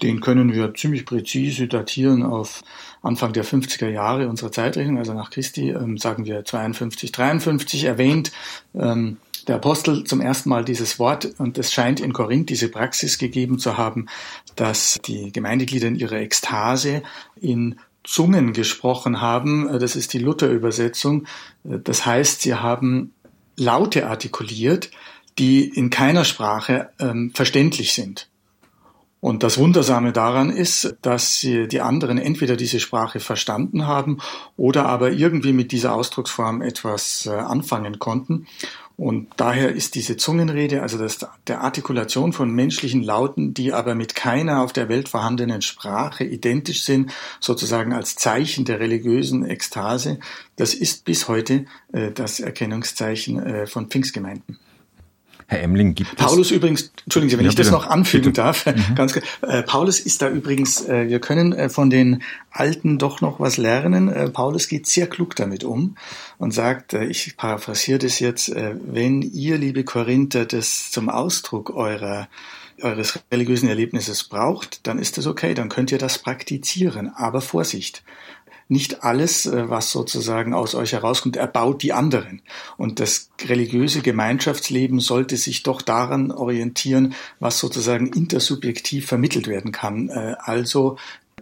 Den 0.00 0.20
können 0.20 0.52
wir 0.52 0.72
ziemlich 0.74 1.04
präzise 1.04 1.66
datieren 1.66 2.22
auf 2.22 2.62
Anfang 3.02 3.32
der 3.32 3.44
50er 3.44 3.88
Jahre 3.88 4.28
unserer 4.28 4.52
Zeitrechnung, 4.52 4.96
also 4.98 5.12
nach 5.12 5.30
Christi, 5.30 5.70
ähm, 5.70 5.98
sagen 5.98 6.24
wir 6.24 6.44
52, 6.44 7.10
53 7.10 7.82
erwähnt. 7.82 8.30
Ähm, 8.76 9.16
der 9.48 9.56
Apostel 9.56 10.04
zum 10.04 10.20
ersten 10.20 10.50
Mal 10.50 10.64
dieses 10.64 11.00
Wort 11.00 11.34
und 11.38 11.58
es 11.58 11.72
scheint 11.72 11.98
in 11.98 12.12
Korinth 12.12 12.48
diese 12.48 12.68
Praxis 12.68 13.18
gegeben 13.18 13.58
zu 13.58 13.76
haben, 13.76 14.06
dass 14.54 14.98
die 15.04 15.32
Gemeindeglieder 15.32 15.88
in 15.88 15.96
ihrer 15.96 16.18
Ekstase 16.18 17.02
in 17.40 17.76
Zungen 18.08 18.54
gesprochen 18.54 19.20
haben. 19.20 19.78
Das 19.78 19.94
ist 19.94 20.14
die 20.14 20.18
Luther-Übersetzung. 20.18 21.26
Das 21.62 22.06
heißt, 22.06 22.40
sie 22.40 22.54
haben 22.54 23.12
Laute 23.56 24.08
artikuliert, 24.08 24.90
die 25.38 25.68
in 25.68 25.90
keiner 25.90 26.24
Sprache 26.24 26.88
ähm, 26.98 27.32
verständlich 27.34 27.92
sind. 27.92 28.30
Und 29.20 29.42
das 29.42 29.58
Wundersame 29.58 30.12
daran 30.12 30.48
ist, 30.48 30.96
dass 31.02 31.40
die 31.40 31.80
anderen 31.80 32.18
entweder 32.18 32.56
diese 32.56 32.80
Sprache 32.80 33.18
verstanden 33.20 33.86
haben 33.86 34.18
oder 34.56 34.86
aber 34.86 35.10
irgendwie 35.10 35.52
mit 35.52 35.72
dieser 35.72 35.92
Ausdrucksform 35.92 36.62
etwas 36.62 37.26
äh, 37.26 37.30
anfangen 37.30 37.98
konnten. 37.98 38.46
Und 38.98 39.28
daher 39.36 39.72
ist 39.72 39.94
diese 39.94 40.16
Zungenrede, 40.16 40.82
also 40.82 40.98
das, 40.98 41.24
der 41.46 41.60
Artikulation 41.60 42.32
von 42.32 42.50
menschlichen 42.50 43.00
Lauten, 43.00 43.54
die 43.54 43.72
aber 43.72 43.94
mit 43.94 44.16
keiner 44.16 44.60
auf 44.60 44.72
der 44.72 44.88
Welt 44.88 45.08
vorhandenen 45.08 45.62
Sprache 45.62 46.24
identisch 46.24 46.82
sind, 46.82 47.12
sozusagen 47.38 47.92
als 47.92 48.16
Zeichen 48.16 48.64
der 48.64 48.80
religiösen 48.80 49.46
Ekstase, 49.46 50.18
das 50.56 50.74
ist 50.74 51.04
bis 51.04 51.28
heute 51.28 51.66
äh, 51.92 52.10
das 52.10 52.40
Erkennungszeichen 52.40 53.40
äh, 53.40 53.66
von 53.68 53.86
Pfingstgemeinden. 53.86 54.58
Herr 55.50 55.62
Emling 55.62 55.94
gibt 55.94 56.14
Paulus 56.16 56.48
es 56.48 56.56
übrigens, 56.56 56.92
entschuldigen 57.04 57.30
Sie, 57.30 57.38
wenn 57.38 57.46
ja, 57.46 57.48
ich 57.48 57.56
das 57.56 57.70
noch 57.70 57.86
anfügen 57.86 58.26
bitte. 58.26 58.42
darf, 58.42 58.66
mhm. 58.66 58.94
ganz 58.94 59.18
äh, 59.40 59.62
Paulus 59.62 59.98
ist 59.98 60.20
da 60.20 60.28
übrigens, 60.28 60.86
äh, 60.86 61.08
wir 61.08 61.20
können 61.20 61.54
äh, 61.54 61.70
von 61.70 61.88
den 61.88 62.22
Alten 62.50 62.98
doch 62.98 63.22
noch 63.22 63.40
was 63.40 63.56
lernen. 63.56 64.10
Äh, 64.10 64.28
Paulus 64.28 64.68
geht 64.68 64.86
sehr 64.86 65.06
klug 65.06 65.36
damit 65.36 65.64
um 65.64 65.96
und 66.36 66.52
sagt, 66.52 66.92
äh, 66.92 67.04
ich 67.06 67.38
paraphrasiere 67.38 67.98
das 67.98 68.20
jetzt, 68.20 68.50
äh, 68.50 68.74
wenn 68.78 69.22
ihr, 69.22 69.56
liebe 69.56 69.84
Korinther, 69.84 70.44
das 70.44 70.90
zum 70.90 71.08
Ausdruck 71.08 71.70
eurer 71.70 72.28
eures 72.80 73.18
religiösen 73.32 73.68
Erlebnisses 73.68 74.22
braucht, 74.22 74.86
dann 74.86 75.00
ist 75.00 75.18
das 75.18 75.26
okay, 75.26 75.54
dann 75.54 75.68
könnt 75.68 75.90
ihr 75.90 75.98
das 75.98 76.18
praktizieren. 76.18 77.10
Aber 77.12 77.40
Vorsicht, 77.40 78.04
nicht 78.68 79.02
alles, 79.02 79.46
äh, 79.46 79.68
was 79.68 79.90
sozusagen 79.90 80.54
aus 80.54 80.74
euch 80.74 80.92
herauskommt, 80.92 81.36
erbaut 81.36 81.82
die 81.82 81.92
anderen. 81.92 82.42
Und 82.76 83.00
das 83.00 83.30
religiöse 83.42 84.02
Gemeinschaftsleben 84.02 85.00
sollte 85.00 85.36
sich 85.36 85.62
doch 85.62 85.82
daran 85.82 86.30
orientieren, 86.30 87.14
was 87.40 87.58
sozusagen 87.58 88.06
intersubjektiv 88.06 89.06
vermittelt 89.06 89.48
werden 89.48 89.72
kann. 89.72 90.10
Äh, 90.10 90.36
also 90.38 90.96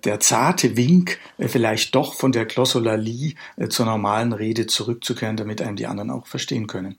der 0.04 0.20
zarte 0.20 0.76
Wink, 0.76 1.18
äh, 1.38 1.48
vielleicht 1.48 1.94
doch 1.94 2.14
von 2.14 2.32
der 2.32 2.46
Glossolalie 2.46 3.34
zur 3.68 3.86
normalen 3.86 4.32
Rede 4.32 4.66
zurückzukehren, 4.66 5.36
damit 5.36 5.60
einem 5.60 5.76
die 5.76 5.86
anderen 5.86 6.10
auch 6.10 6.26
verstehen 6.26 6.66
können. 6.66 6.96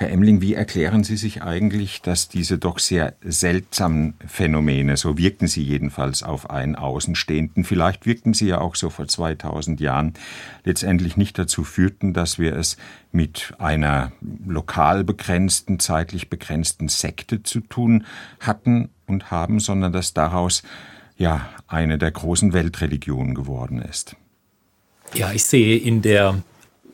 Herr 0.00 0.12
Emling, 0.12 0.40
wie 0.40 0.54
erklären 0.54 1.04
Sie 1.04 1.18
sich 1.18 1.42
eigentlich, 1.42 2.00
dass 2.00 2.30
diese 2.30 2.56
doch 2.56 2.78
sehr 2.78 3.16
seltsamen 3.22 4.14
Phänomene, 4.26 4.96
so 4.96 5.18
wirkten 5.18 5.46
sie 5.46 5.62
jedenfalls 5.62 6.22
auf 6.22 6.48
einen 6.48 6.74
Außenstehenden, 6.74 7.64
vielleicht 7.64 8.06
wirkten 8.06 8.32
sie 8.32 8.46
ja 8.46 8.62
auch 8.62 8.76
so 8.76 8.88
vor 8.88 9.08
2000 9.08 9.78
Jahren, 9.78 10.14
letztendlich 10.64 11.18
nicht 11.18 11.38
dazu 11.38 11.64
führten, 11.64 12.14
dass 12.14 12.38
wir 12.38 12.56
es 12.56 12.78
mit 13.12 13.52
einer 13.58 14.12
lokal 14.46 15.04
begrenzten, 15.04 15.78
zeitlich 15.80 16.30
begrenzten 16.30 16.88
Sekte 16.88 17.42
zu 17.42 17.60
tun 17.60 18.06
hatten 18.40 18.88
und 19.06 19.30
haben, 19.30 19.60
sondern 19.60 19.92
dass 19.92 20.14
daraus 20.14 20.62
ja 21.18 21.46
eine 21.68 21.98
der 21.98 22.10
großen 22.10 22.54
Weltreligionen 22.54 23.34
geworden 23.34 23.82
ist. 23.82 24.16
Ja, 25.12 25.30
ich 25.32 25.44
sehe 25.44 25.76
in 25.76 26.00
der 26.00 26.42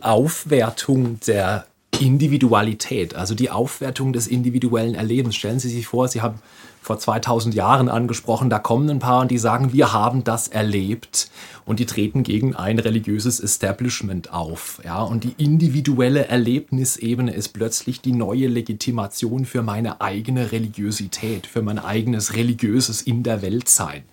Aufwertung 0.01 1.21
der 1.21 1.67
Individualität, 2.01 3.15
also 3.15 3.35
die 3.35 3.51
Aufwertung 3.51 4.13
des 4.13 4.27
individuellen 4.27 4.95
Erlebens. 4.95 5.37
Stellen 5.37 5.59
Sie 5.59 5.69
sich 5.69 5.87
vor, 5.87 6.09
Sie 6.09 6.23
haben 6.23 6.41
vor 6.83 6.99
2000 6.99 7.55
Jahren 7.55 7.89
angesprochen, 7.89 8.49
da 8.49 8.61
kommen 8.61 8.89
ein 8.89 9.01
paar 9.01 9.23
und 9.23 9.31
die 9.31 9.39
sagen, 9.39 9.73
wir 9.73 9.93
haben 9.93 10.23
das 10.23 10.47
erlebt 10.47 11.31
und 11.65 11.81
die 11.81 11.87
treten 11.87 12.23
gegen 12.23 12.55
ein 12.55 12.79
religiöses 12.79 13.41
Establishment 13.41 14.33
auf. 14.33 14.81
Ja, 14.85 15.03
und 15.03 15.25
die 15.25 15.35
individuelle 15.37 16.29
Erlebnisebene 16.29 17.35
ist 17.35 17.49
plötzlich 17.49 18.01
die 18.01 18.13
neue 18.13 18.47
Legitimation 18.47 19.47
für 19.47 19.63
meine 19.63 20.01
eigene 20.01 20.53
Religiosität, 20.53 21.49
für 21.49 21.63
mein 21.63 21.81
eigenes 21.81 22.37
religiöses 22.37 23.03
In 23.03 23.25
der 23.25 23.43
Welt 23.43 23.69
sein. 23.69 24.05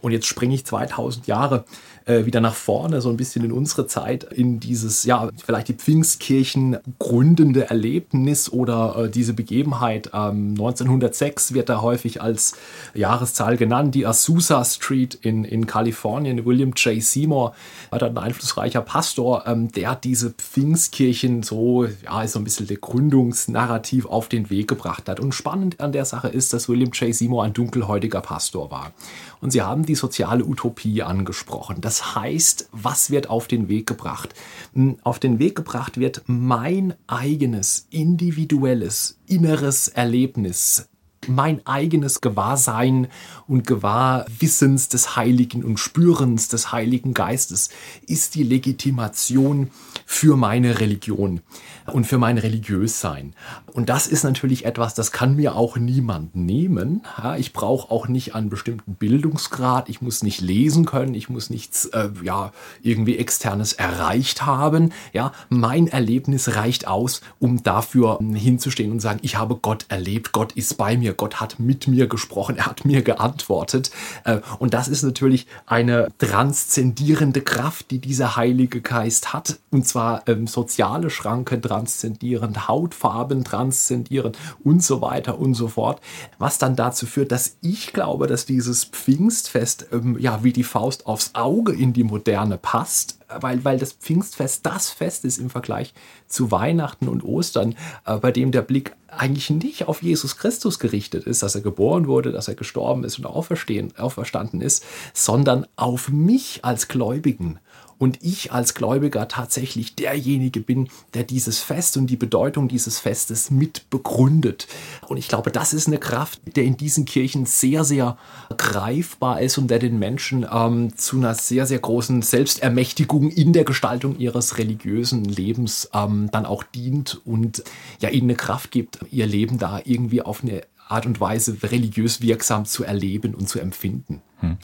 Und 0.00 0.12
jetzt 0.12 0.26
springe 0.26 0.54
ich 0.54 0.66
2000 0.66 1.26
Jahre 1.26 1.64
äh, 2.08 2.24
wieder 2.24 2.40
nach 2.40 2.54
vorne, 2.54 3.00
so 3.00 3.10
ein 3.10 3.16
bisschen 3.18 3.44
in 3.44 3.52
unsere 3.52 3.86
Zeit, 3.86 4.24
in 4.24 4.60
dieses, 4.60 5.04
ja, 5.04 5.28
vielleicht 5.44 5.68
die 5.68 5.74
Pfingstkirchen 5.74 6.78
gründende 6.98 7.68
Erlebnis 7.68 8.50
oder 8.50 9.04
äh, 9.04 9.10
diese 9.10 9.34
Begebenheit. 9.34 10.10
Ähm, 10.14 10.50
1906 10.52 11.52
wird 11.52 11.68
da 11.68 11.82
häufig 11.82 12.22
als 12.22 12.56
Jahreszahl 12.94 13.58
genannt, 13.58 13.94
die 13.94 14.06
Azusa 14.06 14.64
Street 14.64 15.18
in, 15.20 15.44
in 15.44 15.66
Kalifornien. 15.66 16.46
William 16.46 16.72
J. 16.74 17.02
Seymour 17.02 17.54
war 17.90 17.98
da 17.98 18.06
ein 18.06 18.16
einflussreicher 18.16 18.80
Pastor, 18.80 19.46
ähm, 19.46 19.70
der 19.70 19.94
diese 19.94 20.30
Pfingstkirchen 20.30 21.42
so, 21.42 21.84
ja, 22.04 22.22
ist 22.22 22.32
so 22.32 22.38
ein 22.38 22.44
bisschen 22.44 22.66
der 22.66 22.78
Gründungsnarrativ 22.78 24.06
auf 24.06 24.28
den 24.28 24.48
Weg 24.48 24.68
gebracht 24.68 25.08
hat. 25.10 25.20
Und 25.20 25.34
spannend 25.34 25.78
an 25.80 25.92
der 25.92 26.06
Sache 26.06 26.28
ist, 26.28 26.54
dass 26.54 26.70
William 26.70 26.90
J. 26.92 27.14
Seymour 27.14 27.44
ein 27.44 27.52
dunkelhäutiger 27.52 28.22
Pastor 28.22 28.70
war. 28.70 28.92
Und 29.40 29.50
sie 29.50 29.62
haben 29.62 29.84
die 29.84 29.94
soziale 29.94 30.44
Utopie 30.44 31.02
angesprochen. 31.02 31.80
Das 31.80 31.97
heißt, 32.14 32.68
was 32.72 33.10
wird 33.10 33.30
auf 33.30 33.48
den 33.48 33.68
Weg 33.68 33.86
gebracht? 33.86 34.34
Hm, 34.74 34.98
auf 35.02 35.18
den 35.18 35.38
Weg 35.38 35.56
gebracht 35.56 35.98
wird 35.98 36.22
mein 36.26 36.94
eigenes, 37.06 37.86
individuelles, 37.90 39.18
inneres 39.26 39.88
Erlebnis, 39.88 40.88
mein 41.28 41.66
eigenes 41.66 42.20
Gewahrsein 42.20 43.08
und 43.46 43.66
Gewahrwissens 43.66 44.88
des 44.88 45.16
Heiligen 45.16 45.64
und 45.64 45.78
Spürens 45.78 46.48
des 46.48 46.72
Heiligen 46.72 47.14
Geistes 47.14 47.70
ist 48.06 48.34
die 48.34 48.42
Legitimation 48.42 49.70
für 50.06 50.36
meine 50.36 50.80
Religion 50.80 51.40
und 51.86 52.06
für 52.06 52.18
mein 52.18 52.38
Religiössein. 52.38 53.34
Und 53.72 53.88
das 53.88 54.06
ist 54.06 54.24
natürlich 54.24 54.64
etwas, 54.64 54.94
das 54.94 55.12
kann 55.12 55.36
mir 55.36 55.54
auch 55.54 55.76
niemand 55.76 56.34
nehmen. 56.34 57.02
ich 57.38 57.52
brauche 57.52 57.90
auch 57.90 58.08
nicht 58.08 58.34
einen 58.34 58.50
bestimmten 58.50 58.94
Bildungsgrad, 58.94 59.88
ich 59.88 60.00
muss 60.00 60.22
nicht 60.22 60.40
lesen 60.40 60.84
können, 60.84 61.14
ich 61.14 61.28
muss 61.28 61.50
nichts 61.50 61.86
äh, 61.86 62.10
ja, 62.22 62.52
irgendwie 62.82 63.18
externes 63.18 63.72
erreicht 63.72 64.44
haben. 64.44 64.92
Ja, 65.12 65.32
mein 65.48 65.86
Erlebnis 65.86 66.56
reicht 66.56 66.86
aus, 66.86 67.20
um 67.38 67.62
dafür 67.62 68.18
hinzustehen 68.20 68.92
und 68.92 69.00
sagen, 69.00 69.20
ich 69.22 69.36
habe 69.36 69.56
Gott 69.56 69.86
erlebt, 69.88 70.32
Gott 70.32 70.52
ist 70.52 70.76
bei 70.76 70.96
mir, 70.96 71.14
Gott 71.18 71.40
hat 71.40 71.58
mit 71.58 71.86
mir 71.86 72.06
gesprochen, 72.06 72.56
er 72.56 72.64
hat 72.64 72.86
mir 72.86 73.02
geantwortet. 73.02 73.90
Äh, 74.24 74.40
und 74.58 74.72
das 74.72 74.88
ist 74.88 75.02
natürlich 75.02 75.46
eine 75.66 76.08
transzendierende 76.16 77.42
Kraft, 77.42 77.90
die 77.90 77.98
dieser 77.98 78.36
Heilige 78.36 78.80
Geist 78.80 79.34
hat. 79.34 79.58
Und 79.70 79.86
zwar 79.86 80.26
ähm, 80.26 80.46
soziale 80.46 81.10
Schranken 81.10 81.60
transzendierend, 81.60 82.68
Hautfarben 82.68 83.44
transzendierend 83.44 84.38
und 84.64 84.82
so 84.82 85.02
weiter 85.02 85.38
und 85.38 85.52
so 85.52 85.68
fort. 85.68 86.00
Was 86.38 86.56
dann 86.56 86.76
dazu 86.76 87.04
führt, 87.04 87.32
dass 87.32 87.58
ich 87.60 87.92
glaube, 87.92 88.26
dass 88.26 88.46
dieses 88.46 88.84
Pfingstfest 88.84 89.88
ähm, 89.92 90.16
ja 90.18 90.42
wie 90.42 90.54
die 90.54 90.64
Faust 90.64 91.06
aufs 91.06 91.34
Auge 91.34 91.72
in 91.72 91.92
die 91.92 92.04
Moderne 92.04 92.56
passt 92.56 93.17
weil, 93.40 93.64
weil 93.64 93.78
das 93.78 93.92
Pfingstfest 93.92 94.64
das 94.64 94.90
Fest 94.90 95.24
ist 95.24 95.38
im 95.38 95.50
Vergleich 95.50 95.94
zu 96.26 96.50
Weihnachten 96.50 97.08
und 97.08 97.24
Ostern, 97.24 97.74
äh, 98.06 98.16
bei 98.16 98.32
dem 98.32 98.52
der 98.52 98.62
Blick 98.62 98.94
eigentlich 99.08 99.50
nicht 99.50 99.88
auf 99.88 100.02
Jesus 100.02 100.36
Christus 100.36 100.78
gerichtet 100.78 101.24
ist, 101.24 101.42
dass 101.42 101.54
er 101.54 101.60
geboren 101.62 102.06
wurde, 102.06 102.32
dass 102.32 102.48
er 102.48 102.54
gestorben 102.54 103.04
ist 103.04 103.18
und 103.18 103.26
auferstanden 103.26 104.60
ist, 104.60 104.84
sondern 105.14 105.66
auf 105.76 106.08
mich 106.08 106.60
als 106.62 106.88
Gläubigen 106.88 107.58
und 107.98 108.22
ich 108.22 108.52
als 108.52 108.74
Gläubiger 108.74 109.28
tatsächlich 109.28 109.94
derjenige 109.94 110.60
bin, 110.60 110.88
der 111.14 111.24
dieses 111.24 111.58
Fest 111.58 111.96
und 111.96 112.06
die 112.08 112.16
Bedeutung 112.16 112.68
dieses 112.68 112.98
Festes 112.98 113.50
mit 113.50 113.90
begründet. 113.90 114.68
Und 115.08 115.16
ich 115.16 115.28
glaube, 115.28 115.50
das 115.50 115.72
ist 115.72 115.88
eine 115.88 115.98
Kraft, 115.98 116.40
der 116.56 116.64
in 116.64 116.76
diesen 116.76 117.04
Kirchen 117.04 117.44
sehr, 117.46 117.84
sehr 117.84 118.16
greifbar 118.56 119.40
ist 119.40 119.58
und 119.58 119.68
der 119.68 119.78
den 119.78 119.98
Menschen 119.98 120.46
ähm, 120.50 120.96
zu 120.96 121.16
einer 121.16 121.34
sehr, 121.34 121.66
sehr 121.66 121.78
großen 121.78 122.22
Selbstermächtigung 122.22 123.30
in 123.30 123.52
der 123.52 123.64
Gestaltung 123.64 124.18
ihres 124.18 124.58
religiösen 124.58 125.24
Lebens 125.24 125.90
ähm, 125.92 126.28
dann 126.32 126.46
auch 126.46 126.62
dient 126.62 127.20
und 127.24 127.64
ja 128.00 128.08
ihnen 128.08 128.28
eine 128.28 128.36
Kraft 128.36 128.70
gibt, 128.70 129.00
ihr 129.10 129.26
Leben 129.26 129.58
da 129.58 129.80
irgendwie 129.84 130.22
auf 130.22 130.42
eine 130.42 130.62
Art 130.88 131.06
und 131.06 131.20
Weise 131.20 131.56
religiös 131.62 132.22
wirksam 132.22 132.64
zu 132.64 132.84
erleben 132.84 133.34
und 133.34 133.48
zu 133.48 133.58
empfinden. 133.58 134.22
Hm. 134.40 134.56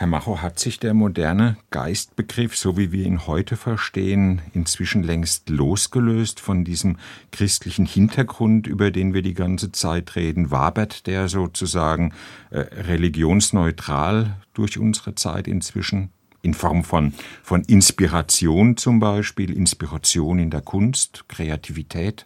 Herr 0.00 0.06
Macho, 0.06 0.40
hat 0.40 0.58
sich 0.58 0.80
der 0.80 0.94
moderne 0.94 1.58
Geistbegriff, 1.68 2.56
so 2.56 2.78
wie 2.78 2.90
wir 2.90 3.04
ihn 3.04 3.26
heute 3.26 3.58
verstehen, 3.58 4.40
inzwischen 4.54 5.02
längst 5.02 5.50
losgelöst 5.50 6.40
von 6.40 6.64
diesem 6.64 6.96
christlichen 7.32 7.84
Hintergrund, 7.84 8.66
über 8.66 8.90
den 8.92 9.12
wir 9.12 9.20
die 9.20 9.34
ganze 9.34 9.72
Zeit 9.72 10.16
reden? 10.16 10.50
Wabert 10.50 11.06
der 11.06 11.28
sozusagen 11.28 12.14
äh, 12.48 12.60
religionsneutral 12.60 14.38
durch 14.54 14.78
unsere 14.78 15.16
Zeit 15.16 15.46
inzwischen? 15.46 16.08
In 16.40 16.54
Form 16.54 16.82
von, 16.82 17.12
von 17.42 17.62
Inspiration 17.64 18.78
zum 18.78 19.00
Beispiel, 19.00 19.52
Inspiration 19.52 20.38
in 20.38 20.48
der 20.48 20.62
Kunst, 20.62 21.28
Kreativität? 21.28 22.24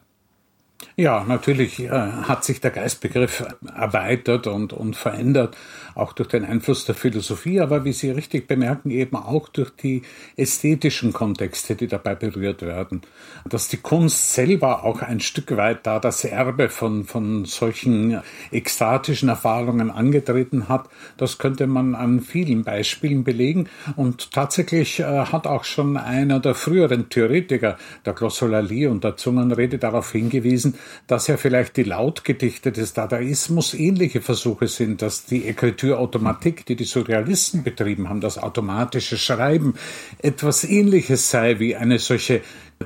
Ja, 0.97 1.25
natürlich 1.25 1.81
äh, 1.81 1.89
hat 1.91 2.45
sich 2.45 2.61
der 2.61 2.71
Geistbegriff 2.71 3.45
erweitert 3.77 4.47
und, 4.47 4.73
und 4.73 4.97
verändert, 4.97 5.57
auch 5.95 6.13
durch 6.13 6.29
den 6.29 6.45
Einfluss 6.45 6.85
der 6.85 6.95
Philosophie, 6.95 7.61
aber 7.61 7.85
wie 7.85 7.93
Sie 7.93 8.11
richtig 8.11 8.47
bemerken, 8.47 8.91
eben 8.91 9.17
auch 9.17 9.49
durch 9.49 9.71
die 9.71 10.03
ästhetischen 10.37 11.13
Kontexte, 11.13 11.75
die 11.75 11.89
dabei 11.89 12.15
berührt 12.15 12.63
werden. 12.63 13.03
Dass 13.45 13.69
die 13.69 13.79
Kunst 13.79 14.35
selber 14.35 14.85
auch 14.85 15.03
ein 15.03 15.21
Stück 15.21 15.57
weit 15.57 15.87
da 15.87 15.99
das 15.99 16.25
Erbe 16.25 16.69
von, 16.69 17.05
von 17.05 17.45
solchen 17.45 18.21
ekstatischen 18.53 19.29
Erfahrungen 19.29 19.91
angetreten 19.91 20.69
hat, 20.69 20.89
das 21.17 21.39
könnte 21.39 21.67
man 21.67 21.95
an 21.95 22.21
vielen 22.21 22.65
Beispielen 22.65 23.25
belegen. 23.25 23.69
Und 23.97 24.33
tatsächlich 24.33 25.01
äh, 25.01 25.05
hat 25.05 25.47
auch 25.47 25.65
schon 25.65 25.97
einer 25.97 26.41
der 26.41 26.55
früheren 26.55 27.09
Theoretiker, 27.09 27.79
der 28.07 28.13
Glossolalie 28.13 28.91
und 28.91 29.05
der 29.05 29.17
Zungenrede, 29.17 29.79
darauf 29.79 30.13
hingewiesen, 30.13 30.74
dass 31.07 31.27
ja 31.27 31.37
vielleicht 31.37 31.77
die 31.77 31.83
Lautgedichte 31.83 32.73
des 32.73 32.93
Dadaismus 32.93 33.75
ähnliche 33.75 34.21
Versuche 34.21 34.69
sind, 34.69 35.03
dass 35.03 35.27
die 35.27 35.47
Ekriturautomatik, 35.47 36.67
die 36.67 36.77
die 36.77 36.85
Surrealisten 36.85 37.63
betrieben 37.63 38.09
haben, 38.09 38.21
das 38.21 38.39
automatische 38.39 39.19
Schreiben, 39.19 39.75
etwas 40.19 40.65
ähnliches 40.65 41.31
sei 41.31 41.59
wie 41.59 41.77
eine 41.77 41.99
solche 41.99 42.43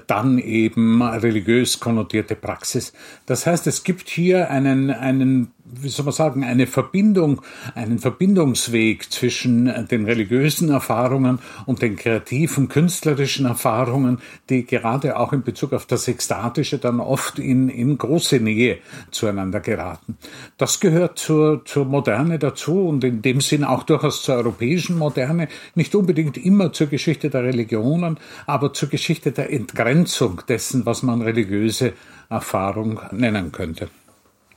dann 0.07 0.39
eben 0.39 1.03
religiös 1.03 1.81
konnotierte 1.81 2.35
Praxis. 2.35 2.93
Das 3.27 3.47
heißt, 3.47 3.67
es 3.67 3.85
gibt 3.85 4.09
hier 4.09 4.51
einen, 4.51 4.91
einen 4.91 5.53
wie 5.71 5.89
soll 5.89 6.05
man 6.05 6.15
sagen, 6.15 6.45
eine 6.45 6.67
Verbindung, 6.67 7.43
einen 7.75 7.99
Verbindungsweg 7.99 9.11
zwischen 9.13 9.87
den 9.89 10.05
religiösen 10.05 10.71
Erfahrungen 10.71 11.41
und 11.67 11.83
den 11.83 11.97
kreativen, 11.97 12.69
künstlerischen 12.69 13.47
Erfahrungen, 13.47 14.19
die 14.49 14.65
gerade 14.65 15.19
auch 15.19 15.33
in 15.33 15.43
Bezug 15.43 15.73
auf 15.73 15.87
das 15.87 16.09
Ekstatische 16.09 16.79
dann 16.79 17.01
oft 17.01 17.39
in, 17.39 17.69
in 17.69 17.99
große 17.99 18.41
Nähe 18.41 18.79
zueinander 19.11 19.61
geraten. 19.61 20.17
Das 20.57 20.81
gehört 20.81 21.19
zur, 21.19 21.65
zur 21.65 21.85
Moderne 21.85 22.39
dazu 22.39 22.89
und 22.89 23.05
in 23.05 23.23
dem 23.23 23.41
Sinn 23.41 23.65
auch 23.65 23.83
durchaus 23.83 24.23
zur 24.23 24.37
europäischen 24.37 24.97
Moderne, 24.97 25.49
nicht 25.75 25.95
unbedingt 25.95 26.37
immer 26.39 26.73
zur 26.73 26.87
Geschichte 26.87 27.31
der 27.31 27.43
Religionen, 27.43 28.19
aber 28.47 28.73
zur 28.73 28.89
Geschichte 28.89 29.33
der 29.33 29.51
Entgrenzung 29.79 30.43
dessen, 30.49 30.87
was 30.87 31.05
man 31.05 31.23
religiöse 31.23 31.93
Erfahrung 32.29 33.01
nennen 33.13 33.53
könnte. 33.53 33.89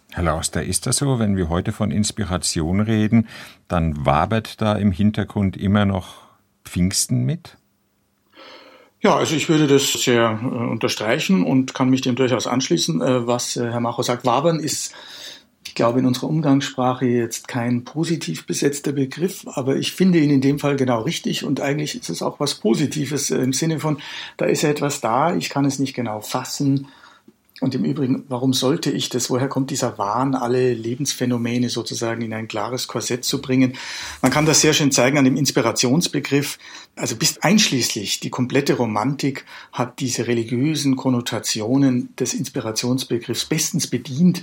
Herr 0.10 0.24
Lauster, 0.24 0.64
ist 0.64 0.88
das 0.88 0.98
so, 0.98 1.20
wenn 1.20 1.38
wir 1.38 1.48
heute 1.48 1.72
von 1.72 1.92
Inspiration 1.92 2.82
reden, 2.82 3.28
dann 3.68 4.06
wabert 4.06 4.62
da 4.62 4.74
im 4.74 4.92
Hintergrund 4.92 5.56
immer 5.56 5.86
noch 5.86 6.16
Pfingsten 6.66 7.24
mit? 7.24 7.58
Ja, 9.00 9.16
also 9.16 9.36
ich 9.36 9.48
würde 9.48 9.68
das 9.68 9.94
sehr 9.94 10.40
äh, 10.42 10.46
unterstreichen 10.46 11.44
und 11.44 11.74
kann 11.74 11.90
mich 11.90 12.02
dem 12.02 12.16
durchaus 12.16 12.46
anschließen, 12.48 13.02
äh, 13.02 13.28
was 13.28 13.56
äh, 13.58 13.72
Herr 13.72 13.80
Macho 13.80 14.02
sagt. 14.02 14.26
Wabern 14.26 14.60
ist, 14.60 14.94
ich 15.72 15.76
glaube, 15.76 16.00
in 16.00 16.06
unserer 16.06 16.28
Umgangssprache 16.28 17.06
jetzt 17.06 17.48
kein 17.48 17.86
positiv 17.86 18.46
besetzter 18.46 18.92
Begriff, 18.92 19.46
aber 19.48 19.78
ich 19.78 19.94
finde 19.94 20.20
ihn 20.20 20.30
in 20.30 20.42
dem 20.42 20.60
Fall 20.60 20.76
genau 20.76 21.04
richtig 21.04 21.46
und 21.46 21.62
eigentlich 21.62 21.96
ist 21.96 22.10
es 22.10 22.22
auch 22.22 22.42
was 22.42 22.56
Positives 22.56 23.32
äh, 23.32 23.38
im 23.38 23.54
Sinne 23.54 23.80
von, 23.80 23.98
da 24.36 24.48
ist 24.48 24.64
ja 24.64 24.70
etwas 24.70 25.00
da, 25.00 25.34
ich 25.34 25.50
kann 25.50 25.64
es 25.64 25.80
nicht 25.80 25.94
genau 25.94 26.20
fassen, 26.20 26.90
und 27.62 27.76
im 27.76 27.86
Übrigen, 27.86 28.26
warum 28.28 28.54
sollte 28.54 28.90
ich 28.90 29.10
das? 29.10 29.30
Woher 29.30 29.48
kommt 29.48 29.70
dieser 29.70 30.00
Wahn, 30.00 30.34
alle 30.34 30.74
Lebensphänomene 30.74 31.70
sozusagen 31.70 32.24
in 32.24 32.34
ein 32.34 32.48
klares 32.48 32.88
Korsett 32.88 33.24
zu 33.24 33.40
bringen? 33.40 33.78
Man 34.24 34.32
kann 34.32 34.48
das 34.48 34.62
sehr 34.62 34.74
schön 34.74 34.92
zeigen 34.92 35.20
an 35.20 35.26
dem 35.26 35.38
Inspirationsbegriff. 35.38 36.58
Also 36.96 37.16
bis 37.16 37.38
einschließlich 37.38 38.20
die 38.20 38.32
komplette 38.32 38.74
Romantik 38.74 39.46
hat 39.72 40.00
diese 40.00 40.26
religiösen 40.26 40.96
Konnotationen 40.96 42.16
des 42.16 42.34
Inspirationsbegriffs 42.34 43.46
bestens 43.46 43.86
bedient. 43.86 44.42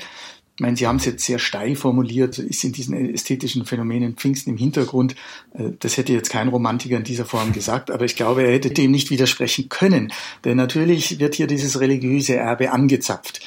Ich 0.59 0.61
meine, 0.61 0.76
Sie 0.76 0.88
haben 0.88 0.96
es 0.96 1.04
jetzt 1.04 1.24
sehr 1.24 1.38
steil 1.38 1.76
formuliert, 1.76 2.40
ist 2.40 2.64
in 2.64 2.72
diesen 2.72 3.14
ästhetischen 3.14 3.64
Phänomenen 3.64 4.16
Pfingsten 4.16 4.50
im 4.50 4.56
Hintergrund. 4.56 5.14
Äh, 5.54 5.70
das 5.78 5.96
hätte 5.96 6.12
jetzt 6.12 6.30
kein 6.30 6.48
Romantiker 6.48 6.96
in 6.96 7.04
dieser 7.04 7.24
Form 7.24 7.52
gesagt, 7.52 7.92
aber 7.92 8.04
ich 8.04 8.16
glaube, 8.16 8.42
er 8.42 8.54
hätte 8.54 8.70
dem 8.70 8.90
nicht 8.90 9.11
widersprechen 9.11 9.68
können. 9.68 10.12
Denn 10.44 10.56
natürlich 10.56 11.20
wird 11.20 11.36
hier 11.36 11.46
dieses 11.46 11.78
religiöse 11.78 12.34
Erbe 12.34 12.72
angezapft. 12.72 13.38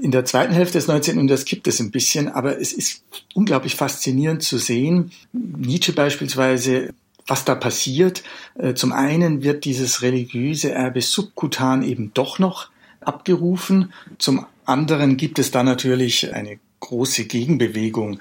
In 0.00 0.12
der 0.12 0.24
zweiten 0.24 0.52
Hälfte 0.52 0.78
des 0.78 0.86
19. 0.86 1.16
Jahrhunderts 1.16 1.46
gibt 1.46 1.66
es 1.66 1.80
ein 1.80 1.90
bisschen, 1.90 2.28
aber 2.28 2.60
es 2.60 2.72
ist 2.72 3.02
unglaublich 3.34 3.74
faszinierend 3.74 4.44
zu 4.44 4.58
sehen. 4.58 5.10
Nietzsche 5.32 5.92
beispielsweise 5.92 6.94
was 7.26 7.44
da 7.44 7.56
passiert. 7.56 8.22
Äh, 8.54 8.74
zum 8.74 8.92
einen 8.92 9.42
wird 9.42 9.64
dieses 9.64 10.02
religiöse 10.02 10.70
Erbe 10.70 11.00
subkutan 11.00 11.82
eben 11.82 12.12
doch 12.14 12.38
noch 12.38 12.70
abgerufen. 13.00 13.92
Zum 14.18 14.46
anderen 14.64 15.16
gibt 15.16 15.38
es 15.38 15.50
da 15.50 15.62
natürlich 15.62 16.32
eine 16.32 16.58
große 16.80 17.24
Gegenbewegung. 17.26 18.18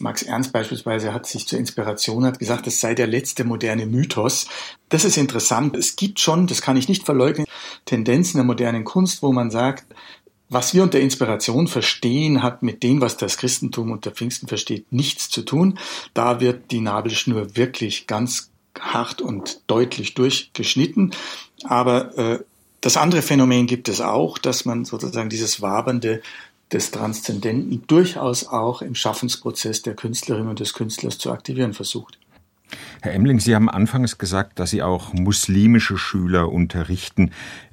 Max 0.00 0.22
Ernst 0.22 0.52
beispielsweise 0.52 1.12
hat 1.12 1.26
sich 1.26 1.46
zur 1.46 1.58
Inspiration 1.58 2.24
hat 2.24 2.38
gesagt, 2.38 2.66
es 2.66 2.80
sei 2.80 2.94
der 2.94 3.06
letzte 3.06 3.44
moderne 3.44 3.86
Mythos. 3.86 4.46
Das 4.88 5.04
ist 5.04 5.18
interessant. 5.18 5.76
Es 5.76 5.94
gibt 5.96 6.18
schon, 6.18 6.46
das 6.46 6.62
kann 6.62 6.76
ich 6.76 6.88
nicht 6.88 7.04
verleugnen, 7.04 7.46
Tendenzen 7.84 8.38
der 8.38 8.44
modernen 8.44 8.84
Kunst, 8.84 9.22
wo 9.22 9.32
man 9.32 9.50
sagt, 9.50 9.84
was 10.48 10.72
wir 10.72 10.82
unter 10.82 10.98
Inspiration 10.98 11.68
verstehen, 11.68 12.42
hat 12.42 12.62
mit 12.62 12.82
dem, 12.82 13.02
was 13.02 13.18
das 13.18 13.36
Christentum 13.36 13.90
unter 13.90 14.10
Pfingsten 14.10 14.48
versteht, 14.48 14.90
nichts 14.90 15.28
zu 15.28 15.42
tun. 15.42 15.78
Da 16.14 16.40
wird 16.40 16.70
die 16.70 16.80
Nabelschnur 16.80 17.56
wirklich 17.56 18.06
ganz 18.06 18.50
hart 18.80 19.20
und 19.20 19.60
deutlich 19.66 20.14
durchgeschnitten. 20.14 21.14
Aber 21.64 22.16
äh, 22.16 22.38
das 22.80 22.96
andere 22.96 23.22
Phänomen 23.22 23.66
gibt 23.66 23.88
es 23.88 24.00
auch, 24.00 24.38
dass 24.38 24.64
man 24.64 24.84
sozusagen 24.84 25.28
dieses 25.28 25.60
Wabernde 25.60 26.22
des 26.72 26.90
Transzendenten 26.90 27.84
durchaus 27.86 28.46
auch 28.46 28.82
im 28.82 28.94
Schaffensprozess 28.94 29.82
der 29.82 29.94
Künstlerin 29.94 30.48
und 30.48 30.60
des 30.60 30.74
Künstlers 30.74 31.18
zu 31.18 31.32
aktivieren 31.32 31.72
versucht. 31.72 32.18
Herr 33.00 33.14
Emling, 33.14 33.40
Sie 33.40 33.54
haben 33.54 33.70
anfangs 33.70 34.18
gesagt, 34.18 34.58
dass 34.58 34.70
Sie 34.70 34.82
auch 34.82 35.12
muslimische 35.14 35.96
Schüler 35.96 36.52
unterrichten 36.52 37.30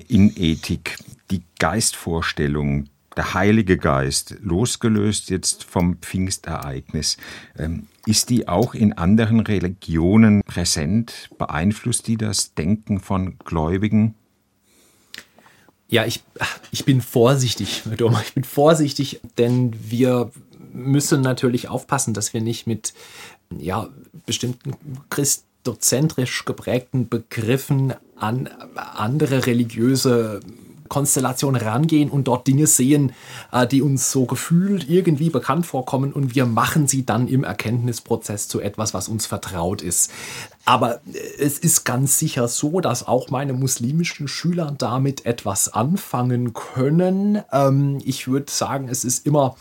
in 0.07 0.31
Ethik. 0.35 0.97
Die 1.31 1.43
Geistvorstellung, 1.59 2.85
der 3.17 3.33
Heilige 3.33 3.77
Geist, 3.77 4.35
losgelöst 4.41 5.29
jetzt 5.29 5.63
vom 5.65 5.97
Pfingstereignis, 5.97 7.17
ähm, 7.57 7.87
ist 8.05 8.29
die 8.29 8.47
auch 8.47 8.73
in 8.73 8.93
anderen 8.93 9.39
Religionen 9.39 10.41
präsent? 10.43 11.29
Beeinflusst 11.37 12.07
die 12.07 12.17
das 12.17 12.53
Denken 12.53 12.99
von 12.99 13.37
Gläubigen? 13.39 14.15
Ja, 15.87 16.05
ich, 16.05 16.23
ich 16.71 16.85
bin 16.85 17.01
vorsichtig, 17.01 17.83
ich 17.85 18.33
bin 18.33 18.43
vorsichtig, 18.43 19.19
denn 19.37 19.73
wir 19.89 20.31
müssen 20.73 21.21
natürlich 21.21 21.69
aufpassen, 21.69 22.13
dass 22.13 22.33
wir 22.33 22.41
nicht 22.41 22.67
mit 22.67 22.93
ja, 23.57 23.89
bestimmten 24.25 24.73
christozentrisch 25.09 26.45
geprägten 26.45 27.07
Begriffen 27.07 27.93
an 28.15 28.49
andere 28.75 29.45
religiöse 29.45 30.39
Konstellation 30.87 31.55
rangehen 31.55 32.09
und 32.09 32.27
dort 32.27 32.47
Dinge 32.47 32.67
sehen, 32.67 33.13
äh, 33.51 33.67
die 33.67 33.81
uns 33.81 34.11
so 34.11 34.25
gefühlt 34.25 34.89
irgendwie 34.89 35.29
bekannt 35.29 35.65
vorkommen 35.65 36.13
und 36.13 36.35
wir 36.35 36.45
machen 36.45 36.87
sie 36.87 37.05
dann 37.05 37.27
im 37.27 37.43
Erkenntnisprozess 37.43 38.47
zu 38.47 38.61
etwas, 38.61 38.93
was 38.93 39.07
uns 39.07 39.25
vertraut 39.25 39.81
ist. 39.81 40.11
Aber 40.65 41.01
äh, 41.13 41.19
es 41.39 41.59
ist 41.59 41.83
ganz 41.83 42.19
sicher 42.19 42.47
so, 42.47 42.79
dass 42.79 43.07
auch 43.07 43.29
meine 43.29 43.53
muslimischen 43.53 44.27
Schüler 44.27 44.73
damit 44.77 45.25
etwas 45.25 45.73
anfangen 45.73 46.53
können. 46.53 47.41
Ähm, 47.51 47.99
ich 48.03 48.27
würde 48.27 48.51
sagen, 48.51 48.87
es 48.89 49.03
ist 49.03 49.25
immer 49.25 49.55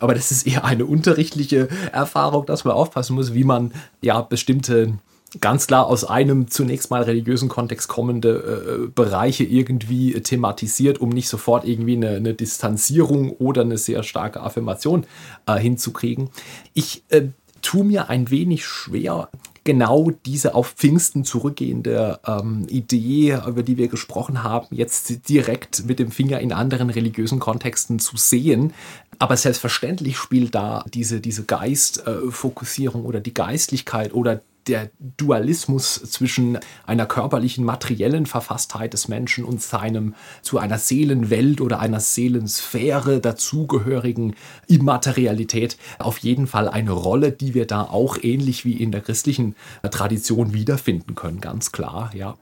aber 0.00 0.14
das 0.14 0.32
ist 0.32 0.44
eher 0.44 0.64
eine 0.64 0.86
unterrichtliche 0.86 1.68
Erfahrung, 1.92 2.46
dass 2.46 2.64
man 2.64 2.74
aufpassen 2.74 3.14
muss, 3.14 3.32
wie 3.32 3.44
man 3.44 3.72
ja 4.02 4.20
bestimmte 4.22 4.98
ganz 5.40 5.66
klar 5.66 5.86
aus 5.86 6.04
einem 6.04 6.48
zunächst 6.48 6.90
mal 6.90 7.02
religiösen 7.02 7.48
Kontext 7.48 7.88
kommende 7.88 8.86
äh, 8.86 8.88
Bereiche 8.88 9.44
irgendwie 9.44 10.12
thematisiert, 10.20 10.98
um 11.00 11.08
nicht 11.10 11.28
sofort 11.28 11.64
irgendwie 11.66 11.96
eine, 11.96 12.10
eine 12.10 12.34
Distanzierung 12.34 13.30
oder 13.32 13.62
eine 13.62 13.78
sehr 13.78 14.02
starke 14.02 14.40
Affirmation 14.40 15.06
äh, 15.46 15.56
hinzukriegen. 15.58 16.30
Ich 16.72 17.04
äh, 17.08 17.28
tue 17.62 17.84
mir 17.84 18.08
ein 18.10 18.30
wenig 18.30 18.64
schwer, 18.64 19.28
genau 19.64 20.10
diese 20.26 20.54
auf 20.54 20.74
Pfingsten 20.76 21.24
zurückgehende 21.24 22.20
ähm, 22.26 22.66
Idee, 22.68 23.38
über 23.46 23.62
die 23.62 23.78
wir 23.78 23.88
gesprochen 23.88 24.42
haben, 24.42 24.66
jetzt 24.70 25.28
direkt 25.28 25.86
mit 25.86 25.98
dem 25.98 26.10
Finger 26.10 26.40
in 26.40 26.52
anderen 26.52 26.90
religiösen 26.90 27.40
Kontexten 27.40 27.98
zu 27.98 28.16
sehen. 28.16 28.74
Aber 29.18 29.36
selbstverständlich 29.36 30.18
spielt 30.18 30.54
da 30.54 30.84
diese, 30.92 31.20
diese 31.20 31.44
Geistfokussierung 31.44 33.04
oder 33.04 33.20
die 33.20 33.34
Geistlichkeit 33.34 34.12
oder 34.12 34.42
der 34.66 34.90
Dualismus 34.98 35.94
zwischen 35.94 36.58
einer 36.86 37.06
körperlichen, 37.06 37.64
materiellen 37.64 38.26
Verfasstheit 38.26 38.92
des 38.92 39.08
Menschen 39.08 39.44
und 39.44 39.62
seinem 39.62 40.14
zu 40.42 40.58
einer 40.58 40.78
Seelenwelt 40.78 41.60
oder 41.60 41.80
einer 41.80 42.00
Seelensphäre 42.00 43.20
dazugehörigen 43.20 44.34
Immaterialität 44.66 45.76
auf 45.98 46.18
jeden 46.18 46.46
Fall 46.46 46.68
eine 46.68 46.92
Rolle, 46.92 47.32
die 47.32 47.54
wir 47.54 47.66
da 47.66 47.82
auch 47.82 48.18
ähnlich 48.22 48.64
wie 48.64 48.74
in 48.74 48.92
der 48.92 49.00
christlichen 49.00 49.54
Tradition 49.90 50.52
wiederfinden 50.54 51.14
können, 51.14 51.40
ganz 51.40 51.72
klar, 51.72 52.10
ja. 52.14 52.36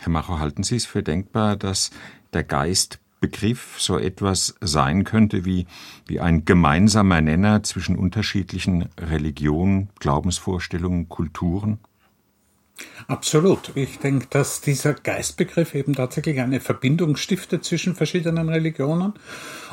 Herr 0.00 0.12
Macher, 0.12 0.38
halten 0.38 0.62
Sie 0.62 0.76
es 0.76 0.86
für 0.86 1.02
denkbar, 1.02 1.56
dass 1.56 1.90
der 2.32 2.44
Geist 2.44 3.00
Begriff 3.20 3.80
so 3.80 3.98
etwas 3.98 4.54
sein 4.60 5.04
könnte 5.04 5.44
wie, 5.44 5.66
wie 6.06 6.20
ein 6.20 6.44
gemeinsamer 6.44 7.20
Nenner 7.20 7.62
zwischen 7.62 7.96
unterschiedlichen 7.96 8.88
Religionen, 8.98 9.90
Glaubensvorstellungen, 9.98 11.08
Kulturen? 11.08 11.78
Absolut. 13.06 13.72
Ich 13.74 13.98
denke, 13.98 14.26
dass 14.28 14.60
dieser 14.60 14.92
Geistbegriff 14.92 15.74
eben 15.74 15.94
tatsächlich 15.94 16.40
eine 16.40 16.60
Verbindung 16.60 17.16
stiftet 17.16 17.64
zwischen 17.64 17.94
verschiedenen 17.94 18.50
Religionen. 18.50 19.14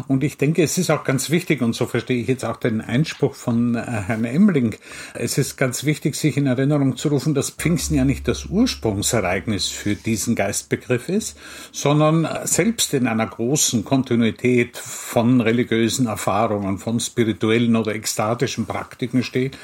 Und 0.08 0.24
ich 0.24 0.38
denke, 0.38 0.64
es 0.64 0.78
ist 0.78 0.90
auch 0.90 1.04
ganz 1.04 1.30
wichtig, 1.30 1.62
und 1.62 1.74
so 1.74 1.86
verstehe 1.86 2.22
ich 2.22 2.28
jetzt 2.28 2.46
auch 2.46 2.56
den 2.56 2.80
Einspruch 2.80 3.36
von 3.36 3.76
äh, 3.76 3.82
Herrn 3.82 4.24
Emling, 4.24 4.76
es 5.14 5.38
ist 5.38 5.58
ganz 5.58 5.84
wichtig, 5.84 6.16
sich 6.16 6.38
in 6.38 6.48
Erinnerung 6.48 6.96
zu 6.96 7.10
rufen, 7.10 7.34
dass 7.34 7.50
Pfingsten 7.50 7.96
ja 7.96 8.06
nicht 8.06 8.28
das 8.28 8.46
Ursprungsereignis 8.46 9.68
für 9.68 9.96
diesen 9.96 10.36
Geistbegriff 10.36 11.10
ist, 11.10 11.38
sondern 11.74 12.28
selbst 12.46 12.94
in 12.94 13.08
einer 13.08 13.28
großen 13.28 13.84
Kontinuität 13.84 14.78
von 14.78 15.42
religiösen 15.42 16.08
Erfahrungen, 16.08 16.78
von 16.78 17.00
spirituellen 17.00 17.76
oder 17.76 17.96
ekstatischen 17.96 18.66
Praktiken 18.66 19.24
steht, 19.24 19.58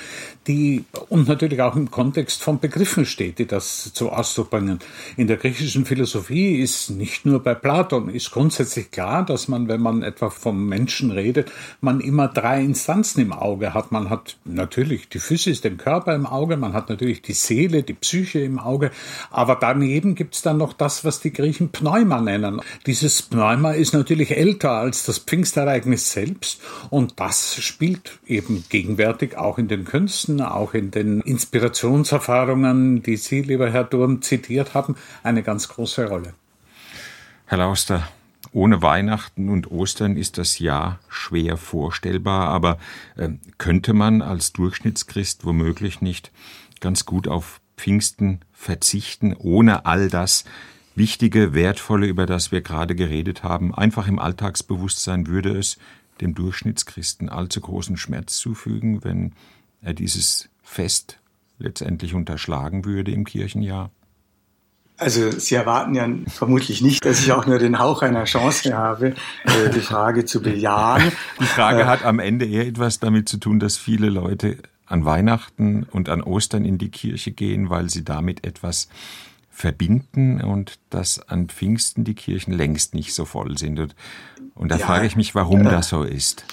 die 0.47 0.85
und 1.09 1.27
natürlich 1.27 1.61
auch 1.61 1.75
im 1.75 1.91
Kontext 1.91 2.43
von 2.43 2.59
Begriffen 2.59 3.05
steht, 3.05 3.30
die 3.31 3.45
das 3.45 3.93
zu 3.93 4.11
Ausdruck 4.11 4.49
bringen. 4.49 4.79
In 5.17 5.27
der 5.27 5.37
griechischen 5.37 5.85
Philosophie 5.85 6.59
ist 6.59 6.89
nicht 6.89 7.25
nur 7.25 7.41
bei 7.41 7.53
Platon, 7.53 8.09
ist 8.09 8.31
grundsätzlich 8.31 8.91
klar, 8.91 9.25
dass 9.25 9.47
man, 9.47 9.67
wenn 9.67 9.81
man 9.81 10.03
etwa 10.03 10.29
vom 10.29 10.67
Menschen 10.67 11.11
redet, 11.11 11.51
man 11.81 11.99
immer 11.99 12.27
drei 12.27 12.61
Instanzen 12.61 13.21
im 13.21 13.33
Auge 13.33 13.73
hat. 13.73 13.91
Man 13.91 14.09
hat 14.09 14.37
natürlich 14.45 15.09
die 15.09 15.19
Physis, 15.19 15.61
den 15.61 15.77
Körper 15.77 16.15
im 16.15 16.25
Auge, 16.25 16.57
man 16.57 16.73
hat 16.73 16.89
natürlich 16.89 17.21
die 17.21 17.33
Seele, 17.33 17.83
die 17.83 17.93
Psyche 17.93 18.39
im 18.39 18.59
Auge, 18.59 18.91
aber 19.29 19.55
daneben 19.55 20.15
gibt 20.15 20.35
es 20.35 20.41
dann 20.41 20.57
noch 20.57 20.73
das, 20.73 21.03
was 21.05 21.19
die 21.19 21.33
Griechen 21.33 21.69
Pneuma 21.69 22.21
nennen. 22.21 22.61
Dieses 22.85 23.21
Pneuma 23.21 23.71
ist 23.71 23.93
natürlich 23.93 24.31
älter 24.37 24.71
als 24.71 25.05
das 25.05 25.19
Pfingstereignis 25.19 26.11
selbst 26.11 26.61
und 26.89 27.19
das 27.19 27.55
spielt 27.61 28.19
eben 28.25 28.63
gegenwärtig 28.69 29.37
auch 29.37 29.57
in 29.57 29.67
den 29.67 29.85
Künsten, 29.85 30.41
auch 30.41 30.73
in 30.73 30.91
den 30.91 31.21
Inspirationserfahrungen, 31.21 33.03
die 33.03 33.17
Sie 33.21 33.41
lieber 33.41 33.71
Herr 33.71 33.83
Durm, 33.83 34.21
zitiert 34.21 34.73
haben, 34.73 34.95
eine 35.23 35.43
ganz 35.43 35.67
große 35.67 36.07
Rolle. 36.07 36.33
Herr 37.45 37.59
Lauster, 37.59 38.07
ohne 38.53 38.81
Weihnachten 38.81 39.49
und 39.49 39.71
Ostern 39.71 40.17
ist 40.17 40.37
das 40.37 40.59
Jahr 40.59 40.99
schwer 41.07 41.57
vorstellbar, 41.57 42.49
aber 42.49 42.77
äh, 43.15 43.29
könnte 43.57 43.93
man 43.93 44.21
als 44.21 44.53
Durchschnittschrist 44.53 45.45
womöglich 45.45 46.01
nicht 46.01 46.31
ganz 46.79 47.05
gut 47.05 47.27
auf 47.27 47.61
Pfingsten 47.77 48.41
verzichten, 48.51 49.35
ohne 49.37 49.85
all 49.85 50.09
das 50.09 50.43
Wichtige, 50.95 51.53
Wertvolle, 51.53 52.07
über 52.07 52.25
das 52.25 52.51
wir 52.51 52.61
gerade 52.61 52.95
geredet 52.95 53.43
haben, 53.43 53.73
einfach 53.73 54.07
im 54.07 54.19
Alltagsbewusstsein 54.19 55.27
würde 55.27 55.57
es 55.57 55.77
dem 56.19 56.35
Durchschnittschristen 56.35 57.29
allzu 57.29 57.61
großen 57.61 57.95
Schmerz 57.95 58.37
zufügen, 58.37 59.03
wenn 59.03 59.33
er 59.81 59.93
dieses 59.93 60.49
Fest 60.61 61.20
letztendlich 61.61 62.13
unterschlagen 62.13 62.85
würde 62.85 63.11
im 63.11 63.23
Kirchenjahr? 63.23 63.91
Also 64.97 65.31
Sie 65.31 65.55
erwarten 65.55 65.95
ja 65.95 66.07
vermutlich 66.27 66.81
nicht, 66.81 67.03
dass 67.03 67.21
ich 67.21 67.31
auch 67.31 67.47
nur 67.47 67.57
den 67.57 67.79
Hauch 67.79 68.03
einer 68.03 68.25
Chance 68.25 68.77
habe, 68.77 69.15
äh, 69.45 69.69
die 69.73 69.79
Frage 69.79 70.25
zu 70.25 70.43
bejahen. 70.43 71.11
Die 71.39 71.45
Frage 71.45 71.81
äh, 71.81 71.85
hat 71.85 72.05
am 72.05 72.19
Ende 72.19 72.45
eher 72.45 72.67
etwas 72.67 72.99
damit 72.99 73.27
zu 73.27 73.37
tun, 73.37 73.59
dass 73.59 73.77
viele 73.77 74.09
Leute 74.09 74.57
an 74.85 75.03
Weihnachten 75.03 75.87
und 75.89 76.07
an 76.09 76.21
Ostern 76.21 76.65
in 76.65 76.77
die 76.77 76.89
Kirche 76.89 77.31
gehen, 77.31 77.71
weil 77.71 77.89
sie 77.89 78.03
damit 78.03 78.45
etwas 78.45 78.89
verbinden 79.49 80.39
und 80.41 80.79
dass 80.91 81.27
an 81.27 81.47
Pfingsten 81.47 82.03
die 82.03 82.13
Kirchen 82.13 82.53
längst 82.53 82.93
nicht 82.93 83.15
so 83.15 83.25
voll 83.25 83.57
sind. 83.57 83.79
Und, 83.79 83.95
und 84.53 84.69
da 84.69 84.77
ja, 84.77 84.85
frage 84.85 85.07
ich 85.07 85.15
mich, 85.15 85.33
warum 85.33 85.61
äh, 85.61 85.69
das 85.71 85.89
so 85.89 86.03
ist. 86.03 86.45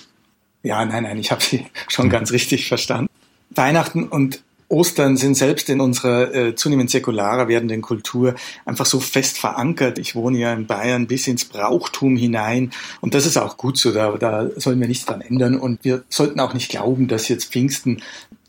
Ja, 0.63 0.85
nein, 0.85 1.03
nein, 1.03 1.19
ich 1.19 1.31
habe 1.31 1.43
Sie 1.43 1.67
schon 1.89 2.09
ganz 2.09 2.33
richtig 2.33 2.67
verstanden. 2.67 3.11
Weihnachten 3.51 4.09
und 4.09 4.43
Ostern 4.69 5.17
sind 5.17 5.35
selbst 5.35 5.71
in 5.71 5.81
unserer 5.81 6.35
äh, 6.35 6.55
zunehmend 6.55 6.91
säkularer 6.91 7.49
werdenden 7.49 7.81
Kultur 7.81 8.35
einfach 8.67 8.85
so 8.85 9.01
fest 9.01 9.39
verankert. 9.39 9.99
Ich 9.99 10.15
wohne 10.15 10.39
ja 10.39 10.53
in 10.53 10.67
Bayern 10.67 11.07
bis 11.07 11.27
ins 11.27 11.47
Brauchtum 11.47 12.17
hinein 12.17 12.73
und 13.01 13.15
das 13.15 13.25
ist 13.25 13.39
auch 13.39 13.57
gut 13.57 13.79
so, 13.79 13.93
da, 13.93 14.13
da 14.19 14.49
sollen 14.57 14.81
wir 14.81 14.89
nichts 14.89 15.07
dran 15.07 15.23
ändern 15.23 15.59
und 15.59 15.85
wir 15.85 16.05
sollten 16.11 16.41
auch 16.41 16.53
nicht 16.53 16.71
glauben, 16.71 17.09
dass 17.09 17.29
jetzt 17.29 17.51
Pfingsten 17.51 18.03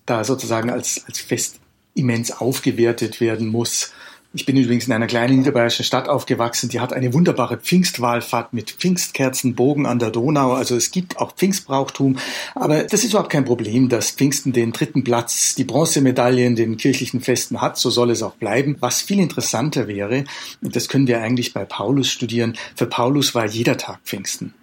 da 0.05 0.23
sozusagen 0.23 0.69
als, 0.69 1.03
als 1.07 1.19
Fest 1.19 1.59
immens 1.95 2.31
aufgewertet 2.31 3.21
werden 3.21 3.47
muss. 3.47 3.93
Ich 4.31 4.45
bin 4.45 4.57
übrigens 4.57 4.85
in 4.85 4.93
einer 4.93 5.07
kleinen 5.07 5.39
niederbayerischen 5.39 5.83
Stadt 5.83 6.07
aufgewachsen, 6.07 6.69
die 6.69 6.79
hat 6.79 6.93
eine 6.93 7.15
wunderbare 7.15 7.57
Pfingstwallfahrt 7.57 8.53
mit 8.53 8.69
Pfingstkerzenbogen 8.69 9.87
an 9.87 9.97
der 9.97 10.11
Donau. 10.11 10.53
Also 10.53 10.75
es 10.75 10.91
gibt 10.91 11.17
auch 11.17 11.33
Pfingstbrauchtum, 11.33 12.19
aber 12.53 12.83
das 12.83 13.03
ist 13.03 13.09
überhaupt 13.09 13.31
kein 13.31 13.45
Problem, 13.45 13.89
dass 13.89 14.11
Pfingsten 14.11 14.53
den 14.53 14.71
dritten 14.71 15.03
Platz, 15.03 15.55
die 15.55 15.63
Bronzemedaille 15.63 16.45
in 16.45 16.55
den 16.55 16.77
kirchlichen 16.77 17.21
Festen 17.21 17.59
hat. 17.59 17.79
So 17.79 17.89
soll 17.89 18.11
es 18.11 18.21
auch 18.21 18.35
bleiben. 18.35 18.75
Was 18.81 19.01
viel 19.01 19.19
interessanter 19.19 19.87
wäre, 19.87 20.25
und 20.61 20.75
das 20.75 20.89
können 20.89 21.07
wir 21.07 21.21
eigentlich 21.21 21.55
bei 21.55 21.65
Paulus 21.65 22.11
studieren, 22.11 22.55
für 22.75 22.85
Paulus 22.85 23.33
war 23.33 23.47
jeder 23.47 23.77
Tag 23.77 23.97
Pfingsten. 24.03 24.53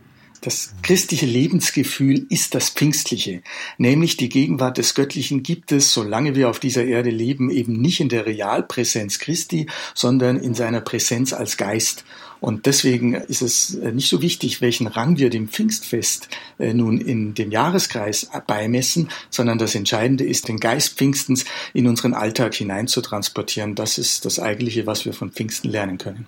Das 0.47 0.71
christliche 0.83 1.27
Lebensgefühl 1.27 2.25
ist 2.29 2.55
das 2.55 2.71
Pfingstliche, 2.71 3.43
nämlich 3.79 4.17
die 4.17 4.29
Gegenwart 4.29 4.79
des 4.79 4.95
Göttlichen 4.95 5.43
gibt 5.43 5.73
es, 5.73 5.93
solange 5.93 6.37
wir 6.37 6.49
auf 6.49 6.61
dieser 6.61 6.85
Erde 6.85 7.11
leben, 7.11 7.51
eben 7.51 7.73
nicht 7.73 7.99
in 7.99 8.09
der 8.09 8.27
Realpräsenz 8.27 9.19
Christi, 9.19 9.67
sondern 9.93 10.37
in 10.37 10.55
seiner 10.55 10.81
Präsenz 10.81 11.33
als 11.33 11.57
Geist. 11.57 12.05
Und 12.39 12.67
deswegen 12.67 13.15
ist 13.15 13.43
es 13.43 13.75
äh, 13.75 13.91
nicht 13.91 14.09
so 14.09 14.23
wichtig, 14.23 14.61
welchen 14.61 14.87
Rang 14.87 15.19
wir 15.19 15.31
dem 15.31 15.49
Pfingstfest 15.49 16.29
äh, 16.61 16.73
nun 16.73 17.01
in 17.01 17.35
dem 17.35 17.51
Jahreskreis 17.51 18.31
beimessen, 18.47 19.09
sondern 19.31 19.59
das 19.59 19.75
Entscheidende 19.75 20.23
ist, 20.23 20.47
den 20.47 20.61
Geist 20.61 20.97
Pfingstens 20.97 21.45
in 21.75 21.89
unseren 21.89 22.15
Alltag 22.15 22.55
hineinzutransportieren. 22.55 23.75
Das 23.75 23.99
ist 23.99 24.25
das 24.25 24.39
eigentliche, 24.39 24.87
was 24.87 25.07
wir 25.07 25.13
von 25.13 25.33
Pfingsten 25.33 25.71
lernen 25.71 25.99
können. 25.99 26.27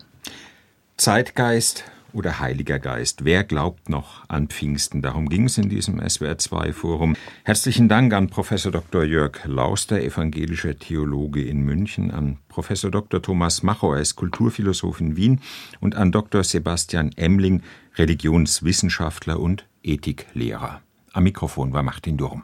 Zeitgeist 0.97 1.85
oder 2.19 2.41
Heiliger 2.41 2.81
Geist? 2.81 3.25
Wer 3.25 3.45
glaubt 3.45 3.89
noch 3.89 4.29
an 4.29 4.49
Pfingsten? 4.49 5.01
Darum 5.01 5.29
ging 5.29 5.45
es 5.45 5.57
in 5.57 5.69
diesem 5.69 6.01
SWR2-Forum. 6.01 7.17
Herzlichen 7.45 7.89
Dank 7.89 8.13
an 8.13 8.29
Professor 8.29 8.73
Dr. 8.73 9.05
Jörg 9.05 9.45
Lauster, 9.45 10.01
evangelischer 10.03 10.77
Theologe 10.77 11.43
in 11.43 11.61
München, 11.61 12.11
an 12.11 12.39
Professor 12.49 12.91
Dr. 12.91 13.23
Thomas 13.23 13.63
Macho, 13.63 13.95
er 13.95 14.01
ist 14.01 14.17
Kulturphilosoph 14.17 15.01
in 15.01 15.17
Wien, 15.17 15.41
und 15.81 15.95
an 15.95 16.11
Dr. 16.11 16.43
Sebastian 16.43 17.13
Emling, 17.17 17.63
Religionswissenschaftler 17.97 19.39
und 19.39 19.65
Ethiklehrer. 19.83 20.83
Am 21.13 21.23
Mikrofon 21.23 21.73
war 21.73 21.85
Martin 21.85 22.17
Durm. 22.17 22.43